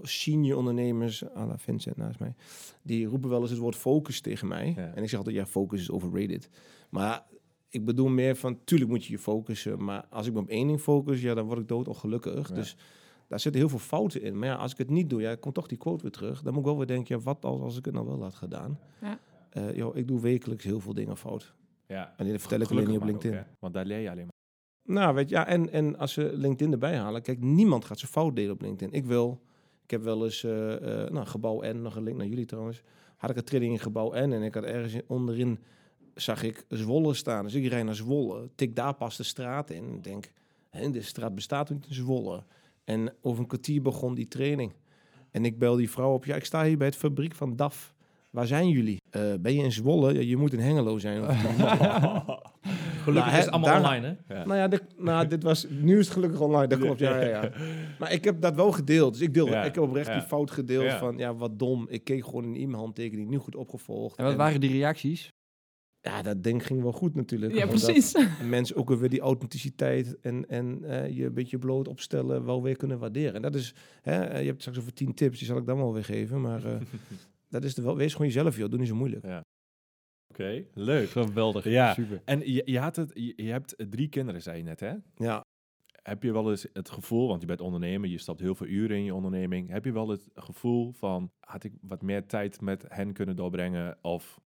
senior 0.01 0.57
ondernemers, 0.57 1.23
à 1.35 1.45
la 1.45 1.57
Vincent 1.57 1.97
naast 1.97 2.19
mij, 2.19 2.33
die 2.81 3.05
roepen 3.05 3.29
wel 3.29 3.41
eens 3.41 3.49
het 3.49 3.59
woord 3.59 3.75
focus 3.75 4.21
tegen 4.21 4.47
mij. 4.47 4.73
Ja. 4.75 4.91
En 4.95 5.03
ik 5.03 5.09
zeg 5.09 5.17
altijd, 5.17 5.35
ja, 5.35 5.45
focus 5.45 5.79
is 5.81 5.91
overrated. 5.91 6.49
Maar 6.89 7.23
ik 7.69 7.85
bedoel 7.85 8.07
meer 8.07 8.35
van, 8.35 8.59
tuurlijk 8.63 8.89
moet 8.89 9.05
je 9.05 9.11
je 9.11 9.19
focussen, 9.19 9.83
maar 9.83 10.05
als 10.09 10.27
ik 10.27 10.33
me 10.33 10.39
op 10.39 10.47
één 10.47 10.67
ding 10.67 10.79
focus, 10.81 11.21
ja, 11.21 11.33
dan 11.33 11.45
word 11.45 11.59
ik 11.59 11.67
doodongelukkig. 11.67 12.49
Ja. 12.49 12.55
Dus 12.55 12.75
daar 13.27 13.39
zitten 13.39 13.61
heel 13.61 13.69
veel 13.69 13.79
fouten 13.79 14.21
in. 14.21 14.39
Maar 14.39 14.47
ja, 14.47 14.55
als 14.55 14.71
ik 14.71 14.77
het 14.77 14.89
niet 14.89 15.09
doe, 15.09 15.21
ja, 15.21 15.35
komt 15.35 15.55
toch 15.55 15.67
die 15.67 15.77
quote 15.77 16.01
weer 16.01 16.11
terug. 16.11 16.41
Dan 16.41 16.51
moet 16.53 16.61
ik 16.61 16.67
wel 16.67 16.77
weer 16.77 16.87
denken, 16.87 17.17
ja, 17.17 17.21
wat 17.23 17.45
als, 17.45 17.61
als 17.61 17.77
ik 17.77 17.85
het 17.85 17.93
nou 17.93 18.05
wel 18.07 18.21
had 18.23 18.35
gedaan? 18.35 18.79
Ja. 19.01 19.19
Eh, 19.49 19.75
joh, 19.75 19.95
ik 19.95 20.07
doe 20.07 20.19
wekelijks 20.21 20.63
heel 20.63 20.79
veel 20.79 20.93
dingen 20.93 21.17
fout. 21.17 21.53
Ja. 21.87 22.13
En 22.17 22.25
dit 22.25 22.39
vertel 22.39 22.59
ik 22.59 22.69
alleen 22.69 22.87
niet 22.87 22.95
op 22.95 23.01
Gelukkig 23.01 23.23
LinkedIn. 23.23 23.51
ook, 23.51 23.57
want 23.59 23.73
daar 23.73 23.85
leer 23.85 23.99
je 23.99 24.09
alleen 24.11 24.23
maar. 24.25 24.95
Nou, 24.95 25.15
weet 25.15 25.29
je, 25.29 25.35
ja, 25.35 25.47
en, 25.47 25.71
en 25.71 25.97
als 25.97 26.13
ze 26.13 26.31
LinkedIn 26.33 26.71
erbij 26.73 26.97
halen, 26.97 27.21
kijk, 27.21 27.41
niemand 27.41 27.85
gaat 27.85 27.99
zijn 27.99 28.11
fout 28.11 28.35
delen 28.35 28.51
op 28.53 28.61
LinkedIn. 28.61 28.93
Ik 28.97 29.05
wil, 29.05 29.41
ik 29.83 29.91
heb 29.91 30.03
wel 30.03 30.23
eens, 30.23 30.43
eh, 30.43 31.03
eh, 31.03 31.11
nou, 31.11 31.25
gebouw 31.25 31.61
N, 31.61 31.81
nog 31.81 31.95
een 31.95 32.03
link 32.03 32.17
naar 32.17 32.27
jullie 32.27 32.45
trouwens, 32.45 32.81
had 33.17 33.29
ik 33.29 33.35
een 33.37 33.43
training 33.43 33.73
in 33.73 33.79
gebouw 33.79 34.11
N 34.11 34.31
en 34.31 34.41
ik 34.41 34.53
had 34.53 34.63
ergens 34.63 34.93
in- 34.93 35.03
onderin, 35.07 35.59
zag 36.21 36.43
ik 36.43 36.65
Zwolle 36.69 37.13
staan. 37.13 37.43
Dus 37.43 37.53
ik 37.53 37.67
rijd 37.67 37.85
naar 37.85 37.95
Zwolle, 37.95 38.49
tik 38.55 38.75
daar 38.75 38.93
pas 38.93 39.17
de 39.17 39.23
straat 39.23 39.69
in. 39.69 39.93
Ik 39.95 40.03
denk, 40.03 40.31
hè, 40.69 40.91
de 40.91 41.01
straat 41.01 41.35
bestaat 41.35 41.69
niet 41.69 41.85
in 41.87 41.93
Zwolle. 41.93 42.43
En 42.83 43.13
over 43.21 43.39
een 43.41 43.47
kwartier 43.47 43.81
begon 43.81 44.15
die 44.15 44.27
training. 44.27 44.71
En 45.31 45.45
ik 45.45 45.59
bel 45.59 45.75
die 45.75 45.89
vrouw 45.89 46.13
op, 46.13 46.25
ja, 46.25 46.35
ik 46.35 46.45
sta 46.45 46.63
hier 46.65 46.77
bij 46.77 46.87
het 46.87 46.95
fabriek 46.95 47.35
van 47.35 47.55
DAF. 47.55 47.93
Waar 48.29 48.47
zijn 48.47 48.69
jullie? 48.69 49.01
Eh, 49.09 49.21
ben 49.39 49.53
je 49.55 49.63
in 49.63 49.71
Zwolle? 49.71 50.13
Ja, 50.13 50.19
je 50.19 50.37
moet 50.37 50.53
in 50.53 50.59
Hengelo 50.59 50.97
zijn. 50.97 51.23
Gelukkig 53.03 53.05
Nou, 53.05 53.27
is 53.27 53.31
hè, 53.31 53.37
het 53.39 53.49
allemaal 53.51 53.69
daar- 53.81 53.91
online, 53.95 54.17
hè? 54.27 54.35
Ja. 54.35 54.45
Nou 54.45 54.57
ja, 54.59 54.67
dit, 54.67 54.83
nou, 54.97 55.27
dit 55.27 55.43
was, 55.43 55.65
nu 55.69 55.99
is 55.99 56.05
het 56.05 56.13
gelukkig 56.13 56.39
online, 56.39 56.67
dat 56.67 56.79
klopt, 56.79 56.99
ja, 56.99 57.21
ja, 57.21 57.27
ja. 57.41 57.51
Maar 57.99 58.11
ik 58.11 58.23
heb 58.23 58.41
dat 58.41 58.55
wel 58.55 58.71
gedeeld. 58.71 59.13
Dus 59.13 59.21
ik 59.21 59.33
deel, 59.33 59.47
Ja, 59.47 59.63
ik 59.63 59.75
heb 59.75 59.83
oprecht 59.83 60.07
ja. 60.07 60.13
die 60.13 60.27
fout 60.27 60.51
gedeeld 60.51 60.83
Ja. 60.83 60.97
van, 60.97 61.17
ja, 61.17 61.35
wat 61.35 61.59
dom. 61.59 61.85
Ik 61.89 62.03
keek 62.03 62.25
gewoon 62.25 62.43
in 62.43 62.55
e-mailhandtekening, 62.61 63.29
niet 63.29 63.39
goed 63.39 63.55
opgevolgd. 63.55 64.17
En 64.17 64.25
wat 64.25 64.35
waren 64.35 64.61
die 64.61 64.71
reacties? 64.71 65.33
Ja, 66.01 66.21
dat 66.21 66.43
ding 66.43 66.65
ging 66.65 66.81
wel 66.81 66.91
goed 66.91 67.15
natuurlijk. 67.15 67.53
Ja, 67.53 67.67
precies. 67.67 68.15
Mensen 68.43 68.75
ook 68.75 68.89
weer 68.89 69.09
die 69.09 69.19
authenticiteit 69.19 70.19
en, 70.19 70.49
en 70.49 70.83
eh, 70.83 71.17
je 71.17 71.25
een 71.25 71.33
beetje 71.33 71.57
bloot 71.57 71.87
opstellen 71.87 72.45
wel 72.45 72.63
weer 72.63 72.77
kunnen 72.77 72.99
waarderen. 72.99 73.33
En 73.33 73.41
dat 73.41 73.55
is, 73.55 73.73
hè, 74.01 74.23
eh, 74.23 74.41
je 74.41 74.47
hebt 74.47 74.59
straks 74.61 74.79
over 74.79 74.93
tien 74.93 75.13
tips, 75.13 75.37
die 75.37 75.47
zal 75.47 75.57
ik 75.57 75.65
dan 75.65 75.77
wel 75.77 75.93
weer 75.93 76.03
geven. 76.03 76.41
Maar 76.41 76.65
eh, 76.65 76.81
dat 77.49 77.63
is 77.63 77.75
de 77.75 77.81
wel, 77.81 77.97
wees 77.97 78.11
gewoon 78.11 78.27
jezelf, 78.27 78.57
joh. 78.57 78.69
Doe 78.69 78.79
niet 78.79 78.87
zo 78.87 78.95
moeilijk. 78.95 79.25
Oké, 80.29 80.65
leuk. 80.73 81.09
Geweldig. 81.09 81.63
Ja, 81.63 81.93
Super. 81.93 82.21
en 82.25 82.51
je, 82.53 82.61
je, 82.65 82.79
had 82.79 82.95
het, 82.95 83.11
je, 83.13 83.33
je 83.35 83.51
hebt 83.51 83.75
drie 83.89 84.09
kinderen, 84.09 84.41
zei 84.41 84.57
je 84.57 84.63
net, 84.63 84.79
hè? 84.79 84.93
Ja, 85.15 85.45
Heb 86.01 86.23
je 86.23 86.31
wel 86.31 86.49
eens 86.49 86.67
het 86.73 86.89
gevoel, 86.89 87.27
want 87.27 87.41
je 87.41 87.47
bent 87.47 87.61
ondernemer, 87.61 88.09
je 88.09 88.17
stapt 88.17 88.39
heel 88.39 88.55
veel 88.55 88.67
uren 88.67 88.97
in 88.97 89.03
je 89.03 89.13
onderneming. 89.13 89.69
Heb 89.69 89.85
je 89.85 89.91
wel 89.91 90.09
het 90.09 90.27
gevoel 90.33 90.91
van, 90.91 91.31
had 91.39 91.63
ik 91.63 91.73
wat 91.81 92.01
meer 92.01 92.25
tijd 92.25 92.61
met 92.61 92.85
hen 92.87 93.13
kunnen 93.13 93.35
doorbrengen? 93.35 93.97
Of 94.01 94.39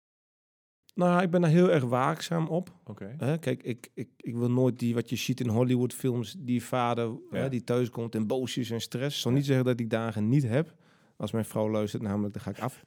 Nou, 0.95 1.23
ik 1.23 1.31
ben 1.31 1.41
daar 1.41 1.51
heel 1.51 1.71
erg 1.71 1.85
waakzaam 1.85 2.47
op. 2.49 2.71
Oké. 2.85 3.17
Kijk, 3.41 3.63
ik, 3.63 3.91
ik, 3.95 4.09
ik 4.17 4.35
wil 4.37 4.51
nooit 4.51 4.79
die, 4.79 4.95
wat 4.95 5.11
je 5.11 5.17
ziet 5.17 5.41
in 5.41 5.49
Hollywoodfilms, 5.49 6.35
die 6.39 6.65
vader 6.65 7.05
Ja. 7.31 7.39
hè, 7.39 7.49
die 7.49 7.65
thuis 7.65 7.91
komt 7.91 8.15
en 8.15 8.27
boos 8.27 8.57
is 8.57 8.71
en 8.71 8.81
stress. 8.81 9.17
Ik 9.17 9.23
zal 9.23 9.33
niet 9.33 9.47
zeggen 9.47 9.65
dat 9.65 9.81
ik 9.81 9.91
dagen 9.91 10.29
niet 10.29 10.43
heb. 10.49 10.75
Als 11.17 11.31
mijn 11.33 11.45
vrouw 11.45 11.71
luistert, 11.71 12.03
namelijk, 12.03 12.35
dan 12.35 12.43
ga 12.43 12.51
ik 12.51 12.59
af. 12.59 12.85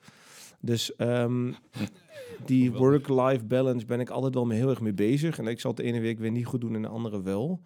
Dus 0.59 0.95
ehm, 0.95 1.51
die 2.45 2.71
work-life 2.71 3.45
balance 3.45 3.85
ben 3.85 3.99
ik 3.99 4.09
altijd 4.09 4.33
wel 4.33 4.45
mee 4.45 4.57
heel 4.57 4.69
erg 4.69 4.81
mee 4.81 4.93
bezig. 4.93 5.39
En 5.39 5.47
ik 5.47 5.59
zal 5.59 5.71
het 5.71 5.79
de 5.79 5.85
ene 5.85 5.99
week 5.99 6.19
weer 6.19 6.31
niet 6.31 6.45
goed 6.45 6.61
doen 6.61 6.75
en 6.75 6.81
de 6.81 6.87
andere 6.87 7.21
wel. 7.21 7.61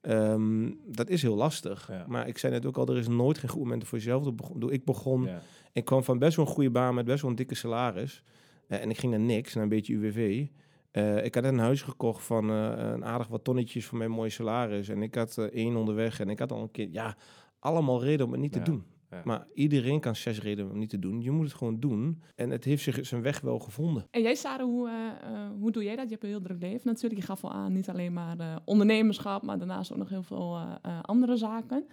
Ehm, 0.00 0.70
dat 0.86 1.08
is 1.08 1.22
heel 1.22 1.36
lastig. 1.36 1.88
Ja. 1.90 2.04
Maar 2.08 2.28
ik 2.28 2.38
zei 2.38 2.52
net 2.52 2.66
ook 2.66 2.76
al, 2.76 2.86
er 2.88 2.96
is 2.96 3.08
nooit 3.08 3.38
geen 3.38 3.50
goed 3.50 3.60
moment 3.62 3.86
voor 3.86 3.98
jezelf. 3.98 4.26
Ik 4.26 4.36
begon- 4.36 4.72
Ik 4.72 4.84
begon 4.84 5.22
Ja. 5.24 5.40
ik 5.72 5.84
kwam 5.84 6.04
van 6.04 6.18
best 6.18 6.36
wel 6.36 6.46
een 6.46 6.52
goede 6.52 6.70
baan 6.70 6.94
met 6.94 7.04
best 7.04 7.20
wel 7.20 7.30
een 7.30 7.36
dikke 7.36 7.54
salaris. 7.54 8.22
Eh, 8.70 8.82
en 8.82 8.90
ik 8.90 8.98
ging 8.98 9.12
naar 9.12 9.20
niks, 9.20 9.54
naar 9.54 9.62
een 9.62 9.68
beetje 9.68 9.94
UWV. 9.94 10.46
Eh, 10.90 11.24
ik 11.24 11.34
had 11.34 11.42
net 11.44 11.52
een 11.52 11.58
huis 11.58 11.82
gekocht 11.82 12.24
van 12.24 12.50
eh, 12.50 12.72
een 12.76 13.04
aardig 13.04 13.28
wat 13.28 13.44
tonnetjes 13.44 13.86
van 13.86 13.98
mijn 13.98 14.10
mooie 14.10 14.30
salaris. 14.30 14.88
En 14.88 15.02
ik 15.02 15.14
had 15.14 15.38
eh, 15.38 15.44
één 15.44 15.76
onderweg 15.76 16.20
en 16.20 16.28
ik 16.28 16.38
had 16.38 16.52
al 16.52 16.62
een 16.62 16.70
keer... 16.70 16.88
Ja, 16.92 17.16
allemaal 17.58 18.02
reden 18.02 18.26
om 18.26 18.32
het 18.32 18.40
niet 18.40 18.54
Ja, 18.54 18.62
te 18.62 18.70
doen. 18.70 18.84
ja. 19.10 19.20
Maar 19.24 19.46
iedereen 19.54 20.00
kan 20.00 20.16
zes 20.16 20.40
redenen 20.40 20.64
om 20.64 20.70
het 20.70 20.80
niet 20.80 20.90
te 20.90 20.98
doen. 20.98 21.20
Je 21.22 21.30
moet 21.30 21.44
het 21.44 21.54
gewoon 21.54 21.80
doen. 21.80 22.22
En 22.34 22.50
het 22.50 22.64
heeft 22.64 22.82
zich 22.82 23.06
zijn 23.06 23.22
weg 23.22 23.40
wel 23.40 23.58
gevonden. 23.58 24.06
En 24.10 24.22
jij, 24.22 24.34
Sarah, 24.34 24.66
hoe, 24.66 24.88
eh, 24.88 25.32
eh, 25.32 25.50
hoe 25.58 25.70
doe 25.72 25.84
jij 25.84 25.96
dat? 25.96 26.04
Je 26.04 26.10
hebt 26.10 26.22
een 26.22 26.28
heel 26.30 26.40
druk 26.40 26.60
leven 26.60 26.86
natuurlijk. 26.86 27.20
Je 27.20 27.26
gaf 27.26 27.44
al 27.44 27.52
aan, 27.52 27.72
niet 27.72 27.88
alleen 27.88 28.12
maar 28.12 28.38
eh, 28.38 28.56
ondernemerschap, 28.64 29.42
maar 29.42 29.58
daarnaast 29.58 29.92
ook 29.92 29.98
nog 29.98 30.08
heel 30.08 30.22
veel 30.22 30.56
eh, 30.56 30.74
eh, 30.82 31.00
andere 31.02 31.36
zaken. 31.36 31.86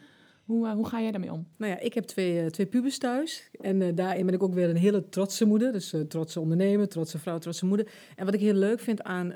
Hoe, 0.47 0.67
eh, 0.67 0.73
hoe 0.73 0.87
ga 0.87 1.01
jij 1.01 1.11
daarmee 1.11 1.31
om? 1.31 1.47
Nou 1.57 1.71
ja, 1.71 1.79
ik 1.79 1.93
heb 1.93 2.03
twee, 2.03 2.39
eh, 2.39 2.45
twee 2.45 2.65
pubers 2.65 2.97
thuis. 2.97 3.49
En 3.61 3.81
eh, 3.81 3.95
daarin 3.95 4.25
ben 4.25 4.35
ik 4.35 4.43
ook 4.43 4.53
weer 4.53 4.69
een 4.69 4.75
hele 4.75 5.09
trotse 5.09 5.45
moeder. 5.45 5.71
Dus 5.71 5.95
trotse 6.07 6.39
ondernemer, 6.39 6.87
trotse 6.87 7.19
vrouw, 7.19 7.37
trotse 7.37 7.65
moeder. 7.65 7.87
En 8.15 8.25
wat 8.25 8.33
ik 8.33 8.39
heel 8.39 8.53
leuk 8.53 8.79
vind 8.79 9.03
aan, 9.03 9.33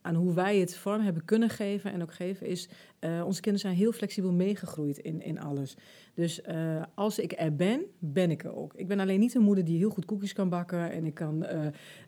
aan, 0.00 0.14
hoe 0.14 0.34
wij 0.34 0.58
het 0.58 0.76
vorm 0.76 1.00
hebben 1.00 1.24
kunnen 1.24 1.48
geven 1.48 1.92
en 1.92 2.02
ook 2.02 2.12
geven, 2.12 2.46
is 2.46 2.68
eh, 2.98 3.22
onze 3.26 3.40
kinderen 3.40 3.68
zijn 3.68 3.82
heel 3.82 3.92
flexibel 3.92 4.32
meegegroeid 4.32 4.98
in, 4.98 5.22
in 5.22 5.40
alles. 5.40 5.76
Dus 6.14 6.40
als 6.94 7.18
ik 7.18 7.32
er 7.36 7.54
ben, 7.54 7.82
ben 7.98 8.30
ik 8.30 8.44
er 8.44 8.56
ook. 8.56 8.74
Ik 8.74 8.88
ben 8.88 9.00
alleen 9.00 9.20
niet 9.20 9.34
een 9.34 9.42
moeder 9.42 9.64
die 9.64 9.78
heel 9.78 9.90
goed 9.90 10.04
koekjes 10.04 10.32
kan 10.32 10.48
bakken. 10.48 10.90
En 10.90 11.06
ik 11.06 11.14
kan 11.14 11.46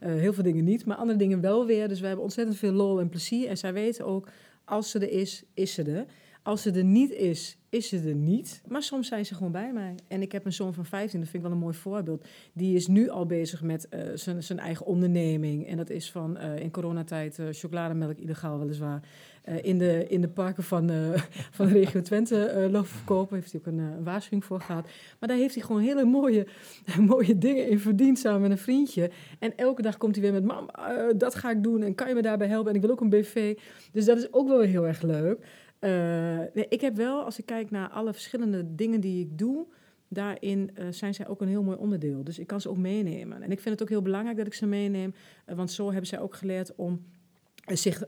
heel 0.00 0.32
veel 0.32 0.42
dingen 0.42 0.64
niet, 0.64 0.84
maar 0.86 0.96
andere 0.96 1.18
dingen 1.18 1.40
wel 1.40 1.66
weer. 1.66 1.88
Dus 1.88 2.00
we 2.00 2.06
hebben 2.06 2.24
ontzettend 2.24 2.56
veel 2.56 2.72
lol 2.72 3.00
en 3.00 3.08
plezier. 3.08 3.48
En 3.48 3.56
zij 3.56 3.72
weten 3.72 4.04
ook, 4.04 4.28
als 4.64 4.90
ze 4.90 4.98
er 4.98 5.10
is, 5.10 5.44
is 5.54 5.74
ze 5.74 5.82
er. 5.82 6.06
Als 6.46 6.62
ze 6.62 6.70
er 6.70 6.84
niet 6.84 7.12
is, 7.12 7.58
is 7.68 7.88
ze 7.88 8.00
er 8.08 8.14
niet. 8.14 8.62
Maar 8.68 8.82
soms 8.82 9.08
zijn 9.08 9.26
ze 9.26 9.34
gewoon 9.34 9.52
bij 9.52 9.72
mij. 9.72 9.94
En 10.08 10.22
ik 10.22 10.32
heb 10.32 10.44
een 10.44 10.52
zoon 10.52 10.74
van 10.74 10.84
15, 10.84 11.20
dat 11.20 11.28
vind 11.28 11.42
ik 11.42 11.48
wel 11.48 11.58
een 11.58 11.64
mooi 11.64 11.76
voorbeeld. 11.76 12.26
Die 12.52 12.76
is 12.76 12.86
nu 12.86 13.08
al 13.08 13.26
bezig 13.26 13.62
met 13.62 13.88
eh, 13.88 14.00
zijn, 14.14 14.42
zijn 14.42 14.58
eigen 14.58 14.86
onderneming. 14.86 15.66
En 15.66 15.76
dat 15.76 15.90
is 15.90 16.10
van 16.10 16.36
eh, 16.36 16.58
in 16.58 16.70
coronatijd 16.70 17.38
eh 17.38 17.46
chocolademelk, 17.50 18.18
illegaal 18.18 18.58
weliswaar. 18.58 19.02
in, 19.62 19.78
de, 19.78 20.06
in 20.08 20.20
de 20.20 20.28
parken 20.28 20.62
van, 20.62 20.90
van 21.56 21.66
de 21.66 21.72
regio 21.72 22.02
Twente 22.02 22.68
lopen 22.70 22.88
verkopen. 22.88 23.36
Heeft 23.36 23.52
hij 23.52 23.60
ook 23.60 23.66
een, 23.66 24.04
waarschuwing 24.04 24.44
voor 24.44 24.60
gehad. 24.60 24.88
Maar 25.18 25.28
daar 25.28 25.38
heeft 25.38 25.54
hij 25.54 25.64
gewoon 25.64 25.82
hele 25.82 26.04
mooie, 26.04 26.46
mooie 27.12 27.38
dingen 27.38 27.68
in 27.68 27.78
verdiend 27.78 28.18
samen 28.18 28.40
met 28.40 28.50
een 28.50 28.58
vriendje. 28.58 29.10
En 29.38 29.56
elke 29.56 29.82
dag 29.82 29.96
komt 29.96 30.14
hij 30.14 30.24
weer 30.24 30.32
met, 30.32 30.44
mam, 30.44 30.70
dat 31.16 31.34
ga 31.34 31.50
ik 31.50 31.62
doen. 31.62 31.82
En 31.82 31.94
kan 31.94 32.08
je 32.08 32.14
me 32.14 32.22
daarbij 32.22 32.48
helpen? 32.48 32.70
En 32.70 32.76
ik 32.76 32.82
wil 32.82 32.90
ook 32.90 33.00
een 33.00 33.10
BV. 33.10 33.58
Dus 33.92 34.04
dat 34.04 34.18
is 34.18 34.32
ook 34.32 34.48
wel 34.48 34.60
heel 34.60 34.86
erg 34.86 35.02
leuk. 35.02 35.38
Eh, 35.78 36.42
ik 36.54 36.80
heb 36.80 36.96
wel, 36.96 37.24
als 37.24 37.38
ik 37.38 37.46
kijk 37.46 37.70
naar 37.70 37.88
alle 37.88 38.12
verschillende 38.12 38.74
dingen 38.74 39.00
die 39.00 39.24
ik 39.24 39.38
doe, 39.38 39.66
daarin 40.08 40.70
eh, 40.74 40.86
zijn 40.90 41.14
zij 41.14 41.28
ook 41.28 41.40
een 41.40 41.48
heel 41.48 41.62
mooi 41.62 41.76
onderdeel. 41.76 42.24
Dus 42.24 42.38
ik 42.38 42.46
kan 42.46 42.60
ze 42.60 42.68
ook 42.68 42.76
meenemen. 42.76 43.42
En 43.42 43.50
ik 43.50 43.60
vind 43.60 43.74
het 43.74 43.82
ook 43.82 43.88
heel 43.88 44.02
belangrijk 44.02 44.36
dat 44.36 44.46
ik 44.46 44.54
ze 44.54 44.66
meeneem, 44.66 45.14
eh, 45.44 45.56
want 45.56 45.70
zo 45.70 45.86
hebben 45.86 46.06
zij 46.06 46.20
ook 46.20 46.34
geleerd 46.34 46.74
om 46.74 47.04
zich, 47.66 48.02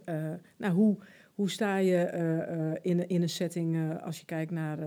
nou, 0.57 0.75
hoe, 0.75 0.99
hoe 1.35 1.51
sta 1.51 1.77
je 1.77 2.79
in, 2.83 3.09
in 3.09 3.23
een 3.23 3.29
setting 3.29 4.01
als 4.03 4.19
je 4.19 4.25
kijkt 4.25 4.51
naar 4.51 4.79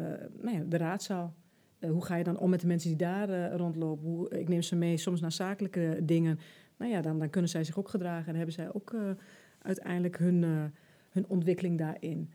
nou 0.41 0.58
ja, 0.58 0.63
de 0.67 0.78
raadzaal? 0.78 1.34
Hoe 1.80 2.06
ga 2.06 2.15
je 2.15 2.24
dan 2.24 2.39
om 2.39 2.50
met 2.50 2.60
de 2.62 2.67
mensen 2.67 2.89
die 2.89 2.98
daar 2.98 3.52
rondlopen? 3.56 4.08
Hoe, 4.08 4.30
ik 4.30 4.48
neem 4.48 4.62
ze 4.62 4.76
mee 4.76 4.98
soms 4.98 5.22
naar 5.22 5.32
zakelijke 5.32 6.00
dingen. 6.04 6.39
Nou 6.78 6.91
ja, 6.91 7.02
dan, 7.02 7.20
dan 7.20 7.30
kunnen 7.30 7.50
zij 7.50 7.63
zich 7.63 7.78
ook 7.78 7.89
gedragen 7.89 8.28
en 8.28 8.36
hebben 8.36 8.54
zij 8.54 8.74
ook 8.74 8.96
uiteindelijk 9.62 10.17
hun, 10.17 10.72
hun 11.10 11.26
ontwikkeling 11.28 11.78
daarin. 11.78 12.30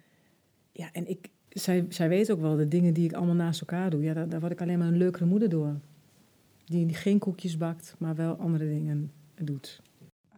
Ja, 0.78 0.88
en 0.92 1.08
ik, 1.08 1.28
zij, 1.48 1.86
zij 1.88 2.08
weet 2.08 2.30
ook 2.32 2.40
wel 2.40 2.56
de 2.56 2.68
dingen 2.68 2.92
die 2.94 3.04
ik 3.04 3.12
allemaal 3.12 3.34
naast 3.34 3.60
elkaar 3.60 3.90
doe. 3.90 4.02
Ja, 4.02 4.14
daar, 4.14 4.28
daar 4.28 4.40
word 4.40 4.52
ik 4.52 4.60
alleen 4.60 4.78
maar 4.78 4.88
een 4.88 4.96
leukere 4.96 5.24
moeder 5.24 5.48
door. 5.48 5.74
Die 6.64 6.94
geen 6.94 7.18
koekjes 7.18 7.56
bakt, 7.56 7.94
maar 7.98 8.14
wel 8.14 8.34
andere 8.34 8.68
dingen 8.68 9.12
doet. 9.42 9.80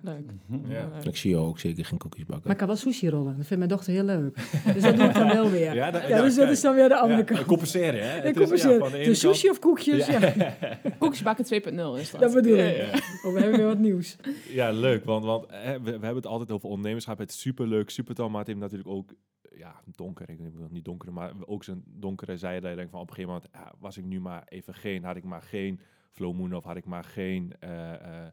Leuk. 0.01 0.31
Ja. 0.69 0.91
Leuk. 0.95 1.05
Ik 1.05 1.17
zie 1.17 1.31
jou 1.31 1.47
ook 1.47 1.59
zeker 1.59 1.85
geen 1.85 1.99
koekjes 1.99 2.25
bakken. 2.25 2.43
Maar 2.45 2.53
ik 2.53 2.59
kan 2.59 2.67
wel 2.67 2.77
sushi 2.77 3.09
rollen. 3.09 3.37
Dat 3.37 3.47
vindt 3.47 3.57
mijn 3.57 3.69
dochter 3.69 3.93
heel 3.93 4.05
leuk. 4.05 4.37
Dus 4.75 4.83
dat 4.83 4.97
doe 4.97 5.07
ik 5.07 5.15
dan 5.15 5.29
wel 5.39 5.51
weer. 5.51 5.61
Ja, 5.65 5.73
Ja, 5.73 5.91
dat- 5.91 6.09
ja, 6.09 6.23
dus 6.23 6.35
dat 6.35 6.49
is 6.51 6.61
dan 6.61 6.75
weer 6.75 6.89
de 6.89 6.97
andere 6.97 7.19
Ja, 7.19 7.25
kant. 7.25 7.45
compenseren, 7.45 8.11
hè? 8.11 8.17
Ik 8.17 8.23
Het 8.23 8.35
is, 8.37 8.41
compenseer. 8.41 8.73
ja, 8.73 8.79
van 8.79 8.91
de 8.93 9.05
de 9.05 9.15
sushi 9.15 9.47
kant- 9.47 9.59
of 9.59 9.59
koekjes? 9.65 10.07
Ja, 10.07 10.33
Koekjes 10.99 11.23
bakken 11.23 11.45
2.0 11.45 12.01
is 12.01 12.11
dat. 12.11 12.21
dat 12.21 12.35
bedoel 12.35 12.57
Ja, 12.57 12.65
ik. 12.65 12.77
ja. 12.77 12.99
Oh, 13.25 13.33
we 13.35 13.41
hebben 13.41 13.59
weer 13.59 13.67
wat 13.67 13.79
nieuws. 13.79 14.17
Ja, 14.49 14.71
leuk, 14.71 15.05
want, 15.05 15.25
want 15.25 15.45
hè, 15.49 15.73
we, 15.73 15.85
we 15.85 15.91
hebben 15.91 16.15
het 16.17 16.27
altijd 16.27 16.51
over 16.51 16.69
ondernemerschap. 16.69 17.19
Het 17.19 17.31
is 17.31 17.41
superleuk, 17.41 17.91
super 17.91 18.15
tof, 18.15 18.29
maar 18.31 18.39
het 18.39 18.47
heeft 18.49 18.61
natuurlijk 18.61 18.89
ook 18.91 19.11
ja, 19.59 19.81
donker. 19.85 20.31
Ik 20.31 20.39
wil 20.39 20.69
niet 20.71 20.85
donker, 20.85 21.13
maar 21.13 21.33
ook 21.47 21.65
zijn 21.65 21.83
donkere 21.87 22.37
zijde. 22.37 22.61
Dat 22.61 22.71
je 22.71 22.77
denkt 22.77 22.91
van 22.91 23.01
op 23.01 23.09
een 23.09 23.15
gegeven 23.15 23.35
moment 23.35 23.53
ja, 23.55 23.75
was 23.79 23.97
ik 23.97 24.05
nu 24.05 24.21
maar 24.21 24.43
even 24.49 24.75
geen, 24.75 25.05
had 25.05 25.17
ik 25.17 25.25
maar 25.25 25.43
geen 25.43 25.81
Flow 26.19 26.35
Moon 26.35 26.55
of 26.55 26.65
had 26.65 26.77
ik 26.77 26.85
maar 26.85 27.05
geen 27.05 27.53
eh, 27.61 27.95
eh, 27.95 28.27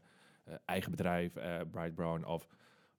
eh, 0.44 0.54
eigen 0.64 0.90
bedrijf, 0.90 1.32
Bright 1.70 1.94
Brown 1.94 2.24
of 2.24 2.48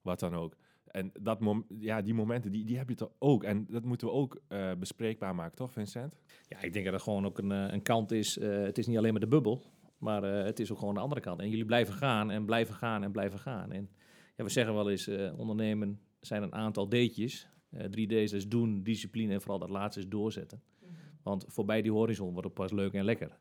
wat 0.02 0.20
dan 0.20 0.34
ook. 0.34 0.56
En 0.86 1.12
dat 1.20 1.38
ja, 1.78 2.02
die 2.02 2.14
momenten, 2.14 2.52
die, 2.52 2.64
die 2.64 2.78
heb 2.78 2.88
je 2.88 2.94
toch 2.94 3.10
ook. 3.18 3.44
En 3.44 3.66
dat 3.70 3.84
moeten 3.84 4.06
we 4.06 4.12
ook 4.12 4.40
bespreekbaar 4.78 5.34
maken, 5.34 5.56
toch 5.56 5.72
Vincent? 5.72 6.14
Ja, 6.48 6.60
ik 6.60 6.72
denk 6.72 6.84
dat 6.84 6.94
het 6.94 7.02
gewoon 7.02 7.26
ook 7.26 7.38
een, 7.38 7.50
een 7.50 7.82
kant 7.82 8.12
is. 8.12 8.34
het 8.40 8.78
is 8.78 8.86
niet 8.86 8.96
alleen 8.96 9.12
maar 9.12 9.20
de 9.20 9.28
bubbel, 9.28 9.62
maar 9.98 10.22
het 10.22 10.60
is 10.60 10.72
ook 10.72 10.78
gewoon 10.78 10.94
de 10.94 11.00
andere 11.00 11.20
kant. 11.20 11.40
En 11.40 11.48
jullie 11.48 11.64
blijven 11.64 11.94
gaan 11.94 12.30
en 12.30 12.44
blijven 12.44 12.74
gaan 12.74 13.02
en 13.02 13.12
blijven 13.12 13.38
gaan. 13.38 13.72
En 13.72 13.90
ja, 14.36 14.44
we 14.44 14.50
zeggen 14.50 14.74
wel 14.74 14.90
eens, 14.90 15.08
ondernemen 15.36 16.00
zijn 16.20 16.42
een 16.42 16.54
aantal 16.54 16.88
deetjes 16.88 17.48
eh, 17.70 17.84
3D's 17.84 18.32
is 18.32 18.48
doen, 18.48 18.82
discipline 18.82 19.32
en 19.32 19.40
vooral 19.40 19.58
dat 19.58 19.70
laatste 19.70 20.00
is 20.00 20.08
doorzetten. 20.08 20.62
Mhm. 20.80 20.92
Want 21.22 21.44
voorbij 21.48 21.82
die 21.82 21.92
horizon 21.92 22.32
wordt 22.32 22.44
het 22.44 22.54
pas 22.54 22.72
leuk 22.72 22.92
en 22.92 23.04
lekker. 23.04 23.38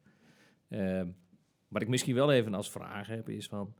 Uh, 0.69 1.01
wat 1.67 1.81
ik 1.81 1.87
misschien 1.87 2.15
wel 2.15 2.31
even 2.31 2.53
als 2.53 2.71
vraag 2.71 3.07
heb 3.07 3.29
is 3.29 3.47
van... 3.47 3.73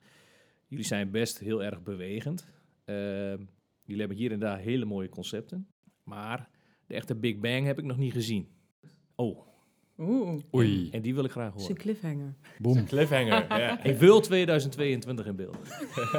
Jullie 0.68 0.86
zijn 0.86 1.12
best 1.12 1.40
heel 1.40 1.64
erg 1.64 1.84
bewegend. 1.84 2.48
Ehm, 2.86 3.44
jullie 3.84 4.00
hebben 4.00 4.18
hier 4.18 4.32
en 4.32 4.40
daar 4.40 4.60
hele 4.60 4.86
mooie 4.86 5.10
concepten. 5.10 5.68
Maar 6.04 6.50
de 6.86 6.94
echte 6.94 7.16
Big 7.16 7.40
Bang 7.40 7.66
heb 7.66 7.80
ik 7.80 7.86
nog 7.86 7.98
niet 7.98 8.14
gezien. 8.14 8.48
Oh, 9.16 9.48
Oeh. 10.00 10.40
Oei. 10.56 10.90
en 10.92 11.02
die 11.02 11.16
wil 11.16 11.24
ik 11.24 11.32
graag 11.32 11.46
Het 11.54 11.62
is 11.62 11.62
een 11.62 11.68
horen. 11.68 11.82
cliffhanger. 11.82 12.34
Boom. 12.58 12.86
Cliffhanger, 12.86 13.46
ja. 13.50 13.84
Ik 13.92 13.98
wil 13.98 14.20
2022 14.20 15.26
in 15.26 15.36
beeld. 15.36 15.58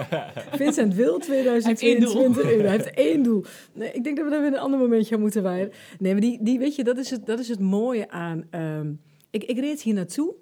Vincent 0.63 0.95
wil 0.95 1.19
2022. 1.19 2.43
Hij 2.61 2.71
heeft 2.71 2.91
één 2.95 3.23
doel. 3.23 3.45
Nee, 3.75 3.91
ik 3.93 4.05
denk 4.05 4.17
dat 4.17 4.25
we 4.25 4.31
daar 4.31 4.41
weer 4.41 4.53
een 4.53 4.59
ander 4.59 4.79
momentje 4.81 5.15
aan 5.15 5.21
moeten 5.21 5.43
wijden. 5.43 5.73
Nee, 5.99 6.13
maar 6.13 6.21
die, 6.21 6.39
die 6.43 6.59
weet 6.59 6.77
je, 6.77 6.85
dat 6.85 6.99
is 6.99 7.11
het, 7.11 7.27
dat 7.27 7.39
is 7.39 7.49
het 7.49 7.61
mooie 7.61 8.11
aan... 8.11 8.47
ehm, 8.51 8.93
ik, 9.31 9.45
ik 9.45 9.59
reed 9.59 9.83
hier 9.83 9.95
naartoe. 9.95 10.35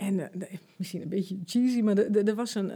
En 0.00 0.40
eh, 0.40 0.58
misschien 0.76 1.02
een 1.02 1.08
beetje 1.08 1.38
cheesy, 1.44 1.80
maar 1.80 1.96
er- 1.98 2.34
was 2.34 2.54
een, 2.54 2.72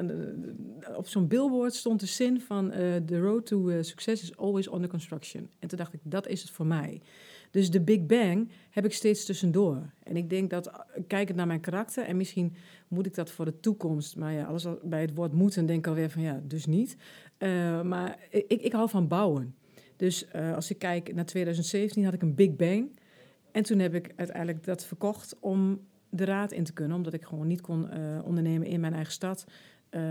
op 0.96 1.06
zo'n 1.08 1.26
billboard 1.28 1.74
stond 1.74 2.00
de 2.00 2.06
zin 2.06 2.40
van... 2.40 2.70
eh, 2.70 2.96
The 2.96 3.20
road 3.20 3.46
to 3.46 3.68
eh, 3.68 3.82
success 3.82 4.22
is 4.22 4.36
always 4.36 4.72
under 4.72 4.88
construction. 4.88 5.48
En 5.58 5.68
toen 5.68 5.78
dacht 5.78 5.92
ik, 5.92 6.00
dat 6.02 6.28
is 6.28 6.42
het 6.42 6.50
voor 6.50 6.66
mij. 6.66 7.00
Dus 7.50 7.70
de 7.70 7.80
Big 7.80 8.06
Bang 8.06 8.48
heb 8.70 8.84
ik 8.84 8.92
steeds 8.92 9.24
tussendoor. 9.24 9.90
En 10.02 10.16
ik 10.16 10.30
denk 10.30 10.50
dat, 10.50 10.70
kijkend 11.06 11.36
naar 11.36 11.46
mijn 11.46 11.60
karakter... 11.60 12.04
en 12.04 12.16
misschien 12.16 12.54
moet 12.88 13.06
ik 13.06 13.14
dat 13.14 13.30
voor 13.30 13.44
de 13.44 13.60
toekomst... 13.60 14.16
maar 14.16 14.32
ja, 14.32 14.44
alles 14.44 14.66
al- 14.66 14.78
bij 14.82 15.00
het 15.00 15.14
woord 15.14 15.32
moeten 15.32 15.66
denk 15.66 15.78
ik 15.78 15.86
alweer 15.86 16.10
van 16.10 16.22
ja, 16.22 16.40
dus 16.46 16.66
niet. 16.66 16.96
Maar 17.84 18.18
ik, 18.30 18.62
ik 18.62 18.72
hou 18.72 18.88
van 18.88 19.08
bouwen. 19.08 19.54
Dus 19.96 20.32
als 20.32 20.70
ik 20.70 20.78
kijk 20.78 21.14
naar 21.14 21.24
2017 21.26 22.04
had 22.04 22.14
ik 22.14 22.22
een 22.22 22.34
Big 22.34 22.56
Bang. 22.56 22.98
En 23.52 23.62
toen 23.62 23.78
heb 23.78 23.94
ik 23.94 24.12
uiteindelijk 24.16 24.64
dat 24.64 24.84
verkocht 24.84 25.36
om 25.40 25.80
de 26.16 26.24
raad 26.24 26.52
in 26.52 26.64
te 26.64 26.72
kunnen. 26.72 26.96
Omdat 26.96 27.12
ik 27.12 27.24
gewoon 27.24 27.46
niet 27.46 27.60
kon 27.60 27.90
eh, 27.90 28.24
ondernemen 28.24 28.66
in 28.66 28.80
mijn 28.80 28.94
eigen 28.94 29.12
stad. 29.12 29.46
Eh, 29.90 30.02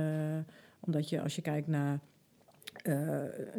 omdat 0.79 1.09
je 1.09 1.21
als 1.21 1.35
je 1.35 1.41
kijkt 1.41 1.67
naar 1.67 1.99
eh, 2.73 2.95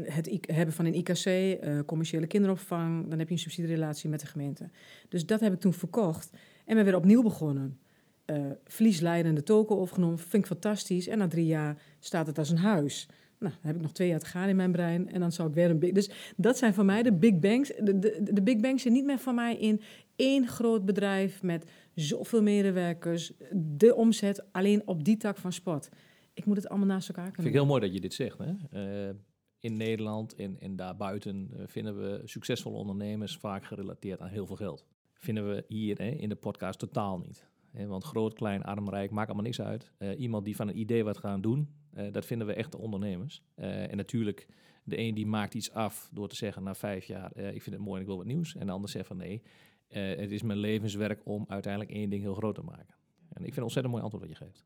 het 0.03 0.47
hebben 0.47 0.75
van 0.75 0.85
een 0.85 0.95
IKC, 0.95 1.59
commerciële 1.87 2.27
kinderopvang... 2.27 3.09
dan 3.09 3.19
heb 3.19 3.29
je 3.29 3.35
een 3.35 3.41
subsidierelatie 3.41 4.11
met 4.11 4.21
de 4.21 4.27
gemeente. 4.27 4.71
Dus 5.09 5.27
dat 5.27 5.41
heb 5.41 5.53
ik 5.53 5.61
toen 5.61 5.73
verkocht 5.73 6.31
en 6.65 6.75
ben 6.75 6.85
weer 6.85 6.97
opnieuw 6.97 7.23
begonnen. 7.23 7.79
Eh 8.25 8.37
verliesleidende 8.65 9.43
token 9.43 9.77
opgenomen, 9.77 10.19
vind 10.19 10.43
ik 10.43 10.47
fantastisch. 10.47 11.09
En 11.09 11.19
na 11.19 11.29
drie 11.29 11.47
jaar 11.47 11.83
staat 11.99 12.27
het 12.27 12.39
als 12.39 12.51
een 12.51 12.59
huis. 12.59 13.09
Nou, 13.39 13.53
dan 13.53 13.67
heb 13.67 13.77
ik 13.77 13.83
nog 13.83 13.93
twee 13.93 14.09
jaar 14.09 14.19
te 14.19 14.27
gaan 14.27 14.49
in 14.49 14.57
mijn 14.57 14.73
brein 14.73 15.13
en 15.13 15.21
dan 15.21 15.33
zou 15.33 15.49
ik 15.49 15.55
weer 15.55 15.71
een 15.71 15.79
big... 15.79 15.93
Dus 15.93 16.11
dat 16.37 16.59
zijn 16.59 16.75
voor 16.75 16.85
mij 16.85 17.03
de 17.03 17.13
big 17.13 17.39
bangs. 17.39 17.73
De, 17.81 17.99
de, 17.99 18.21
de 18.33 18.43
big 18.43 18.61
bangs 18.61 18.83
zijn 18.83 18.95
niet 18.95 19.05
meer 19.05 19.19
voor 19.19 19.35
mij 19.35 19.57
in 19.57 19.81
één 20.17 20.49
groot 20.49 20.85
bedrijf 20.85 21.43
met 21.43 21.65
zoveel 21.95 22.43
medewerkers. 22.43 23.33
De 23.53 23.95
omzet 23.95 24.53
alleen 24.53 24.87
op 24.87 25.05
die 25.05 25.17
tak 25.17 25.37
van 25.37 25.53
sport. 25.53 25.89
ik 26.35 26.45
moet 26.45 26.57
het 26.57 26.69
allemaal 26.69 26.87
naast 26.87 27.09
elkaar 27.09 27.25
Vind 27.25 27.35
kunnen. 27.35 27.53
ik 27.53 27.59
heel 27.59 27.69
mooi 27.69 27.81
dat 27.81 27.93
je 27.95 28.01
dit 28.01 28.15
zegt. 28.15 28.39
Hè? 28.39 28.53
Eh, 28.71 29.15
in 29.59 29.77
Nederland 29.77 30.35
en, 30.35 30.61
en 30.61 30.77
daarbuiten 30.77 31.51
eh, 31.53 31.63
vinden 31.67 31.97
we 31.97 32.21
succesvolle 32.25 32.77
ondernemers 32.77 33.37
vaak 33.37 33.65
gerelateerd 33.65 34.21
aan 34.21 34.29
heel 34.29 34.47
veel 34.47 34.57
geld. 34.57 34.87
Vinden 35.15 35.49
we 35.49 35.65
hier 35.69 35.99
hè, 35.99 36.09
in 36.09 36.29
de 36.29 36.35
podcast 36.35 36.79
totaal 36.79 37.19
niet. 37.19 37.49
Hè, 37.71 37.87
want 37.87 38.05
groot, 38.05 38.35
klein, 38.35 38.63
arm, 38.63 38.89
rijk, 38.89 39.11
maakt 39.11 39.27
allemaal 39.27 39.47
niks 39.47 39.61
uit. 39.61 39.93
Eh, 39.99 40.21
iemand 40.21 40.45
die 40.45 40.57
van 40.57 40.69
een 40.69 40.79
idee 40.79 41.05
wat 41.05 41.19
gaan 41.19 41.41
doen, 41.41 41.83
dat 42.13 42.25
vinden 42.25 42.47
we 42.47 42.53
echte 42.55 42.79
ondernemers. 42.79 43.43
En 43.55 43.97
natuurlijk, 43.97 44.47
de 44.85 44.99
een 44.99 45.15
die 45.15 45.27
maakt 45.27 45.55
iets 45.55 45.71
af 45.71 46.09
door 46.13 46.29
te 46.29 46.37
zeggen 46.37 46.63
na 46.63 46.75
vijf 46.75 47.05
jaar, 47.05 47.37
ik 47.37 47.63
vind 47.63 47.77
het 47.77 47.85
mooi 47.85 47.95
en 47.95 48.01
ik 48.01 48.07
wil 48.07 48.17
wat 48.17 48.27
nieuws. 48.27 48.57
En 48.57 48.67
de 48.67 48.73
ander 48.73 48.91
zegt 48.91 49.07
van 49.07 49.17
nee, 49.17 49.43
eh, 49.89 50.17
het 50.17 50.31
is 50.31 50.43
mijn 50.43 50.59
levenswerk 50.59 51.21
om 51.25 51.45
uiteindelijk 51.49 51.93
één 51.93 52.11
ding 52.11 52.23
heel 52.23 52.35
groot 52.35 52.55
te 52.55 52.63
maken. 52.63 52.95
En 53.29 53.41
ik 53.41 53.43
vind 53.43 53.55
het 53.55 53.65
ontzettend 53.65 53.95
mooi 53.95 54.05
antwoord 54.05 54.29
wat 54.29 54.39
je 54.39 54.45
geeft. 54.45 54.65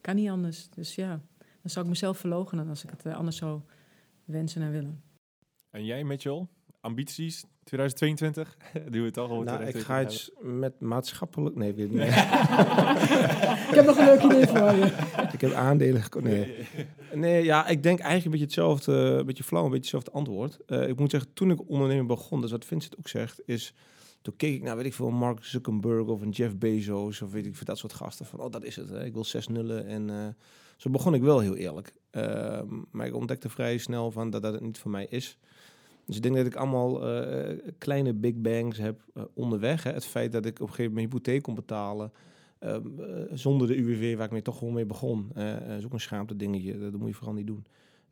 Kan 0.00 0.16
niet 0.16 0.28
anders. 0.28 0.70
Dus 0.70 0.94
ja, 0.94 1.20
dan 1.38 1.70
zou 1.70 1.84
ik 1.84 1.90
mezelf 1.90 2.18
verloochenen 2.18 2.68
als 2.68 2.84
ik 2.84 2.90
het 2.90 3.06
eh, 3.06 3.16
anders 3.16 3.36
zou 3.36 3.60
wensen 4.24 4.62
en 4.62 4.70
willen. 4.70 5.02
En 5.70 5.84
jij, 5.84 6.04
Mitchell? 6.04 6.46
Ambities 6.80 7.44
2022? 7.64 8.56
Doen 8.72 9.00
we 9.00 9.06
het 9.06 9.18
al 9.18 9.26
gewoon 9.26 9.44
Nou, 9.44 9.62
ik 9.64 9.70
2022 9.70 9.86
ga 9.86 10.02
iets 10.02 10.30
met 10.40 10.80
maatschappelijk... 10.80 11.56
Nee, 11.56 11.74
weet 11.74 11.86
ik 11.86 11.92
niet. 11.98 12.02
Ik 13.68 13.74
heb 13.74 13.86
nog 13.86 13.98
een 13.98 14.04
leuk 14.04 14.22
idee 14.22 14.46
voor 14.46 14.72
je. 14.72 14.84
ik 15.34 15.40
heb 15.40 15.52
aandelen 15.52 16.02
gekocht. 16.02 16.24
Nee. 16.24 16.68
nee, 17.14 17.44
ja, 17.44 17.66
ik 17.66 17.82
denk 17.82 17.98
eigenlijk 17.98 18.24
een 18.24 18.30
beetje 18.30 18.46
hetzelfde, 18.46 18.92
een 18.92 19.26
beetje 19.26 19.44
flauw, 19.44 19.64
een 19.64 19.70
beetje 19.70 19.96
hetzelfde 19.96 20.10
antwoord. 20.10 20.58
Eh, 20.66 20.88
ik 20.88 20.98
moet 20.98 21.10
zeggen, 21.10 21.32
toen 21.32 21.50
ik 21.50 21.68
ondernemen 21.68 22.06
begon, 22.06 22.40
dus 22.40 22.50
wat 22.50 22.64
Vincent 22.64 22.98
ook 22.98 23.08
zegt, 23.08 23.40
is... 23.44 23.74
Toen 24.26 24.36
keek 24.36 24.54
ik 24.54 24.62
naar, 24.62 24.76
weet 24.76 24.86
ik 24.86 24.94
veel, 24.94 25.10
Mark 25.10 25.44
Zuckerberg 25.44 26.06
of 26.06 26.22
een 26.22 26.30
Jeff 26.30 26.56
Bezos 26.56 27.22
of 27.22 27.32
weet 27.32 27.46
ik 27.46 27.56
veel, 27.56 27.64
dat 27.64 27.78
soort 27.78 27.92
gasten. 27.92 28.26
Van, 28.26 28.40
oh, 28.40 28.50
dat 28.50 28.64
is 28.64 28.76
het. 28.76 28.90
Ik 28.90 29.12
wil 29.12 29.24
zes 29.24 29.48
nullen. 29.48 29.86
En 29.86 30.10
eh, 30.10 30.26
zo 30.76 30.90
begon 30.90 31.14
ik 31.14 31.22
wel 31.22 31.40
heel 31.40 31.56
eerlijk. 31.56 31.92
Ehm, 32.10 32.66
maar 32.90 33.06
ik 33.06 33.14
ontdekte 33.14 33.48
vrij 33.48 33.78
snel 33.78 34.10
van 34.10 34.30
dat 34.30 34.42
dat 34.42 34.52
het 34.52 34.62
niet 34.62 34.78
voor 34.78 34.90
mij 34.90 35.06
is. 35.10 35.38
Dus 36.04 36.16
ik 36.16 36.22
denk 36.22 36.36
dat 36.36 36.46
ik 36.46 36.54
allemaal 36.54 37.08
eh, 37.08 37.56
kleine 37.78 38.14
big 38.14 38.34
bangs 38.34 38.78
heb 38.78 39.00
eh, 39.14 39.22
onderweg. 39.34 39.82
Hè. 39.82 39.92
Het 39.92 40.06
feit 40.06 40.32
dat 40.32 40.46
ik 40.46 40.54
op 40.54 40.60
een 40.60 40.74
gegeven 40.74 40.92
moment 40.92 40.94
mijn 40.94 41.06
hypotheek 41.06 41.42
kon 41.42 41.54
betalen. 41.54 42.12
ehm, 42.58 43.00
eh, 43.00 43.22
zonder 43.32 43.66
de 43.66 43.76
UWV, 43.76 44.16
waar 44.16 44.26
ik 44.26 44.32
mee 44.32 44.42
toch 44.42 44.58
gewoon 44.58 44.74
mee 44.74 44.86
begon. 44.86 45.30
Eh, 45.34 45.76
is 45.76 45.84
ook 45.84 45.92
een 45.92 46.00
schaamte 46.00 46.36
dingetje. 46.36 46.78
Dat 46.78 47.00
moet 47.00 47.08
je 47.08 47.14
vooral 47.14 47.34
niet 47.34 47.46
doen. 47.46 47.64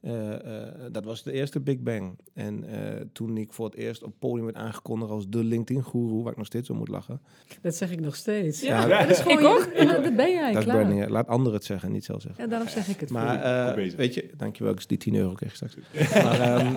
Eh, 0.05 0.32
eh, 0.32 0.68
dat 0.92 1.05
was 1.05 1.22
de 1.22 1.32
eerste 1.32 1.61
Big 1.61 1.78
Bang. 1.80 2.18
En 2.34 2.64
eh, 2.64 3.00
toen 3.12 3.36
ik 3.36 3.52
voor 3.52 3.64
het 3.66 3.74
eerst 3.74 4.02
op 4.02 4.14
podium 4.18 4.44
werd 4.44 4.57
aangekondigd 4.57 5.11
als 5.11 5.28
de 5.28 5.44
LinkedIn-goeroe, 5.44 6.22
waar 6.22 6.32
ik 6.32 6.38
nog 6.38 6.46
steeds 6.46 6.70
om 6.70 6.76
moet 6.76 6.88
lachen. 6.88 7.20
Dat 7.61 7.74
zeg 7.74 7.90
ik 7.90 8.00
nog 8.00 8.16
steeds. 8.16 8.61
Ja, 8.61 8.86
dat 8.86 9.11
is 9.11 9.18
gewoon 9.18 9.38
ik 9.38 9.44
ook. 9.44 9.68
je- 9.76 9.84
ja, 9.84 9.98
dat 9.98 10.16
ben 10.16 10.30
jij, 10.30 10.52
dat 10.52 10.62
is 10.62 10.68
klaar. 10.68 10.84
branding. 10.84 11.09
Laat 11.09 11.26
anderen 11.28 11.52
het 11.55 11.64
zeggen, 11.64 11.92
niet 11.92 12.05
zelf 12.05 12.22
zeggen. 12.22 12.42
Ja, 12.44 12.50
daarom 12.50 12.68
zeg 12.68 12.88
ik 12.88 13.00
het. 13.00 13.09
voor 13.09 13.18
Maar 13.18 13.74
eh, 13.76 13.94
weet 13.96 14.14
je, 14.14 14.30
dankjewel, 14.36 14.72
ik 14.72 14.88
die 14.88 14.98
10 14.98 15.14
euro 15.14 15.32
kreeg 15.32 15.55
straks. 15.55 15.76
maar 16.24 16.40
ehm, 16.40 16.74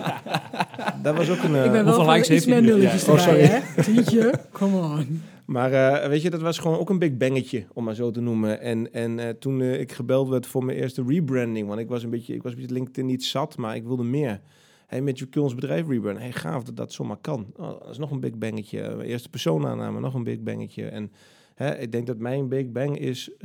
dat 1.02 1.16
was 1.16 1.30
ook 1.30 1.42
een... 1.42 1.54
ik 1.54 1.62
ben 1.62 1.72
wel 1.72 1.84
hoeveel 1.84 2.04
van 2.04 2.14
likes 2.14 2.18
iets 2.18 2.28
heeft 2.28 2.46
meer 2.46 2.54
hij? 2.54 2.64
nulletjes 2.78 3.04
Ja. 3.06 3.12
Oh, 3.12 3.18
erbij, 3.18 3.44
sorry. 3.46 3.62
hè? 3.74 3.82
Tientje, 3.82 4.40
come 4.52 4.76
on. 4.76 5.22
Maar 5.48 5.72
eh, 5.72 6.08
weet 6.08 6.22
je, 6.22 6.30
dat 6.30 6.40
was 6.40 6.58
gewoon 6.58 6.78
ook 6.78 6.90
een 6.90 6.98
big 6.98 7.16
bangetje, 7.16 7.66
om 7.72 7.84
maar 7.84 7.94
zo 7.94 8.10
te 8.10 8.20
noemen. 8.20 8.60
En, 8.60 8.92
en 8.92 9.18
eh, 9.18 9.28
toen 9.28 9.60
eh, 9.60 9.80
ik 9.80 9.92
gebeld 9.92 10.28
werd 10.28 10.46
voor 10.46 10.64
mijn 10.64 10.78
eerste 10.78 11.04
rebranding, 11.06 11.68
want 11.68 11.80
ik 11.80 11.88
was 11.88 12.02
een 12.02 12.10
beetje, 12.10 12.34
ik 12.34 12.42
was 12.42 12.52
een 12.52 12.58
beetje 12.58 12.74
LinkedIn 12.74 13.06
niet 13.06 13.24
zat, 13.24 13.56
maar 13.56 13.76
ik 13.76 13.84
wilde 13.84 14.02
meer. 14.02 14.40
Hey, 14.86 15.00
met 15.00 15.18
je 15.18 15.42
ons 15.42 15.54
bedrijf 15.54 15.88
rebranden. 15.88 16.22
Hey, 16.22 16.32
gaaf 16.32 16.64
dat 16.64 16.76
dat 16.76 16.92
zomaar 16.92 17.16
kan. 17.16 17.46
Oh, 17.56 17.80
dat 17.80 17.88
is 17.90 17.98
nog 17.98 18.10
een 18.10 18.20
big 18.20 18.34
bangetje. 18.38 18.80
Mijn 18.96 19.08
eerste 19.08 19.28
persoonanname, 19.28 20.00
nog 20.00 20.14
een 20.14 20.24
big 20.24 20.40
bangetje. 20.40 20.86
En 20.86 21.12
hè, 21.54 21.78
ik 21.78 21.92
denk 21.92 22.06
dat 22.06 22.18
mijn 22.18 22.48
big 22.48 22.70
bang 22.72 22.98
is, 22.98 23.28
ik 23.28 23.38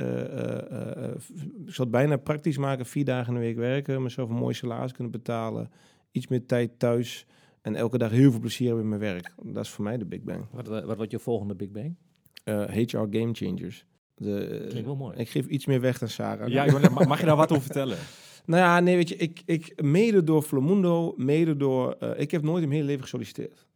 zal 1.66 1.84
het 1.84 1.90
bijna 1.90 2.16
praktisch 2.16 2.58
maken, 2.58 2.86
vier 2.86 3.04
dagen 3.04 3.34
in 3.34 3.40
de 3.40 3.46
week 3.46 3.56
werken, 3.56 4.02
mezelf 4.02 4.28
een 4.28 4.36
mooi 4.36 4.54
salaris 4.54 4.92
kunnen 4.92 5.12
betalen, 5.12 5.70
iets 6.10 6.26
meer 6.26 6.46
tijd 6.46 6.70
thuis 6.78 7.26
en 7.64 7.74
elke 7.74 7.98
dag 7.98 8.10
heel 8.10 8.30
veel 8.30 8.40
plezier 8.40 8.66
hebben 8.66 8.84
in 8.84 8.88
mijn 8.90 9.00
werk. 9.00 9.32
Dat 9.42 9.64
is 9.64 9.70
voor 9.70 9.84
mij 9.84 9.98
de 9.98 10.04
big 10.04 10.22
bang. 10.22 10.44
Wat, 10.50 10.66
wat 10.66 10.96
wordt 10.96 11.10
je 11.10 11.18
volgende 11.18 11.54
Big 11.54 11.70
Bang? 11.70 11.96
Eh, 12.44 12.64
HR 12.64 13.06
Game 13.10 13.34
Changers. 13.34 13.86
De, 14.14 14.64
Klinkt 14.68 14.86
wel 14.86 14.96
mooi. 14.96 15.16
Ik 15.16 15.28
geef 15.28 15.46
iets 15.46 15.66
meer 15.66 15.80
weg 15.80 15.98
dan 15.98 16.08
Sarah. 16.08 16.48
Ja, 16.48 16.64
ik 16.64 17.06
mag 17.06 17.20
je 17.20 17.26
daar 17.26 17.36
wat 17.36 17.50
over 17.50 17.62
vertellen? 17.62 17.98
Nou 18.46 18.62
ja, 18.62 18.80
nee, 18.80 18.96
weet 18.96 19.08
je, 19.08 19.16
ik, 19.16 19.42
ik 19.44 19.82
mede 19.82 20.24
door 20.24 20.42
Flamundo, 20.42 21.14
mede 21.16 21.56
door... 21.56 21.92
eh, 21.92 22.20
ik 22.20 22.30
heb 22.30 22.42
nooit 22.42 22.62
in 22.62 22.68
mijn 22.68 22.80
hele 22.80 22.86
leven 22.86 23.02
gesolliciteerd. 23.02 23.66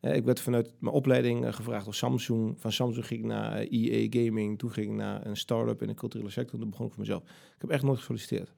Eh, 0.00 0.16
ik 0.16 0.24
werd 0.24 0.40
vanuit 0.40 0.72
mijn 0.78 0.94
opleiding 0.94 1.44
eh, 1.44 1.52
gevraagd 1.52 1.84
door 1.84 1.94
Samsung. 1.94 2.54
Van 2.60 2.72
Samsung 2.72 3.06
ging 3.06 3.20
ik 3.20 3.26
naar 3.26 3.52
eh, 3.56 3.66
EA 3.70 4.06
Gaming. 4.10 4.58
Toen 4.58 4.70
ging 4.70 4.86
ik 4.90 4.96
naar 4.96 5.26
een 5.26 5.36
start-up 5.36 5.82
in 5.82 5.88
de 5.88 5.94
culturele 5.94 6.30
sector. 6.30 6.58
Toen 6.60 6.70
begon 6.70 6.86
ik 6.86 6.92
voor 6.92 7.00
mezelf. 7.00 7.22
Ik 7.22 7.60
heb 7.60 7.70
echt 7.70 7.82
nooit 7.82 7.98
gesolliciteerd. 7.98 8.52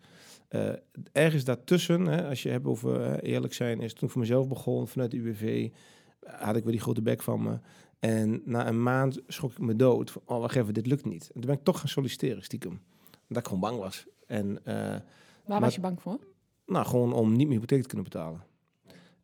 Eh, 0.49 0.73
ergens 1.13 1.45
daartussen, 1.45 2.07
hè, 2.07 2.29
als 2.29 2.43
je 2.43 2.49
hebt 2.49 2.67
over 2.67 3.21
eerlijk 3.23 3.55
zijn, 3.55 3.81
is 3.81 3.93
toen 3.93 4.07
ik 4.07 4.11
voor 4.13 4.21
mezelf 4.21 4.49
begon 4.49 4.89
vanuit 4.89 5.11
de 5.11 5.17
UWV, 5.17 5.71
had 6.27 6.57
ik 6.57 6.63
weer 6.63 6.73
die 6.73 6.81
grote 6.81 7.03
bek 7.03 7.23
van 7.23 7.43
me. 7.43 7.59
En 7.99 8.43
na 8.45 8.69
een 8.69 8.83
maand 8.83 9.21
schrok 9.27 9.51
ik 9.51 9.59
me 9.59 9.77
dood. 9.77 10.11
Van, 10.11 10.23
oh, 10.25 10.41
wacht 10.41 10.57
even, 10.57 10.75
dit 10.75 10.87
lukt 10.87 11.05
niet. 11.05 11.25
En 11.27 11.33
toen 11.41 11.51
ben 11.51 11.59
ik 11.59 11.65
toch 11.65 11.79
gaan 11.79 11.89
solliciteren, 11.89 12.43
stiekem. 12.43 12.81
Omdat 13.29 13.43
ik 13.43 13.45
gewoon 13.45 13.61
bang 13.61 13.79
was. 13.79 14.07
En 14.27 14.65
eh, 14.65 14.75
Waar 14.75 15.03
Maar- 15.47 15.61
was 15.61 15.75
je 15.75 15.81
bang 15.81 16.03
voor? 16.03 16.19
nou, 16.67 16.87
gewoon 16.87 17.13
om 17.13 17.29
niet 17.29 17.37
mijn 17.49 17.51
hypotheek 17.51 17.81
te 17.83 17.87
kunnen 17.89 18.05
betalen. 18.05 18.45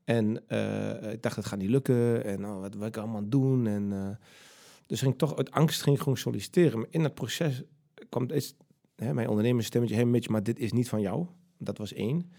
En 0.05 0.49
eh, 0.49 1.13
ik 1.13 1.23
dacht, 1.23 1.37
het 1.37 1.45
gaat 1.47 1.59
niet 1.59 1.71
lukken. 1.71 2.25
En 2.25 2.45
oh, 2.47 2.61
wat 2.61 2.75
wil 2.75 2.87
ik 2.87 2.97
allemaal 2.97 3.29
doen? 3.29 3.67
En, 3.67 3.93
eh, 3.93 4.27
dus 4.87 5.01
ging 5.01 5.13
ik 5.13 5.19
toch 5.19 5.37
uit 5.37 5.51
angst 5.51 5.83
ging 5.83 5.97
ik 5.97 6.03
gewoon 6.03 6.19
solliciteren. 6.19 6.79
Maar 6.79 6.89
in 6.91 7.03
dat 7.03 7.15
proces 7.15 7.63
kwam 8.09 8.25
steeds 8.25 8.55
hè, 8.97 9.15
mijn 9.15 9.29
ondernemersstemmetje... 9.29 9.97
Hey 9.97 10.05
Mitch, 10.05 10.29
maar 10.29 10.43
dit 10.43 10.59
is 10.59 10.73
niet 10.73 10.89
van 10.89 11.01
jou. 11.01 11.27
Dat 11.59 11.79
was 11.79 11.93
één. 11.93 12.33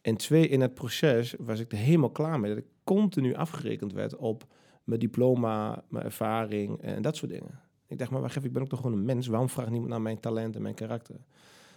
En 0.00 0.16
twee, 0.16 0.48
in 0.48 0.60
het 0.60 0.74
proces 0.74 1.34
was 1.38 1.60
ik 1.60 1.72
er 1.72 1.78
helemaal 1.78 2.10
klaar 2.10 2.40
mee... 2.40 2.54
dat 2.54 2.62
ik 2.62 2.70
continu 2.84 3.34
afgerekend 3.34 3.92
werd 3.92 4.16
op 4.16 4.46
mijn 4.84 5.00
diploma, 5.00 5.84
mijn 5.88 6.04
ervaring 6.04 6.80
en 6.80 7.02
dat 7.02 7.16
soort 7.16 7.30
dingen. 7.30 7.60
Ik 7.86 7.98
dacht, 7.98 8.10
maar 8.10 8.20
wacht 8.20 8.44
ik 8.44 8.52
ben 8.52 8.62
ook 8.62 8.68
toch 8.68 8.80
gewoon 8.80 8.98
een 8.98 9.04
mens. 9.04 9.26
Waarom 9.26 9.48
vraagt 9.48 9.70
niemand 9.70 9.90
naar 9.90 10.00
mijn 10.00 10.20
talent 10.20 10.56
en 10.56 10.62
mijn 10.62 10.74
karakter? 10.74 11.16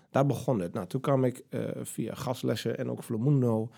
Daar 0.09 0.25
begon 0.25 0.59
het. 0.59 0.73
Nou, 0.73 0.87
toen 0.87 1.01
kwam 1.01 1.23
ik 1.23 1.43
eh, 1.49 1.69
via 1.81 2.13
gastlessen 2.15 2.77
en 2.77 2.89
ook 2.89 3.03
Flamundo. 3.03 3.69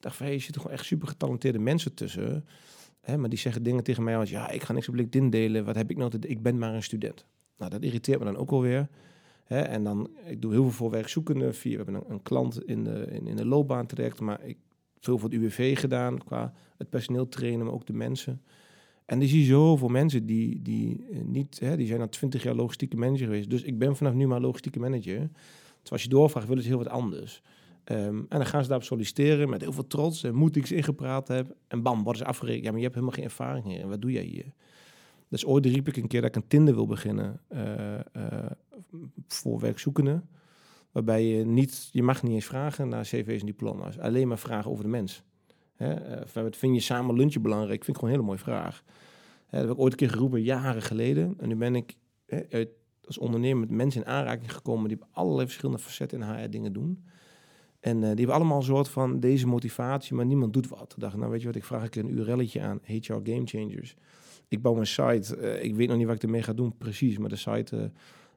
Dacht 0.00 0.16
van, 0.16 0.26
hey, 0.26 0.34
er 0.34 0.42
gewoon 0.42 0.72
echt 0.72 0.84
super 0.84 1.08
getalenteerde 1.08 1.58
mensen 1.58 1.94
tussen. 1.94 2.46
Hè, 3.00 3.16
maar 3.16 3.28
die 3.28 3.38
zeggen 3.38 3.62
dingen 3.62 3.84
tegen 3.84 4.02
mij 4.02 4.16
als, 4.16 4.30
ja, 4.30 4.50
ik 4.50 4.62
ga 4.62 4.72
niks 4.72 4.88
op 4.88 4.94
LinkedIn 4.94 5.30
delen. 5.30 5.64
Wat 5.64 5.74
heb 5.74 5.90
ik 5.90 5.96
nou 5.96 6.10
te... 6.10 6.18
Ik 6.18 6.42
ben 6.42 6.58
maar 6.58 6.74
een 6.74 6.82
student. 6.82 7.26
Nou, 7.56 7.70
dat 7.70 7.82
irriteert 7.82 8.18
me 8.18 8.24
dan 8.24 8.36
ook 8.36 8.50
alweer. 8.50 8.88
En 9.46 9.84
dan, 9.84 10.10
ik 10.26 10.42
doe 10.42 10.52
heel 10.52 10.62
veel 10.62 10.70
voor 10.70 10.90
werkzoekenden. 10.90 11.54
Via, 11.54 11.70
we 11.70 11.84
hebben 11.84 12.04
een, 12.08 12.22
klant 12.22 12.64
in 12.64 12.84
de, 12.84 13.06
in, 13.10 13.26
in 13.26 13.36
de 13.36 13.46
loopbaan 13.46 13.86
traject. 13.86 14.20
Maar 14.20 14.44
ik 14.44 14.56
veel 15.04 15.18
voor 15.18 15.30
het 15.30 15.38
UWV 15.38 15.78
gedaan 15.78 16.24
qua 16.24 16.52
het 16.78 16.90
personeel 16.90 17.28
trainen, 17.28 17.64
maar 17.64 17.74
ook 17.74 17.86
de 17.86 17.92
mensen. 17.92 18.42
En 19.06 19.18
die 19.18 19.28
zie 19.28 19.40
je 19.40 19.46
zoveel 19.46 19.88
mensen 19.88 20.26
die, 20.26 20.62
die 20.62 21.04
eh, 21.10 21.20
niet, 21.24 21.60
hè, 21.60 21.76
die 21.76 21.86
zijn 21.86 22.00
al 22.00 22.08
twintig 22.08 22.42
jaar 22.42 22.54
logistieke 22.54 22.96
manager 22.96 23.26
geweest. 23.26 23.50
Dus 23.50 23.62
ik 23.62 23.78
ben 23.78 23.96
vanaf 23.96 24.14
nu 24.14 24.26
maar 24.26 24.40
logistieke 24.40 24.78
manager. 24.78 25.02
Terwijl 25.22 25.90
als 25.90 26.02
je 26.02 26.08
doorvraagt, 26.08 26.48
willen 26.48 26.62
ze 26.62 26.68
heel 26.68 26.78
wat 26.78 26.88
anders. 26.88 27.42
Ehm, 27.84 28.16
en 28.16 28.26
dan 28.28 28.46
gaan 28.46 28.62
ze 28.62 28.68
daarop 28.68 28.86
solliciteren 28.86 29.48
met 29.48 29.60
heel 29.60 29.72
veel 29.72 29.86
trots 29.86 30.22
en 30.22 30.34
moed 30.34 30.52
die 30.52 30.62
ik 30.62 30.68
ze 30.68 30.74
ingepraat 30.74 31.28
heb. 31.28 31.56
En 31.68 31.82
bam, 31.82 32.02
worden 32.02 32.22
ze 32.22 32.28
afgerekend. 32.28 32.64
Ja, 32.64 32.70
maar 32.70 32.78
je 32.78 32.84
hebt 32.84 32.94
helemaal 32.94 33.16
geen 33.16 33.24
ervaring 33.24 33.64
hier. 33.64 33.80
En 33.80 33.88
wat 33.88 34.00
doe 34.00 34.12
jij 34.12 34.22
hier? 34.22 34.52
Dus 35.28 35.46
ooit 35.46 35.66
riep 35.66 35.88
ik 35.88 35.96
een 35.96 36.06
keer 36.06 36.20
dat 36.20 36.30
ik 36.30 36.36
een 36.36 36.48
Tinder 36.48 36.74
wil 36.74 36.86
beginnen 36.86 37.40
eh, 37.48 37.94
eh, 37.94 38.50
voor 39.28 39.60
werkzoekenden. 39.60 40.28
Waarbij 40.92 41.24
je 41.24 41.44
niet, 41.44 41.88
je 41.92 42.02
mag 42.02 42.22
niet 42.22 42.32
eens 42.32 42.44
vragen 42.44 42.88
naar 42.88 43.04
cv's 43.04 43.40
en 43.40 43.46
diploma's. 43.46 43.98
Alleen 43.98 44.28
maar 44.28 44.38
vragen 44.38 44.70
over 44.70 44.84
de 44.84 44.90
mens. 44.90 45.22
Hè, 45.74 45.94
eh, 45.94 46.46
vind 46.50 46.74
je 46.74 46.80
samen 46.80 47.16
lunchen 47.16 47.42
belangrijk? 47.42 47.84
Vind 47.84 47.96
ik 47.96 48.02
gewoon 48.02 48.10
een 48.10 48.16
hele 48.16 48.26
mooie 48.26 48.44
vraag. 48.44 48.84
Hè, 49.46 49.58
dat 49.58 49.68
heb 49.68 49.76
ik 49.76 49.82
ooit 49.82 49.92
een 49.92 49.98
keer 49.98 50.10
geroepen, 50.10 50.42
jaren 50.42 50.82
geleden. 50.82 51.34
En 51.38 51.48
nu 51.48 51.56
ben 51.56 51.74
ik 51.74 51.96
hè, 52.26 52.64
als 53.04 53.18
ondernemer 53.18 53.60
met 53.60 53.70
mensen 53.70 54.00
in 54.00 54.06
aanraking 54.06 54.52
gekomen... 54.52 54.88
die 54.88 55.00
op 55.00 55.08
allerlei 55.10 55.46
verschillende 55.46 55.82
facetten 55.82 56.22
in 56.22 56.28
HR 56.28 56.50
dingen 56.50 56.72
doen. 56.72 57.04
En 57.80 58.00
die 58.00 58.08
hebben 58.08 58.34
allemaal 58.34 58.56
een 58.56 58.62
soort 58.62 58.88
van 58.88 59.20
deze 59.20 59.46
motivatie, 59.46 60.14
maar 60.14 60.26
niemand 60.26 60.52
doet 60.52 60.68
wat. 60.68 60.92
Ik 60.96 61.00
dacht, 61.00 61.16
nou 61.16 61.30
weet 61.30 61.40
je 61.40 61.46
wat, 61.46 61.56
ik 61.56 61.64
vraag 61.64 61.82
een 61.82 61.88
keer 61.88 62.04
een 62.04 62.18
URL'tje 62.18 62.60
aan. 62.60 62.80
HR 62.82 63.12
Game 63.12 63.42
Changers. 63.44 63.96
Ik 64.48 64.62
bouw 64.62 64.76
een 64.76 64.86
site. 64.86 65.36
eh, 65.36 65.64
ik 65.64 65.74
weet 65.74 65.88
nog 65.88 65.96
niet 65.96 66.06
wat 66.06 66.16
ik 66.16 66.22
ermee 66.22 66.42
ga 66.42 66.52
doen 66.52 66.76
precies, 66.76 67.18
maar 67.18 67.28
de 67.28 67.36
site 67.36 67.76
eh, 67.76 67.84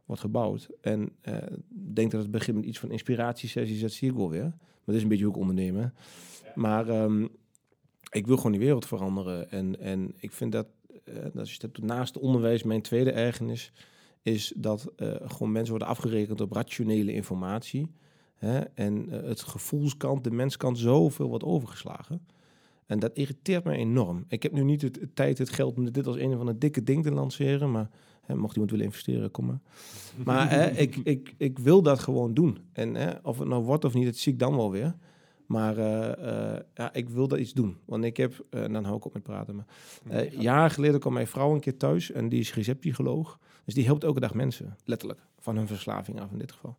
wordt 0.05 0.21
gebouwd. 0.21 0.69
En 0.81 1.09
eh, 1.21 1.35
ik 1.69 1.95
denk 1.95 2.11
dat 2.11 2.21
het 2.21 2.31
begint 2.31 2.57
met 2.57 2.65
iets 2.65 2.79
van 2.79 2.91
inspiratiesessies, 2.91 3.81
dat 3.81 3.91
zie 3.91 4.09
ik 4.09 4.15
wel 4.15 4.29
weer. 4.29 4.41
Maar 4.41 4.85
dat 4.85 4.95
is 4.95 5.01
een 5.01 5.07
beetje 5.07 5.27
ook 5.27 5.37
ondernemen. 5.37 5.93
Maar 6.55 6.89
ehm, 6.89 7.27
ik 8.11 8.27
wil 8.27 8.37
gewoon 8.37 8.51
die 8.51 8.61
wereld 8.61 8.85
veranderen. 8.85 9.51
En, 9.51 9.79
en 9.79 10.13
ik 10.19 10.31
vind 10.31 10.51
dat, 10.51 10.67
als 11.35 11.57
doet 11.59 11.81
naast 11.81 12.17
onderwijs, 12.17 12.63
mijn 12.63 12.81
tweede 12.81 13.11
ergernis 13.11 13.71
is 14.21 14.53
dat 14.55 14.91
gewoon 15.21 15.51
mensen 15.51 15.69
worden 15.69 15.87
afgerekend 15.87 16.41
op 16.41 16.51
rationele 16.51 17.13
informatie. 17.13 17.91
Hè? 18.35 18.59
En 18.59 19.09
het 19.09 19.41
gevoelskant, 19.41 20.23
de 20.23 20.31
menskant, 20.31 20.77
zoveel 20.77 21.27
wordt 21.27 21.43
overgeslagen. 21.43 22.21
En 22.87 22.99
dat 22.99 23.11
irriteert 23.13 23.63
mij 23.63 23.75
enorm. 23.75 24.25
Ik 24.27 24.43
heb 24.43 24.51
nu 24.51 24.63
niet 24.63 24.81
het, 24.81 24.99
het 24.99 25.15
tijd, 25.15 25.37
het 25.37 25.49
geld 25.49 25.77
om 25.77 25.91
dit 25.91 26.07
als 26.07 26.17
een 26.17 26.37
van 26.37 26.45
de 26.45 26.57
dikke 26.57 26.83
ding 26.83 27.03
te 27.03 27.11
lanceren. 27.11 27.71
Maar 27.71 27.89
Hè, 28.27 28.35
mocht 28.35 28.53
iemand 28.53 28.71
willen 28.71 28.85
investeren, 28.85 29.31
kom 29.31 29.45
maar. 29.45 29.59
Maar 30.25 30.49
hè, 30.49 30.65
ik, 30.85 30.95
ik, 30.95 31.33
ik 31.37 31.59
wil 31.59 31.81
dat 31.81 31.99
gewoon 31.99 32.33
doen. 32.33 32.57
En 32.73 32.95
hè, 32.95 33.11
of 33.23 33.39
het 33.39 33.47
nou 33.47 33.63
wordt 33.63 33.85
of 33.85 33.93
niet, 33.93 34.05
dat 34.05 34.15
zie 34.15 34.33
ik 34.33 34.39
dan 34.39 34.55
wel 34.55 34.71
weer. 34.71 34.95
Maar 35.45 35.77
eh, 35.77 36.55
eh, 36.55 36.61
ja, 36.73 36.93
ik 36.93 37.09
wil 37.09 37.27
dat 37.27 37.39
iets 37.39 37.53
doen. 37.53 37.77
Want 37.85 38.03
ik 38.03 38.17
heb, 38.17 38.45
eh, 38.49 38.63
en 38.63 38.73
dan 38.73 38.83
hou 38.83 38.97
ik 38.97 39.05
op 39.05 39.13
met 39.13 39.23
praten. 39.23 39.55
Maar, 39.55 40.35
jaren 40.35 40.71
geleden 40.71 40.99
kwam 40.99 41.13
mijn 41.13 41.27
vrouw 41.27 41.53
een 41.53 41.59
keer 41.59 41.77
thuis 41.77 42.11
en 42.11 42.29
die 42.29 42.39
is 42.39 42.53
receptpsycholoog. 42.53 43.39
Dus 43.65 43.73
die 43.73 43.85
helpt 43.85 44.03
elke 44.03 44.19
dag 44.19 44.33
mensen, 44.33 44.77
letterlijk, 44.83 45.19
van 45.39 45.55
hun 45.55 45.67
verslaving 45.67 46.19
af 46.21 46.31
in 46.31 46.37
dit 46.37 46.51
geval. 46.51 46.77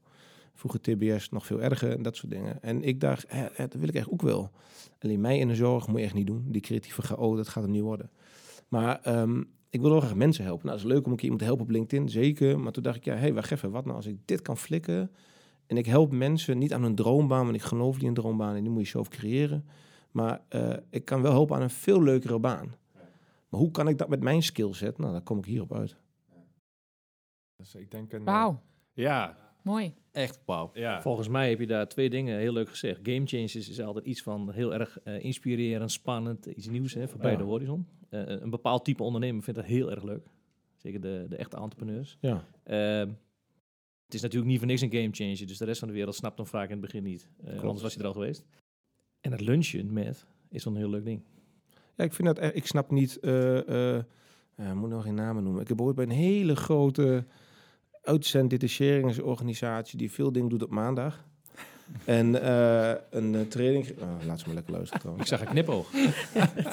Vroeger 0.59 0.81
TBS 0.81 1.31
nog 1.31 1.47
veel 1.47 1.63
erger 1.63 1.93
en 1.93 2.03
dat 2.03 2.17
soort 2.17 2.33
dingen. 2.33 2.63
En 2.63 2.83
ik 2.83 3.01
dacht, 3.01 3.25
hè, 3.29 3.47
hè, 3.53 3.67
dat 3.69 3.75
wil 3.81 3.89
ik 3.89 3.95
echt 3.95 4.11
ook 4.11 4.23
wel. 4.23 4.51
Alleen 4.99 5.21
mij 5.21 5.39
in 5.39 5.49
de 5.49 5.55
zorg 5.55 5.87
moet 5.89 5.99
je 5.99 6.05
echt 6.05 6.15
niet 6.15 6.27
doen. 6.27 6.45
Die 6.49 6.61
creatieve 6.61 7.03
chaot, 7.03 7.37
dat 7.37 7.49
gaat 7.49 7.63
hem 7.63 7.73
niet 7.73 7.83
worden. 7.83 8.11
Maar 8.69 9.01
ehm, 9.01 9.43
ik 9.71 9.81
wil 9.81 9.91
wel 9.91 10.01
graag 10.01 10.15
mensen 10.15 10.45
helpen. 10.45 10.67
Nou, 10.67 10.79
het 10.79 10.87
is 10.87 10.93
leuk 10.93 11.05
om 11.05 11.11
een 11.11 11.17
keer 11.17 11.25
iemand 11.25 11.41
te 11.41 11.47
helpen 11.49 11.65
op 11.65 11.71
LinkedIn, 11.71 12.09
zeker. 12.09 12.61
Maar 12.61 12.73
toen 12.73 12.83
dacht 12.83 12.97
ik, 12.97 13.05
ja, 13.05 13.13
hé, 13.15 13.19
hey, 13.21 13.35
wacht 13.35 13.51
even, 13.51 13.71
wat 13.71 13.85
nou 13.85 13.97
als 13.97 14.07
ik 14.07 14.19
dit 14.25 14.43
kan 14.43 14.57
flikken... 14.57 15.11
en 15.67 15.77
ik 15.77 15.87
help 15.87 16.13
mensen 16.13 16.59
niet 16.59 16.73
aan 16.73 16.83
hun 16.83 16.95
droombaan, 16.95 17.45
want 17.45 17.57
ik 17.57 17.63
geloof 17.63 17.95
niet 17.97 18.05
in 18.05 18.15
droombaan... 18.15 18.55
en 18.55 18.63
die 18.63 18.73
moet 18.73 18.83
je 18.83 18.89
zelf 18.89 19.09
creëren. 19.09 19.65
Maar 20.11 20.41
eh, 20.49 20.77
ik 20.91 21.05
kan 21.05 21.23
wel 21.23 21.33
helpen 21.33 21.57
aan 21.57 21.63
een 21.63 21.71
veel 21.71 22.03
leukere 22.03 22.39
baan. 22.39 22.75
Maar 23.49 23.61
hoe 23.61 23.71
kan 23.71 23.89
ik 23.89 23.99
dat 23.99 24.09
met 24.09 24.23
mijn 24.23 24.43
skillset? 24.43 24.99
Nou, 24.99 25.13
daar 25.13 25.23
kom 25.23 25.39
ik 25.39 25.45
hierop 25.45 25.75
uit. 25.75 25.97
Dus 27.57 27.75
ik 27.75 27.91
denk 27.91 28.13
een... 28.13 28.19
eh, 28.19 28.25
Wauw, 28.27 28.61
Ja, 28.93 29.37
mooi. 29.63 29.95
Echt 30.19 30.41
wauw. 30.45 30.71
ja. 30.75 31.03
volgens 31.03 31.29
mij 31.29 31.49
heb 31.49 31.59
je 31.59 31.67
daar 31.67 31.89
twee 31.89 32.11
dingen 32.11 32.39
heel 32.39 32.53
leuk 32.53 32.69
gezegd. 32.69 33.01
Game 33.03 33.27
Changers 33.27 33.55
is 33.69 33.81
altijd 33.81 34.05
iets 34.05 34.23
van 34.23 34.53
heel 34.53 34.75
erg 34.75 34.99
eh, 35.05 35.25
inspirerend, 35.25 35.93
spannend, 35.93 36.47
iets 36.47 36.69
nieuws 36.69 36.95
hè, 36.95 37.09
voorbij 37.09 37.31
Ja. 37.31 37.37
de 37.37 37.45
horizon. 37.45 37.87
Eh, 38.09 38.23
een 38.27 38.51
bepaald 38.51 38.85
type 38.85 39.03
ondernemer 39.03 39.43
vindt 39.43 39.61
dat 39.61 39.69
heel 39.69 39.91
erg 39.91 40.03
leuk. 40.03 40.27
Zeker 40.77 41.01
de, 41.01 41.27
de 41.29 41.37
echte 41.37 41.57
entrepreneurs. 41.57 42.17
Ja. 42.21 42.45
Ehm, 42.65 43.09
het 44.05 44.15
is 44.15 44.21
natuurlijk 44.23 44.51
niet 44.51 44.59
voor 44.59 44.67
niks 44.69 44.81
een 44.81 44.93
game 44.93 45.09
changer, 45.13 45.47
dus 45.47 45.59
de 45.59 45.65
rest 45.65 45.79
van 45.79 45.89
de 45.89 45.95
wereld 45.95 46.15
snapt 46.15 46.39
hem 46.39 46.47
vaak 46.47 46.65
in 46.65 46.71
het 46.71 46.81
begin 46.81 47.03
niet. 47.03 47.29
Eh, 47.45 47.61
anders 47.61 47.83
was 47.83 47.93
je 47.95 48.01
er 48.01 48.07
al 48.07 48.13
geweest. 48.13 48.45
En 49.21 49.33
het 49.33 49.41
lunchen 49.41 49.93
met 49.93 50.27
is 50.51 50.63
dan 50.63 50.73
een 50.73 50.79
heel 50.79 50.91
leuk 50.91 51.05
ding. 51.05 51.23
Ja, 51.97 52.05
ik 52.05 52.13
vind 52.13 52.29
dat 52.37 52.55
ik 52.55 52.67
snap 52.67 52.91
niet, 52.91 53.21
eh 53.21 53.69
eh, 53.69 54.03
eh, 54.55 54.73
moet 54.73 54.91
nog 54.91 55.03
geen 55.03 55.15
namen 55.15 55.43
noemen. 55.43 55.63
Ik 55.63 55.69
heb 55.69 55.81
ooit 55.81 55.97
bij 55.97 56.05
een 56.05 56.11
hele 56.11 56.57
grote 56.57 57.25
uitzenddetacheringsorganisatie 58.09 59.99
die 59.99 60.11
veel 60.13 60.33
dingen 60.33 60.49
doet 60.49 60.63
op 60.63 60.71
maandag. 60.71 61.27
En 62.05 62.43
eh, 62.43 62.95
een 63.11 63.35
eh, 63.35 63.41
training, 63.41 63.87
oh, 63.99 64.09
laat 64.27 64.39
ze 64.39 64.45
maar 64.47 64.55
lekker 64.55 64.73
luisteren 64.73 65.19
Ik 65.19 65.27
zag 65.27 65.41
een 65.41 65.47
knipoog. 65.47 65.91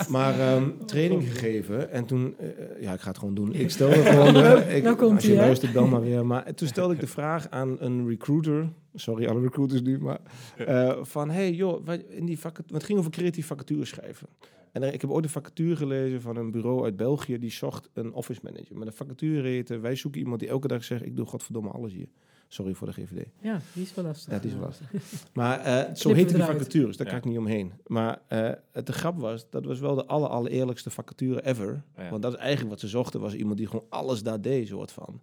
Maar 0.09 0.39
ehm, 0.39 0.69
training 0.85 1.31
gegeven 1.31 1.91
en 1.91 2.05
toen, 2.05 2.35
eh, 2.39 2.47
ja, 2.81 2.93
ik 2.93 2.99
ga 2.99 3.07
het 3.07 3.17
gewoon 3.17 3.33
doen. 3.33 3.53
Ik 3.53 3.69
stelde 3.69 3.95
gewoon, 4.11 4.35
eh, 4.35 4.75
ik, 4.75 4.83
Nou 4.83 4.95
komt 4.95 5.15
als 5.15 5.25
je 5.25 5.35
luistert 5.35 5.73
dan 5.73 5.89
maar 5.89 6.01
weer. 6.01 6.25
Maar 6.25 6.53
toen 6.53 6.67
stelde 6.67 6.93
ik 6.93 6.99
de 6.99 7.07
vraag 7.07 7.49
aan 7.49 7.75
een 7.79 8.07
recruiter, 8.07 8.69
sorry 8.93 9.27
alle 9.27 9.41
recruiters 9.41 9.81
nu, 9.81 9.99
maar 9.99 10.19
eh, 10.57 10.97
van, 11.01 11.29
hey 11.29 11.51
joh, 11.51 11.85
wat, 11.85 11.99
in 12.09 12.25
die 12.25 12.39
vacat- 12.39 12.71
wat 12.71 12.83
ging 12.83 12.99
over 12.99 13.11
creatief 13.11 13.47
vacature 13.47 13.85
schrijven. 13.85 14.27
En 14.75 14.83
er- 14.83 14.93
ik 14.93 15.01
heb 15.01 15.09
ooit 15.09 15.23
een 15.25 15.29
vacature 15.31 15.75
gelezen 15.75 16.21
van 16.21 16.35
een 16.35 16.51
bureau 16.51 16.83
uit 16.83 16.95
België 16.95 17.37
die 17.39 17.51
zocht 17.51 17.89
een 17.93 18.13
office 18.13 18.39
manager. 18.43 18.77
Met 18.77 18.87
een 18.87 18.93
vacature 18.93 19.47
heette, 19.47 19.79
wij 19.79 19.95
zoeken 19.95 20.21
iemand 20.21 20.39
die 20.39 20.49
elke 20.49 20.67
dag 20.67 20.83
zegt, 20.83 21.05
ik 21.05 21.15
doe 21.15 21.25
godverdomme 21.25 21.69
alles 21.69 21.93
hier. 21.93 22.07
Sorry 22.47 22.73
voor 22.73 22.87
de 22.87 22.93
GVD. 22.93 23.25
Ja, 23.41 23.59
die 23.73 23.83
is 23.83 23.93
wel 23.95 24.05
lastig. 24.05 24.33
Ja, 24.33 24.39
die 24.39 24.49
is 24.51 24.55
wel 24.57 24.65
lastig. 24.65 24.91
Maar 25.33 25.59
eh, 25.59 25.95
zo 25.95 26.13
heette 26.13 26.33
die 26.33 26.43
vacatures, 26.43 26.97
daar 26.97 27.05
Ja. 27.07 27.11
kan 27.13 27.21
ik 27.21 27.29
niet 27.29 27.37
omheen. 27.37 27.73
Maar 27.87 28.21
eh, 28.27 28.49
het 28.71 28.85
de 28.87 28.93
grap 28.93 29.19
was, 29.19 29.49
dat 29.49 29.65
was 29.65 29.79
wel 29.79 29.95
de 29.95 30.05
aller, 30.05 30.29
allereerlijkste 30.29 30.89
vacature 30.89 31.45
ever. 31.45 31.83
Ja. 31.97 32.09
Want 32.09 32.21
dat 32.21 32.33
is 32.33 32.39
eigenlijk 32.39 32.69
wat 32.69 32.79
ze 32.79 32.87
zochten, 32.87 33.19
was 33.19 33.33
iemand 33.33 33.57
die 33.57 33.67
gewoon 33.67 33.85
alles 33.89 34.23
daar 34.23 34.41
deed, 34.41 34.67
soort 34.67 34.91
van. 34.91 35.21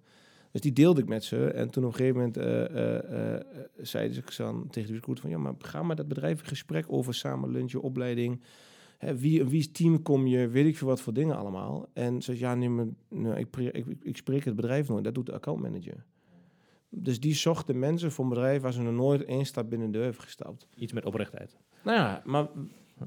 Dus 0.50 0.60
die 0.60 0.72
deelde 0.72 1.00
ik 1.00 1.08
met 1.08 1.24
ze. 1.24 1.46
En 1.46 1.70
toen 1.70 1.84
op 1.84 1.90
een 1.90 1.96
gegeven 1.96 2.16
moment 2.18 2.36
eh 2.36 2.64
eh, 2.64 3.34
eh, 3.34 3.40
zeiden 3.76 4.22
ze 4.32 4.42
dan 4.42 4.66
tegen 4.70 4.88
de 4.88 4.94
recruiter 4.94 5.24
van... 5.24 5.32
ja, 5.32 5.38
maar 5.38 5.54
ga 5.58 5.82
maar 5.82 5.96
dat 5.96 6.08
bedrijf 6.08 6.40
in 6.40 6.46
gesprek 6.48 6.84
over 6.88 7.14
samen 7.14 7.50
lunchen, 7.50 7.82
opleiding. 7.82 8.40
Hè, 9.04 9.18
wie, 9.18 9.40
in 9.40 9.48
wie's 9.48 9.72
team 9.72 10.02
kom 10.02 10.26
je, 10.26 10.48
weet 10.48 10.66
ik 10.66 10.76
veel 10.76 10.88
wat 10.88 11.00
voor 11.00 11.12
dingen 11.12 11.36
allemaal. 11.36 11.88
En 11.92 12.22
ze 12.22 12.38
ja, 12.38 12.54
nee, 12.54 12.68
maar, 12.68 12.86
nou, 13.08 13.36
ik, 13.36 13.56
ik, 13.56 13.86
ik 14.02 14.16
spreek 14.16 14.44
het 14.44 14.56
bedrijf 14.56 14.88
nooit, 14.88 15.04
dat 15.04 15.14
doet 15.14 15.26
de 15.26 15.32
accountmanager. 15.32 16.04
Dus 16.88 17.20
die 17.20 17.34
zocht 17.34 17.66
de 17.66 17.74
mensen 17.74 18.12
voor 18.12 18.24
een 18.24 18.30
bedrijf 18.30 18.62
waar 18.62 18.72
ze 18.72 18.82
nog 18.82 18.94
nooit 18.94 19.24
één 19.24 19.46
stap 19.46 19.70
binnen 19.70 19.90
de 19.90 19.98
deur 19.98 20.06
heeft 20.06 20.18
gestapt. 20.18 20.68
Iets 20.74 20.92
met 20.92 21.04
oprechtheid. 21.04 21.58
Nou 21.84 21.98
ja, 21.98 22.22
maar 22.24 22.48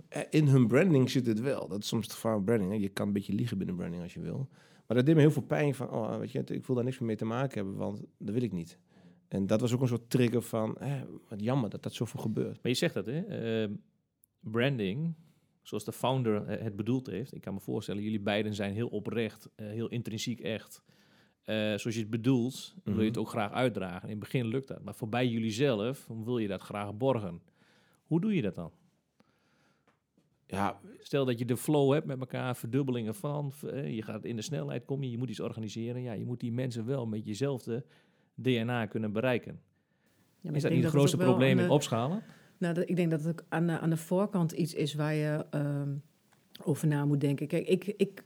eh, 0.07 0.21
in 0.29 0.47
hun 0.47 0.67
branding 0.67 1.09
zit 1.09 1.27
het 1.27 1.39
wel. 1.39 1.67
Dat 1.67 1.79
is 1.79 1.87
soms 1.87 2.03
het 2.03 2.13
gevaar 2.13 2.43
branding. 2.43 2.71
Hè. 2.71 2.77
Je 2.77 2.89
kan 2.89 3.07
een 3.07 3.13
beetje 3.13 3.33
liegen 3.33 3.57
binnen 3.57 3.75
branding 3.75 4.03
als 4.03 4.13
je 4.13 4.19
wil. 4.19 4.47
Maar 4.87 4.97
dat 4.97 5.05
deed 5.05 5.15
me 5.15 5.21
heel 5.21 5.31
veel 5.31 5.41
pijn 5.41 5.75
van, 5.75 5.89
oh, 5.89 6.17
weet 6.17 6.31
je, 6.31 6.43
ik 6.45 6.65
wil 6.65 6.75
daar 6.75 6.83
niks 6.83 6.99
meer 6.99 7.07
mee 7.07 7.17
te 7.17 7.25
maken 7.25 7.57
hebben, 7.57 7.75
want 7.75 8.03
dat 8.17 8.33
wil 8.33 8.43
ik 8.43 8.51
niet. 8.51 8.79
En 9.27 9.47
dat 9.47 9.61
was 9.61 9.73
ook 9.73 9.81
een 9.81 9.87
soort 9.87 10.09
trigger 10.09 10.41
van, 10.41 10.77
eh, 10.77 11.01
wat 11.29 11.41
jammer 11.41 11.69
dat 11.69 11.83
dat 11.83 11.93
zoveel 11.93 12.19
gebeurt. 12.19 12.53
Maar 12.61 12.71
je 12.71 12.77
zegt 12.77 12.93
dat, 12.93 13.05
hè? 13.05 13.19
Ehm, 13.19 13.73
branding, 14.39 15.15
zoals 15.67 15.83
de 15.85 15.91
founder 15.91 16.45
eh, 16.47 16.63
het 16.63 16.75
bedoeld 16.75 17.07
heeft. 17.07 17.33
Ik 17.35 17.41
kan 17.41 17.53
me 17.53 17.59
voorstellen, 17.59 18.03
jullie 18.03 18.19
beiden 18.19 18.53
zijn 18.53 18.73
heel 18.73 18.87
oprecht, 18.87 19.49
eh, 19.55 19.67
heel 19.67 19.87
intrinsiek 19.87 20.39
echt. 20.39 20.83
Eh, 21.43 21.55
zoals 21.55 21.83
je 21.83 21.99
het 21.99 22.09
bedoelt, 22.09 22.75
wil 22.83 22.99
je 22.99 23.03
het 23.05 23.11
Mhm. 23.11 23.19
ook 23.19 23.29
graag 23.29 23.51
uitdragen. 23.51 24.03
In 24.03 24.09
het 24.09 24.19
begin 24.19 24.45
lukt 24.47 24.67
dat. 24.67 24.83
Maar 24.83 24.95
voorbij 24.95 25.27
jullie 25.27 25.51
zelf 25.51 26.07
wil 26.07 26.37
je 26.37 26.47
dat 26.47 26.61
graag 26.61 26.97
borgen. 26.97 27.41
Hoe 28.03 28.21
doe 28.21 28.35
je 28.35 28.41
dat 28.41 28.55
dan? 28.55 28.71
Ja, 30.47 30.79
Stel 30.99 31.25
dat 31.25 31.39
je 31.39 31.45
de 31.45 31.57
flow 31.57 31.93
hebt 31.93 32.05
met 32.05 32.19
elkaar, 32.19 32.55
verdubbelingen 32.55 33.15
van. 33.15 33.53
Je 33.85 34.01
gaat 34.01 34.25
in 34.25 34.35
de 34.35 34.41
snelheid, 34.41 34.85
kom 34.85 35.03
je, 35.03 35.11
je 35.11 35.17
moet 35.17 35.29
iets 35.29 35.39
organiseren. 35.39 36.01
Ja, 36.01 36.13
je 36.13 36.25
moet 36.25 36.39
die 36.39 36.51
mensen 36.51 36.85
wel 36.85 37.05
met 37.05 37.25
jezelfde 37.25 37.85
DNA 38.35 38.85
kunnen 38.85 39.11
bereiken. 39.11 39.61
Ja, 40.41 40.51
is 40.51 40.61
dat 40.61 40.71
niet 40.71 40.83
het 40.83 40.91
grootste 40.91 41.17
probleem 41.17 41.59
in 41.59 41.65
de- 41.67 41.71
opschalen? 41.73 42.23
Nou, 42.57 42.73
dat, 42.73 42.89
ik 42.89 42.95
denk 42.95 43.11
dat 43.11 43.19
het 43.23 43.29
ook 43.29 43.45
aan 43.49 43.67
de, 43.67 43.79
aan 43.79 43.89
de 43.89 43.97
voorkant 43.97 44.51
iets 44.51 44.73
is 44.73 44.93
waar 44.93 45.13
je 45.13 45.45
ehm, 45.49 45.89
over 46.63 46.87
na 46.87 47.05
moet 47.05 47.21
denken. 47.21 47.47
Kijk, 47.47 47.67
ik, 47.67 47.85
ik, 47.97 48.23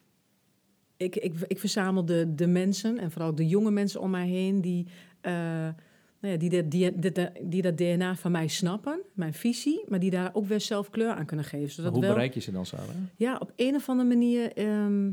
ik, 0.98 1.16
ik, 1.16 1.34
ik 1.48 1.60
verzamel 1.60 2.06
de, 2.06 2.36
de 2.36 2.48
mensen 2.48 2.98
en 2.98 3.12
vooral 3.12 3.36
de 3.36 3.48
jonge 3.48 3.72
mensen 3.72 4.02
om 4.02 4.10
mij 4.10 4.28
heen 4.28 4.62
die, 4.62 4.88
eh, 5.22 5.34
nou 6.22 6.34
ja, 6.34 6.38
die, 6.38 6.50
de, 6.50 7.32
die, 7.44 7.62
dat 7.62 7.78
DNA 7.78 8.16
van 8.16 8.32
mij 8.32 8.48
snappen, 8.48 9.02
mijn 9.14 9.34
visie, 9.34 9.84
maar 9.88 10.00
die 10.00 10.12
daar 10.12 10.30
ook 10.34 10.46
weer 10.46 10.62
zelf 10.62 10.90
kleur 10.90 11.12
aan 11.12 11.26
kunnen 11.26 11.46
geven. 11.46 11.70
Zodat 11.70 11.92
Hoe 11.92 12.02
wel, 12.02 12.14
bereik 12.14 12.34
je 12.34 12.40
ze 12.40 12.52
dan, 12.52 12.66
Sarah? 12.66 12.86
ja, 13.16 13.38
op 13.38 13.52
een 13.56 13.76
of 13.76 13.90
andere 13.90 14.08
manier. 14.10 14.54
ehm, 14.54 15.12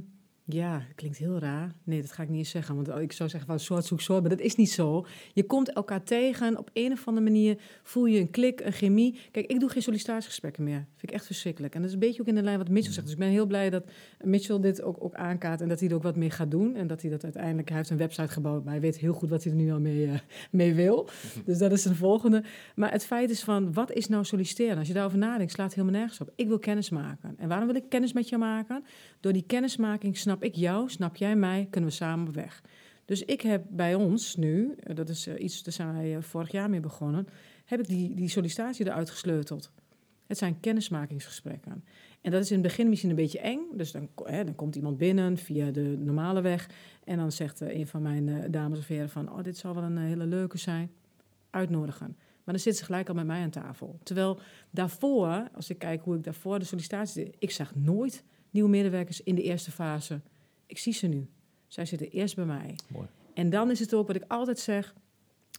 ja, 0.49 0.83
klinkt 0.95 1.19
heel 1.19 1.39
raar. 1.39 1.75
Nee, 1.85 2.01
dat 2.01 2.13
ga 2.13 2.23
ik 2.23 2.29
niet 2.29 2.39
eens 2.39 2.51
zeggen. 2.51 2.75
Want 2.75 3.01
ik 3.03 3.13
zou 3.13 3.29
zeggen 3.29 3.49
van 3.49 3.61
soort 3.61 3.85
zoek 3.85 4.01
soort, 4.01 4.21
maar 4.21 4.31
dat 4.31 4.41
is 4.41 4.57
niet 4.57 4.71
zo. 4.71 5.07
Je 5.33 5.45
komt 5.45 5.73
elkaar 5.73 6.03
tegen. 6.03 6.59
Op 6.59 6.71
een 6.73 6.93
of 6.93 7.07
andere 7.07 7.27
manier 7.27 7.59
voel 7.83 8.05
je 8.05 8.21
een 8.21 8.31
klik, 8.31 8.61
een 8.61 8.73
chemie. 8.73 9.19
Kijk, 9.31 9.47
ik 9.47 9.61
doe 9.61 9.69
geen 9.69 9.83
sollicitatiegesprekken 9.83 10.65
meer. 10.65 10.87
Vind 10.97 11.11
ik 11.11 11.11
echt 11.11 11.27
verschrikkelijk. 11.27 11.75
En 11.75 11.81
dat 11.81 11.89
is 11.89 11.95
een 11.95 12.01
beetje 12.01 12.21
ook 12.21 12.27
in 12.27 12.35
de 12.35 12.43
lijn 12.43 12.59
wat 12.59 12.69
Mitchell 12.69 12.93
zegt. 12.93 13.07
Dus 13.07 13.15
ik 13.15 13.21
ben 13.21 13.29
heel 13.29 13.47
blij 13.47 13.71
dat 13.71 13.85
Mitchell 14.23 14.61
dit 14.61 14.83
ook, 14.83 15.05
ook 15.05 15.15
aankaart 15.15 15.61
en 15.61 15.69
dat 15.69 15.81
hij 15.81 15.89
er 15.89 15.95
ook 15.95 16.03
wat 16.03 16.17
meer 16.17 16.33
gaat 16.33 16.51
doen. 16.51 16.75
En 16.75 16.87
dat 16.87 17.01
hij 17.03 17.11
dat 17.11 17.25
uiteindelijk, 17.25 17.69
hij 17.69 17.77
heeft 17.77 17.91
een 17.91 17.97
website 17.97 18.29
gebouwd, 18.29 18.65
maar 18.65 18.73
hij 18.73 18.83
weet 18.83 18.99
heel 18.99 19.13
goed 19.13 19.31
wat 19.31 19.45
hij 19.45 19.53
er 19.53 19.59
nu 19.59 19.73
al 19.73 19.81
mee, 19.81 20.07
eh, 20.07 20.19
mee 20.51 20.75
wil. 20.75 21.09
Dus 21.45 21.59
dat 21.59 21.73
is 21.73 21.83
de 21.83 21.95
volgende. 21.95 22.43
Maar 22.75 22.93
het 22.93 23.05
feit 23.05 23.31
is 23.31 23.43
van, 23.43 23.73
wat 23.73 23.93
is 23.93 24.09
nou 24.09 24.25
solliciteren? 24.25 24.79
Als 24.79 24.89
je 24.89 24.95
daarover 24.95 25.19
nadenkt, 25.19 25.53
slaat 25.53 25.67
het 25.67 25.75
helemaal 25.75 26.01
nergens 26.01 26.21
op. 26.21 26.33
Ik 26.37 26.49
wil 26.49 26.59
kennis 26.59 26.91
maken. 26.91 27.35
En 27.39 27.49
waarom 27.49 27.67
wil 27.67 27.77
ik 27.77 27.89
kennis 27.89 28.13
met 28.13 28.29
jou 28.29 28.43
maken? 28.43 28.85
Door 29.21 29.33
die 29.33 29.45
kennismaking 29.47 30.17
snap 30.17 30.36
ik 30.43 30.55
jou, 30.55 30.91
snap 30.91 31.17
jij 31.17 31.37
mij, 31.37 31.67
kunnen 31.71 31.91
we 31.91 31.97
samen 31.97 32.33
weg. 32.33 32.63
Dus 33.07 33.25
ik 33.25 33.41
heb 33.41 33.65
bij 33.69 33.95
ons 33.95 34.37
nu, 34.37 34.75
eh, 34.81 34.97
dat 34.97 35.09
is 35.09 35.27
eh, 35.27 35.43
iets, 35.43 35.63
daar 35.63 35.73
zijn 35.73 35.93
wij 35.93 36.17
eh, 36.17 36.23
vorig 36.23 36.51
jaar 36.51 36.71
mee 36.71 36.81
begonnen, 36.81 37.29
heb 37.65 37.81
ik 37.81 37.87
die, 37.87 38.15
die 38.15 38.29
sollicitatie 38.29 38.87
eruit 38.87 39.11
gesleuteld. 39.11 39.71
Het 40.27 40.39
zijn 40.39 40.61
kennismakingsgesprekken. 40.61 41.85
En 42.21 42.31
dat 42.31 42.43
is 42.43 42.51
in 42.51 42.59
het 42.59 42.67
begin 42.67 42.89
misschien 42.89 43.11
een 43.11 43.17
beetje 43.17 43.41
eng. 43.41 43.61
Dus 43.75 43.93
dan, 43.93 44.09
hè, 44.25 44.45
dan 44.45 44.55
komt 44.55 44.77
iemand 44.77 44.99
binnen 44.99 45.37
via 45.37 45.71
de 45.71 45.97
normale 45.99 46.41
weg. 46.41 46.71
En 47.05 47.17
dan 47.17 47.33
zegt 47.33 47.61
een 47.61 47.87
van 47.87 48.03
mijn 48.03 48.51
dames 48.51 48.79
of 48.79 48.87
heren 48.87 49.11
van... 49.11 49.33
oh, 49.33 49.43
dit 49.43 49.57
zal 49.57 49.75
wel 49.75 49.83
een 49.83 49.99
hele 49.99 50.27
leuke 50.27 50.59
zijn. 50.59 50.91
Uitnodigen. 51.51 52.07
Maar 52.17 52.55
dan 52.55 52.59
zitten 52.59 52.75
ze 52.75 52.85
gelijk 52.85 53.09
al 53.09 53.15
met 53.15 53.27
mij 53.27 53.43
aan 53.43 53.51
tafel. 53.51 53.99
Terwijl 54.03 54.39
daarvoor, 54.71 55.49
als 55.55 55.71
ik 55.71 55.79
kijk 55.79 56.03
hoe 56.03 56.17
ik 56.17 56.25
daarvoor 56.25 56.59
de 56.59 56.65
sollicitatie 56.65 57.25
deed... 57.25 57.37
ik 57.39 57.51
zag 57.51 57.75
nooit 57.75 58.25
nieuwe 58.57 58.71
medewerkers 58.71 59.23
in 59.23 59.35
de 59.35 59.43
eerste 59.43 59.71
fase. 59.71 60.21
Ik 60.67 60.79
zie 60.79 60.93
ze 60.93 61.07
nu. 61.07 61.29
Zij 61.67 61.87
zitten 61.87 62.11
eerst 62.11 62.35
bij 62.37 62.45
mij. 62.45 62.79
Mooi. 62.89 63.07
En 63.35 63.51
dan 63.51 63.71
is 63.71 63.81
het 63.81 63.95
ook 63.95 64.07
wat 64.07 64.17
ik 64.17 64.25
altijd 64.29 64.59
zeg. 64.59 64.95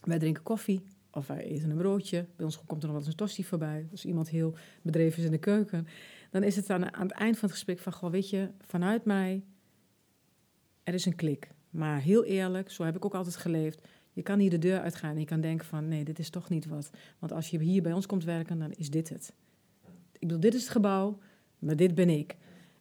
Wij 0.04 0.18
drinken 0.18 0.42
koffie 0.42 0.82
of 1.10 1.26
wij 1.26 1.42
eten 1.44 1.70
een 1.70 1.76
broodje. 1.76 2.26
Bij 2.36 2.44
ons 2.44 2.64
komt 2.66 2.82
er 2.82 2.88
nog 2.88 2.96
wel 2.96 2.96
eens 2.96 3.06
een 3.06 3.14
tosti 3.14 3.44
voorbij. 3.44 3.88
Als 3.90 4.04
iemand 4.04 4.28
heel 4.28 4.54
bedreven 4.82 5.18
is 5.18 5.24
in 5.24 5.30
de 5.30 5.38
keuken. 5.38 5.86
Dan 6.30 6.42
is 6.42 6.56
het 6.56 6.70
aan, 6.70 6.94
aan 6.94 7.06
het 7.06 7.16
eind 7.16 7.38
van 7.38 7.48
het 7.48 7.56
gesprek 7.56 7.78
van... 7.78 7.92
Goh, 7.92 8.10
weet 8.10 8.30
je, 8.30 8.50
vanuit 8.66 9.04
mij, 9.04 9.44
er 10.82 10.94
is 10.94 11.06
een 11.06 11.16
klik. 11.16 11.50
Maar 11.70 12.00
heel 12.00 12.24
eerlijk, 12.24 12.70
zo 12.70 12.84
heb 12.84 12.96
ik 12.96 13.04
ook 13.04 13.14
altijd 13.14 13.36
geleefd. 13.36 13.80
Je 14.12 14.22
kan 14.22 14.38
hier 14.38 14.50
de 14.50 14.58
deur 14.58 14.80
uitgaan 14.80 15.14
en 15.14 15.20
je 15.20 15.26
kan 15.26 15.40
denken 15.40 15.66
van... 15.66 15.88
nee, 15.88 16.04
dit 16.04 16.18
is 16.18 16.30
toch 16.30 16.48
niet 16.48 16.66
wat. 16.66 16.90
Want 17.18 17.32
als 17.32 17.50
je 17.50 17.58
hier 17.58 17.82
bij 17.82 17.92
ons 17.92 18.06
komt 18.06 18.24
werken, 18.24 18.58
dan 18.58 18.72
is 18.72 18.90
dit 18.90 19.08
het. 19.08 19.32
Ik 20.12 20.20
bedoel, 20.20 20.40
dit 20.40 20.54
is 20.54 20.60
het 20.60 20.70
gebouw, 20.70 21.18
maar 21.58 21.76
dit 21.76 21.94
ben 21.94 22.08
ik. 22.08 22.36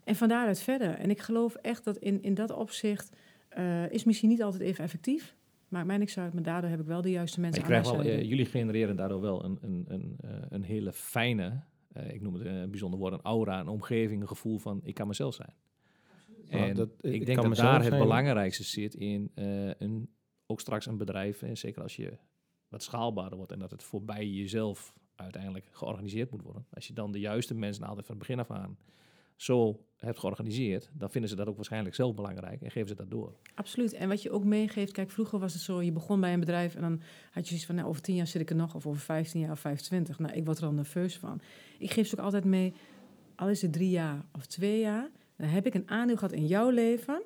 En 0.08 0.16
van 0.16 0.28
daaruit 0.28 0.60
verder. 0.60 0.90
En 0.94 1.10
ik 1.10 1.20
geloof 1.20 1.56
echt 1.56 1.84
dat 1.84 1.98
in, 1.98 2.22
in 2.22 2.34
dat 2.34 2.52
opzicht... 2.52 3.16
Eh, 3.50 3.92
is 3.92 4.04
misschien 4.04 4.30
niet 4.30 4.44
altijd 4.44 4.62
even 4.64 4.84
effectief. 4.84 5.36
Maakt 5.68 5.88
mij 5.88 5.98
niks 5.98 6.18
uit, 6.18 6.34
maar 6.34 6.44
daardoor 6.44 6.70
heb 6.70 6.80
ik 6.80 6.86
wel 6.86 7.02
de 7.02 7.10
juiste 7.12 7.40
Maar 7.40 7.50
mensen 7.50 7.66
aan 7.66 7.82
krijgt 7.82 7.92
mijn 7.98 8.08
wel, 8.08 8.20
eh, 8.20 8.30
jullie 8.30 8.46
genereren 8.46 8.96
daardoor 8.96 9.22
wel 9.22 9.44
een, 9.44 9.58
een, 9.62 9.86
een, 9.88 10.16
eh, 10.22 10.30
een 10.50 10.64
hele 10.64 10.94
fijne, 10.94 11.64
eh, 11.94 12.14
ik 12.14 12.22
noem 12.22 12.34
het 12.34 12.46
een 12.46 12.70
bijzonder 12.70 13.00
woord, 13.00 13.14
een 13.14 13.22
aura, 13.22 13.60
een 13.60 13.68
omgeving, 13.68 14.22
een 14.22 14.28
gevoel 14.28 14.58
van 14.58 14.80
ik 14.84 14.94
kan 14.94 15.08
mezelf 15.08 15.34
zijn. 15.34 15.54
Ja, 16.44 16.58
En 16.68 16.76
dat- 16.76 16.90
ik 17.02 17.14
ik 17.14 17.26
denk 17.26 17.42
dat 17.42 17.56
daar 17.56 17.84
het 17.84 17.98
belangrijkste 17.98 18.64
zit 18.64 18.94
in 18.94 19.32
eh, 19.36 19.70
een, 19.80 20.10
ook 20.46 20.60
straks 20.60 20.86
een 20.86 20.98
bedrijf, 20.98 21.42
en 21.42 21.58
zeker 21.58 21.82
als 21.82 21.96
je 21.96 22.18
wat 22.68 22.84
schaalbaarder 22.84 23.38
wordt 23.38 23.52
en 23.52 23.60
dat 23.60 23.72
het 23.72 23.84
voorbij 23.84 24.28
jezelf 24.28 24.94
uiteindelijk 25.16 25.70
georganiseerd 25.72 26.32
moet 26.32 26.42
worden. 26.42 26.66
Als 26.70 26.88
je 26.88 26.94
dan 26.94 27.12
de 27.12 27.20
juiste 27.20 27.56
mensen 27.56 27.84
altijd 27.84 28.06
van 28.06 28.16
het 28.16 28.28
begin 28.28 28.40
af 28.40 28.52
aan 28.52 28.78
zo 29.38 29.86
hebt 29.96 30.20
georganiseerd, 30.20 30.90
dan 30.94 31.10
vinden 31.10 31.30
ze 31.30 31.36
dat 31.36 31.48
ook 31.48 31.56
waarschijnlijk 31.56 31.96
zelf 31.96 32.16
belangrijk 32.16 32.62
en 32.62 32.72
geven 32.72 32.88
ze 32.90 32.96
dat 32.96 33.10
door. 33.10 33.36
Absoluut. 33.56 33.94
En 33.94 34.10
wat 34.10 34.22
je 34.22 34.32
ook 34.32 34.44
meegeeft, 34.44 34.92
kijk, 34.92 35.12
vroeger 35.12 35.40
was 35.40 35.54
het 35.54 35.62
zo, 35.62 35.82
je 35.82 35.92
begon 35.92 36.20
bij 36.20 36.34
een 36.34 36.40
bedrijf 36.40 36.76
en 36.76 36.82
dan 36.82 37.02
had 37.32 37.44
je 37.44 37.48
zoiets 37.48 37.66
van, 37.66 37.76
nou, 37.76 37.88
over 37.88 38.02
tien 38.02 38.16
jaar 38.16 38.28
zit 38.28 38.42
ik 38.42 38.50
er 38.50 38.56
nog, 38.56 38.76
of 38.76 38.86
over 38.88 39.02
15 39.02 39.40
jaar 39.40 39.52
of 39.52 39.60
25. 39.60 40.20
Nou, 40.20 40.34
ik 40.34 40.46
word 40.46 40.58
er 40.58 40.66
al 40.66 40.72
nerveus 40.72 41.18
van. 41.18 41.42
Ik 41.80 41.92
geef 41.92 42.08
ze 42.08 42.18
ook 42.18 42.26
altijd 42.26 42.44
mee, 42.44 42.74
al 43.36 43.50
is 43.50 43.62
het 43.62 43.74
drie 43.74 43.90
jaar 43.90 44.26
of 44.32 44.46
twee 44.46 44.80
jaar, 44.80 45.10
dan 45.36 45.48
heb 45.48 45.66
ik 45.66 45.74
een 45.74 45.90
aandeel 45.90 46.16
gehad 46.18 46.34
in 46.34 46.48
jouw 46.48 46.70
leven. 46.70 47.22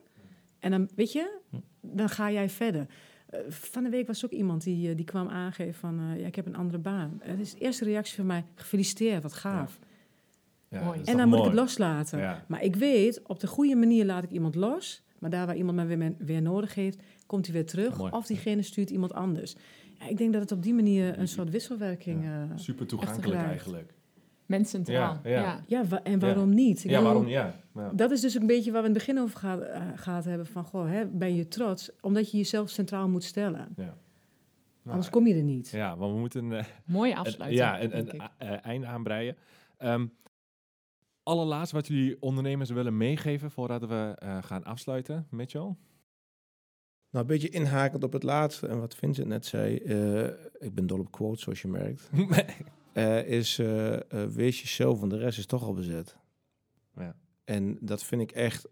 En 0.60 0.72
dan, 0.72 0.90
weet 0.96 1.12
je, 1.12 1.40
dan 1.82 2.10
ga 2.10 2.32
jij 2.32 2.50
verder. 2.50 2.88
Eh, 3.26 3.40
van 3.50 3.84
de 3.84 3.90
week 3.90 4.08
was 4.08 4.26
ook 4.26 4.32
iemand 4.32 4.64
die, 4.64 4.90
eh, 4.90 4.96
die 4.96 5.06
kwam 5.06 5.28
aangeven 5.28 5.74
van, 5.74 6.00
eh, 6.00 6.20
ja, 6.20 6.28
ik 6.28 6.36
heb 6.36 6.46
een 6.46 6.56
andere 6.56 6.80
baan. 6.80 7.20
Het 7.24 7.40
is 7.40 7.54
de 7.54 7.60
eerste 7.60 7.86
reactie 7.86 8.16
van 8.16 8.26
mij, 8.26 8.46
gefeliciteerd, 8.56 9.24
wat 9.24 9.34
gaaf. 9.34 9.80
Ja, 9.82 9.88
En 11.06 11.18
dan 11.18 11.30
moet 11.30 11.38
ik 11.40 11.44
het 11.46 11.54
loslaten. 11.54 12.20
Ja. 12.20 12.46
Maar 12.48 12.64
ik 12.64 12.76
weet, 12.76 13.22
op 13.28 13.40
de 13.40 13.48
goede 13.48 13.76
manier 13.76 14.06
laat 14.06 14.24
ik 14.24 14.32
iemand 14.32 14.56
los. 14.56 15.04
Maar 15.20 15.30
daar 15.30 15.46
waar 15.46 15.56
iemand 15.56 15.78
me 15.78 15.86
weer, 15.86 16.14
weer 16.18 16.42
nodig 16.42 16.76
heeft, 16.76 17.02
komt 17.26 17.46
hij 17.46 17.56
weer 17.56 17.66
terug. 17.66 18.12
Of 18.14 18.26
diegene 18.26 18.62
stuurt 18.62 18.90
iemand 18.90 19.14
anders. 19.14 19.56
Ja, 20.00 20.08
ik 20.08 20.18
denk 20.18 20.34
dat 20.34 20.42
het 20.42 20.52
op 20.52 20.64
die 20.64 20.74
manier 20.74 21.20
een 21.20 21.28
soort 21.28 21.50
wisselwerking... 21.50 22.24
Ja, 22.24 22.42
eh, 22.44 22.50
Super 22.58 22.86
toegankelijk 22.88 23.42
eigenlijk. 23.42 23.94
Mensen 24.46 24.86
centraal. 24.86 25.20
Ja, 25.24 25.30
ja. 25.30 25.42
Ja. 25.42 25.64
ja, 25.68 25.86
wa- 25.86 26.04
en 26.04 26.20
waarom 26.20 26.50
niet? 26.54 26.78
Ik 26.84 26.90
Ja, 26.90 26.98
bedoel, 26.98 27.04
waarom? 27.14 27.28
Ja. 27.28 27.56
ja. 27.76 27.92
Dat 27.94 28.12
is 28.12 28.22
dus 28.22 28.34
een 28.36 28.46
beetje 28.48 28.72
waar 28.72 28.82
we 28.82 28.88
in 28.88 28.94
het 28.96 29.06
begin 29.06 29.22
over 29.24 29.40
gaat, 29.40 29.62
eh, 29.62 29.82
gehad 29.96 30.26
hebben. 30.26 30.46
Van, 30.46 30.64
goh, 30.64 30.90
hè, 30.90 31.06
ben 31.06 31.36
je 31.36 31.48
trots? 31.48 31.92
Omdat 32.02 32.32
je 32.32 32.38
jezelf 32.38 32.70
centraal 32.70 33.10
moet 33.10 33.24
stellen. 33.24 33.68
Nou, 33.76 33.90
Anders 34.86 35.10
kom 35.10 35.28
je 35.28 35.36
er 35.36 35.44
niet. 35.44 35.70
Ja, 35.70 35.98
want 35.98 36.14
we 36.14 36.20
moeten 36.20 36.54
eh, 36.58 36.64
Mooie 36.86 37.16
afsluiting. 37.16 37.62
ja, 37.62 37.82
een, 37.82 37.90
denk 37.90 38.08
een 38.10 38.16
ik. 38.16 38.22
a- 38.44 38.62
einde 38.62 38.88
aanbreien. 38.88 39.36
Ehm 39.78 40.06
allerlaatst 41.24 41.72
wat 41.72 41.88
jullie 41.88 42.22
ondernemers 42.22 42.70
willen 42.70 42.98
meegeven 42.98 43.52
voordat 43.52 43.86
we 43.88 44.16
eh, 44.18 44.44
gaan 44.44 44.64
afsluiten, 44.64 45.28
Mitchell? 45.30 45.76
Nou, 47.10 47.26
een 47.26 47.28
beetje 47.28 47.50
inhakend 47.50 48.04
op 48.04 48.14
het 48.14 48.24
laatste 48.24 48.68
en 48.68 48.80
wat 48.80 48.96
Vincent 48.96 49.28
net 49.28 49.46
zei. 49.46 49.78
eh, 49.78 50.24
ik 50.60 50.74
ben 50.74 50.88
dol 50.88 51.00
op 51.00 51.12
quotes, 51.12 51.42
zoals 51.42 51.62
je 51.62 51.68
merkt. 51.68 52.10
eh, 52.94 53.28
is 53.28 53.56
wees 54.34 54.62
jezelf, 54.62 55.00
want 55.00 55.12
de 55.12 55.18
rest 55.18 55.38
is 55.38 55.46
toch 55.46 55.64
al 55.64 55.74
bezet. 55.74 56.18
Ja. 56.96 57.16
En 57.44 57.78
dat 57.82 58.04
vind 58.04 58.22
ik 58.22 58.32
echt. 58.32 58.68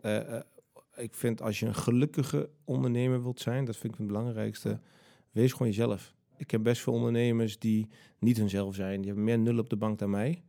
ik 0.96 1.16
vind 1.16 1.42
als 1.42 1.60
je 1.60 1.66
een 1.66 1.76
gelukkige 1.76 2.50
ondernemer 2.64 3.24
wilt 3.24 3.40
zijn, 3.40 3.66
dat 3.66 3.78
vind 3.78 3.94
ik 3.94 4.00
het 4.00 4.08
belangrijkste. 4.08 4.80
Wees 5.32 5.52
gewoon 5.52 5.68
jezelf. 5.68 6.16
Ik 6.38 6.48
ken 6.48 6.64
best 6.64 6.82
veel 6.82 6.94
ondernemers 6.94 7.60
die 7.60 7.88
niet 8.20 8.38
hunzelf 8.38 8.76
zijn. 8.76 8.98
Die 8.98 9.06
hebben 9.06 9.24
meer 9.24 9.40
nul 9.40 9.58
op 9.58 9.70
de 9.70 9.76
bank 9.76 10.00
dan 10.00 10.10
mij. 10.10 10.44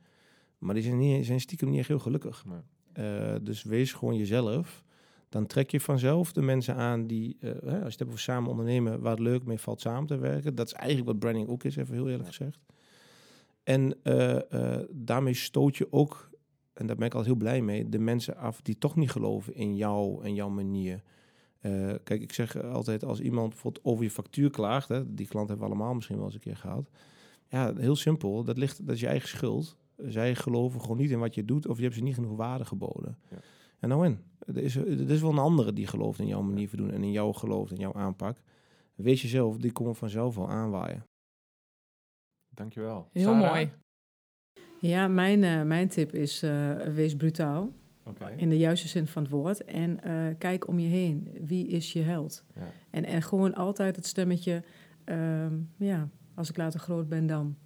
Maar 0.61 0.75
die 0.75 0.83
zijn, 0.83 0.99
niet, 0.99 1.27
zijn 1.27 1.41
stiekem 1.41 1.71
niet 1.71 1.79
echt 1.79 1.89
heel 1.89 1.99
gelukkig. 1.99 2.45
Nee. 2.45 2.61
Eh, 2.93 3.35
dus 3.43 3.63
wees 3.63 3.93
gewoon 3.93 4.17
jezelf. 4.17 4.85
Dan 5.29 5.47
trek 5.47 5.71
je 5.71 5.81
vanzelf 5.81 6.33
de 6.33 6.43
mensen 6.43 6.75
aan 6.75 7.07
die, 7.07 7.37
eh, 7.41 7.51
hè, 7.51 7.55
als 7.55 7.63
je 7.63 7.75
het 7.75 7.99
hebt 7.99 8.05
over 8.05 8.19
samen 8.19 8.51
ondernemen, 8.51 9.01
waar 9.01 9.11
het 9.11 9.21
leuk 9.21 9.45
mee 9.45 9.59
valt 9.59 9.81
samen 9.81 10.07
te 10.07 10.17
werken. 10.17 10.55
Dat 10.55 10.67
is 10.67 10.73
eigenlijk 10.73 11.09
wat 11.09 11.19
branding 11.19 11.49
ook 11.49 11.65
is, 11.65 11.77
even 11.77 11.95
heel 11.95 12.09
eerlijk 12.09 12.29
gezegd. 12.29 12.59
En 13.63 14.03
eh, 14.03 14.79
daarmee 14.91 15.35
stoot 15.35 15.77
je 15.77 15.93
ook, 15.93 16.31
en 16.73 16.87
daar 16.87 16.97
ben 16.97 17.07
ik 17.07 17.15
altijd 17.15 17.33
heel 17.33 17.43
blij 17.43 17.63
mee, 17.63 17.89
de 17.89 17.99
mensen 17.99 18.37
af 18.37 18.63
die 18.63 18.79
toch 18.79 18.97
niet 18.97 19.11
geloven 19.11 19.55
in 19.55 19.77
jou 19.77 20.25
en 20.25 20.35
jouw 20.35 20.49
manier. 20.49 21.03
Kijk, 22.05 22.21
ik 22.23 22.33
zeg 22.33 22.63
altijd, 22.63 23.05
als 23.05 23.21
iemand 23.21 23.49
bijvoorbeeld 23.49 23.85
over 23.85 24.05
je 24.05 24.11
factuur 24.11 24.51
klaagt, 24.51 24.89
hè, 24.89 25.15
die 25.15 25.27
klant 25.27 25.49
hebben 25.49 25.67
we 25.67 25.73
allemaal 25.73 25.95
misschien 25.95 26.17
wel 26.17 26.25
eens 26.25 26.35
een 26.35 26.41
keer 26.41 26.57
gehad. 26.57 26.91
Ja, 27.49 27.75
heel 27.77 27.97
simpel, 27.97 28.45
dat, 28.45 28.59
ligt, 28.59 28.87
dat 28.87 28.95
is 28.95 29.01
je 29.01 29.07
eigen 29.07 29.29
schuld. 29.29 29.77
Zij 30.07 30.35
geloven 30.35 30.81
gewoon 30.81 30.97
niet 30.97 31.11
in 31.11 31.19
wat 31.19 31.35
je 31.35 31.45
doet 31.45 31.67
of 31.67 31.77
je 31.77 31.83
hebt 31.83 31.95
ze 31.95 32.03
niet 32.03 32.15
genoeg 32.15 32.37
waarde 32.37 32.65
geboden. 32.65 33.19
Ja. 33.31 33.37
En 33.79 33.89
nou 33.89 34.07
in, 34.07 34.19
er 34.39 34.63
is, 34.63 34.77
er 34.77 35.11
is 35.11 35.21
wel 35.21 35.31
een 35.31 35.39
andere 35.39 35.73
die 35.73 35.87
gelooft 35.87 36.19
in 36.19 36.27
jouw 36.27 36.43
manier 36.43 36.69
van 36.69 36.79
doen 36.79 36.91
en 36.91 37.03
in 37.03 37.13
jouw 37.13 37.33
geloof 37.33 37.71
en 37.71 37.77
jouw 37.77 37.93
aanpak. 37.93 38.37
Wees 38.95 39.23
jezelf, 39.23 39.57
die 39.57 39.73
komen 39.73 39.95
vanzelf 39.95 40.35
wel 40.35 40.51
aanwaaien. 40.51 41.07
Dankjewel. 42.49 43.09
Heel 43.13 43.25
Sarah? 43.25 43.51
mooi. 43.51 43.73
Ja, 44.81 45.09
mijn, 45.09 45.45
eh, 45.45 45.63
mijn 45.63 45.89
tip 45.89 46.15
is 46.15 46.43
eh, 46.43 46.77
wees 46.77 47.17
brutaal. 47.17 47.73
Oké. 48.05 48.35
In 48.37 48.49
de 48.49 48.59
juiste 48.59 48.89
zin 48.89 49.07
van 49.07 49.23
het 49.23 49.31
woord. 49.31 49.65
En 49.65 50.03
eh, 50.03 50.35
kijk 50.39 50.69
om 50.69 50.79
je 50.79 50.89
heen. 50.89 51.29
Wie 51.41 51.67
is 51.67 51.93
je 51.93 52.03
held? 52.03 52.45
Ja. 52.55 52.73
En, 52.91 53.05
en 53.05 53.23
gewoon 53.23 53.55
altijd 53.55 53.97
het 53.97 54.07
stemmetje, 54.07 54.63
ehm, 55.05 55.55
ja, 55.77 56.09
als 56.35 56.51
ik 56.51 56.57
later 56.57 56.81
groot 56.81 57.09
ben 57.09 57.27
dan. 57.27 57.57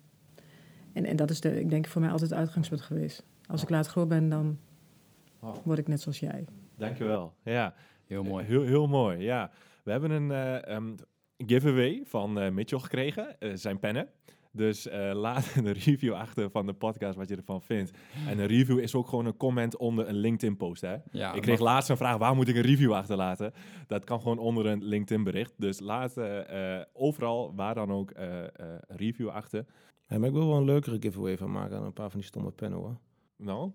En, 0.94 1.04
en 1.04 1.16
dat 1.16 1.30
is, 1.30 1.40
de, 1.40 1.60
ik 1.60 1.70
denk, 1.70 1.86
voor 1.86 2.00
mij 2.00 2.10
altijd 2.10 2.30
het 2.30 2.38
uitgangspunt 2.38 2.82
geweest. 2.82 3.24
Als 3.46 3.62
ik 3.62 3.68
later 3.70 3.90
groot 3.90 4.08
ben, 4.08 4.28
dan 4.28 4.58
Oh. 5.40 5.54
word 5.64 5.78
ik 5.78 5.88
net 5.88 6.00
zoals 6.00 6.20
jij. 6.20 6.44
Dankjewel. 6.76 7.34
Ja, 7.42 7.74
Heel 8.06 8.22
mooi. 8.22 8.44
Heel, 8.44 8.62
heel 8.62 8.86
mooi, 8.86 9.18
ja. 9.18 9.50
We 9.82 9.90
hebben 9.90 10.10
een 10.10 10.30
eh, 10.30 10.66
ehm, 10.76 10.94
giveaway 11.36 12.02
van 12.04 12.38
eh, 12.40 12.50
Mitchell 12.50 12.78
gekregen, 12.78 13.40
eh, 13.40 13.50
zijn 13.54 13.78
pennen. 13.78 14.08
Dus 14.52 14.88
eh, 14.88 15.10
laat 15.14 15.52
een 15.56 15.72
review 15.72 16.12
achter 16.12 16.50
van 16.50 16.66
de 16.66 16.72
podcast 16.72 17.16
wat 17.16 17.28
je 17.28 17.36
ervan 17.36 17.62
vindt. 17.62 17.90
En 18.28 18.38
een 18.38 18.46
review 18.46 18.78
is 18.78 18.94
ook 18.94 19.08
gewoon 19.08 19.26
een 19.26 19.36
comment 19.36 19.76
onder 19.76 20.08
een 20.08 20.14
LinkedIn-post, 20.16 20.80
hè? 20.80 20.96
Ja, 21.10 21.32
ik 21.32 21.42
kreeg 21.42 21.60
laatst 21.60 21.90
een 21.90 21.96
vraag, 21.96 22.16
waar 22.16 22.34
moet 22.34 22.48
ik 22.48 22.56
een 22.56 22.62
review 22.62 22.92
achterlaten? 22.92 23.52
Dat 23.86 24.04
kan 24.04 24.20
gewoon 24.20 24.38
onder 24.38 24.66
een 24.66 24.84
LinkedIn-bericht. 24.84 25.52
Dus 25.56 25.80
laat 25.80 26.14
overal, 26.92 27.54
waar 27.54 27.74
dan 27.74 27.92
ook, 27.92 28.10
eh, 28.10 28.42
eh, 28.44 28.48
een 28.86 28.96
review 28.96 29.28
achter. 29.28 29.64
Ja, 30.06 30.18
maar 30.18 30.28
ik 30.28 30.34
wil 30.34 30.46
wel 30.46 30.56
een 30.56 30.64
leukere 30.64 30.96
giveaway 31.00 31.36
van 31.36 31.50
maken 31.50 31.70
dan 31.76 31.84
een 31.84 31.92
paar 31.92 32.10
van 32.10 32.18
die 32.18 32.28
stomme 32.28 32.50
pennen 32.50 32.78
hoor. 32.78 32.98
Nou, 33.36 33.72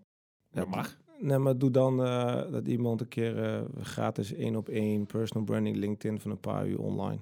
Ja, 0.49 0.59
dat 0.59 0.67
mag. 0.69 0.97
Nee, 1.19 1.37
maar 1.37 1.57
doe 1.57 1.71
dan 1.71 2.03
eh, 2.03 2.51
dat 2.51 2.67
iemand 2.67 3.01
een 3.01 3.07
keer 3.07 3.43
eh, 3.43 3.61
gratis 3.81 4.33
één 4.33 4.55
op 4.55 4.69
één 4.69 5.05
personal 5.05 5.43
branding 5.43 5.75
LinkedIn 5.75 6.19
van 6.19 6.31
een 6.31 6.39
paar 6.39 6.67
uur 6.67 6.79
online. 6.79 7.19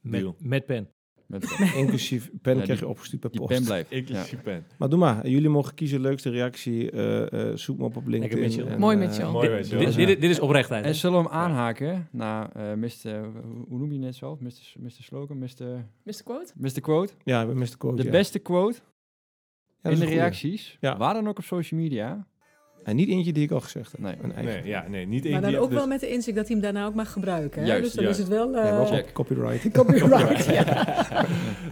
Deal. 0.00 0.34
Met, 0.38 0.66
met 1.30 1.40
pen. 1.56 1.66
Met, 1.66 1.74
Inclusief 1.74 2.30
pen 2.42 2.56
Ja, 2.56 2.62
krijg 2.62 2.78
je 2.78 2.88
opgestuurd 2.88 3.20
per 3.20 3.30
die 3.30 3.40
post. 3.40 3.52
pen 3.54 3.64
blijft. 3.64 3.90
Inclusief 3.90 4.30
Ja. 4.30 4.38
pen. 4.42 4.64
Maar 4.78 4.88
doe 4.88 4.98
maar, 4.98 5.28
jullie 5.28 5.48
mogen 5.48 5.74
kiezen 5.74 6.00
leukste 6.00 6.30
reactie. 6.30 6.90
eh, 6.90 7.50
eh, 7.50 7.56
zoek 7.56 7.78
me 7.78 7.84
op 7.84 7.96
op 7.96 8.06
LinkedIn. 8.06 8.66
En, 8.68 8.78
Mooi, 8.78 8.96
eh, 8.96 9.02
Mitchell. 9.06 9.28
Mooi, 9.30 9.48
Dit, 9.48 9.56
Mitchell. 9.56 9.78
dit, 9.78 10.06
dit, 10.06 10.20
dit 10.20 10.30
is 10.30 10.40
oprechtheid. 10.40 10.84
En 10.84 10.94
zullen 10.94 11.22
we 11.22 11.28
hem 11.28 11.32
aanhaken 11.38 12.08
naar 12.12 12.50
eh 12.52 12.74
Mr. 12.74 13.24
Hoe 13.68 13.78
noem 13.78 13.92
je 13.92 14.04
het 14.06 14.16
zelf? 14.16 14.40
Mr. 14.40 14.50
Mr. 14.78 14.90
Slogan? 14.90 15.38
Mr. 15.38 15.84
Mr. 16.04 16.22
Quote? 16.24 16.52
Mr. 16.56 16.80
Quote? 16.80 17.12
Ja, 17.24 17.46
we 17.46 17.54
Mr. 17.54 17.76
Quote. 17.78 17.96
De 17.96 18.02
ja. 18.04 18.10
beste 18.10 18.38
quote 18.38 18.78
in 19.82 19.98
de 19.98 20.04
reacties. 20.04 20.76
Ja. 20.80 20.96
Waar 20.96 21.14
dan 21.14 21.28
ook 21.28 21.38
op 21.38 21.44
social 21.44 21.80
media. 21.80 22.26
En 22.84 22.96
niet 22.96 23.08
eentje 23.08 23.32
die 23.32 23.44
ik 23.44 23.50
al 23.50 23.60
gezegd 23.60 23.92
heb. 23.92 24.00
Nee. 24.00 24.14
Een 24.22 24.32
eigen. 24.34 24.54
Nee, 24.54 24.66
ja, 24.70 24.84
nee, 24.88 25.06
niet 25.06 25.24
één 25.24 25.32
Maar 25.32 25.42
dan 25.50 25.54
ook 25.56 25.68
dus- 25.70 25.78
wel 25.78 25.86
met 25.86 26.00
de 26.00 26.08
inzicht 26.08 26.36
dat 26.36 26.46
hij 26.46 26.56
hem 26.56 26.64
daarna 26.64 26.86
ook 26.86 26.94
mag 26.94 27.12
gebruiken. 27.12 27.60
Hè? 27.60 27.66
Juist, 27.66 27.82
dus 27.84 27.92
dan 27.92 28.04
juist. 28.04 28.18
is 28.18 28.24
het 28.24 28.34
wel 28.34 28.52
Ja, 28.54 28.62
wel 28.62 28.80
eh 28.84 28.88
check. 28.90 29.12
copyright. 29.12 29.70
copyright. 29.78 30.44
ja. 30.58 30.64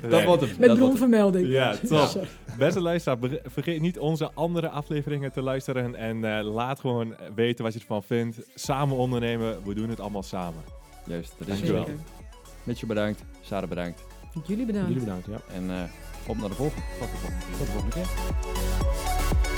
Dat 0.02 0.10
Nee. 0.10 0.26
wordt 0.26 0.42
hem. 0.42 0.50
Met 0.58 0.74
bronvermelding. 0.74 1.48
Ja, 1.48 1.76
top. 1.76 2.26
Beste 2.58 2.80
luisteraar, 2.80 3.18
vergeet 3.44 3.80
niet 3.80 3.98
onze 3.98 4.30
andere 4.34 4.68
afleveringen 4.68 5.32
te 5.32 5.42
luisteren. 5.42 5.94
En 5.94 6.24
eh, 6.38 6.52
laat 6.54 6.80
gewoon 6.80 7.14
weten 7.34 7.64
wat 7.64 7.72
je 7.72 7.78
ervan 7.80 8.02
vindt. 8.02 8.38
Samen 8.54 8.96
ondernemen, 8.96 9.56
we 9.64 9.74
doen 9.74 9.88
het 9.88 10.00
allemaal 10.00 10.22
samen. 10.22 10.62
Juist, 11.06 11.32
dat 11.38 11.48
is 11.48 11.54
Dankjewel. 11.54 11.86
Mitchell 12.64 12.88
bedankt. 12.88 13.24
Sarah 13.40 13.68
bedankt. 13.68 14.02
Jullie 14.46 14.66
bedankt. 14.66 14.88
Jullie 14.88 15.02
bedankt, 15.04 15.26
ja. 15.26 15.54
En 15.54 15.70
eh, 15.70 15.82
op 16.26 16.36
naar 16.36 16.48
de 16.48 16.54
volgende. 16.54 16.84
Tot 17.00 17.08
de 17.10 17.16
volgende 17.16 17.40
keer. 17.44 17.58
Tot 17.58 17.66
de 17.66 17.72
volgende 17.72 17.94
keer. 17.94 19.57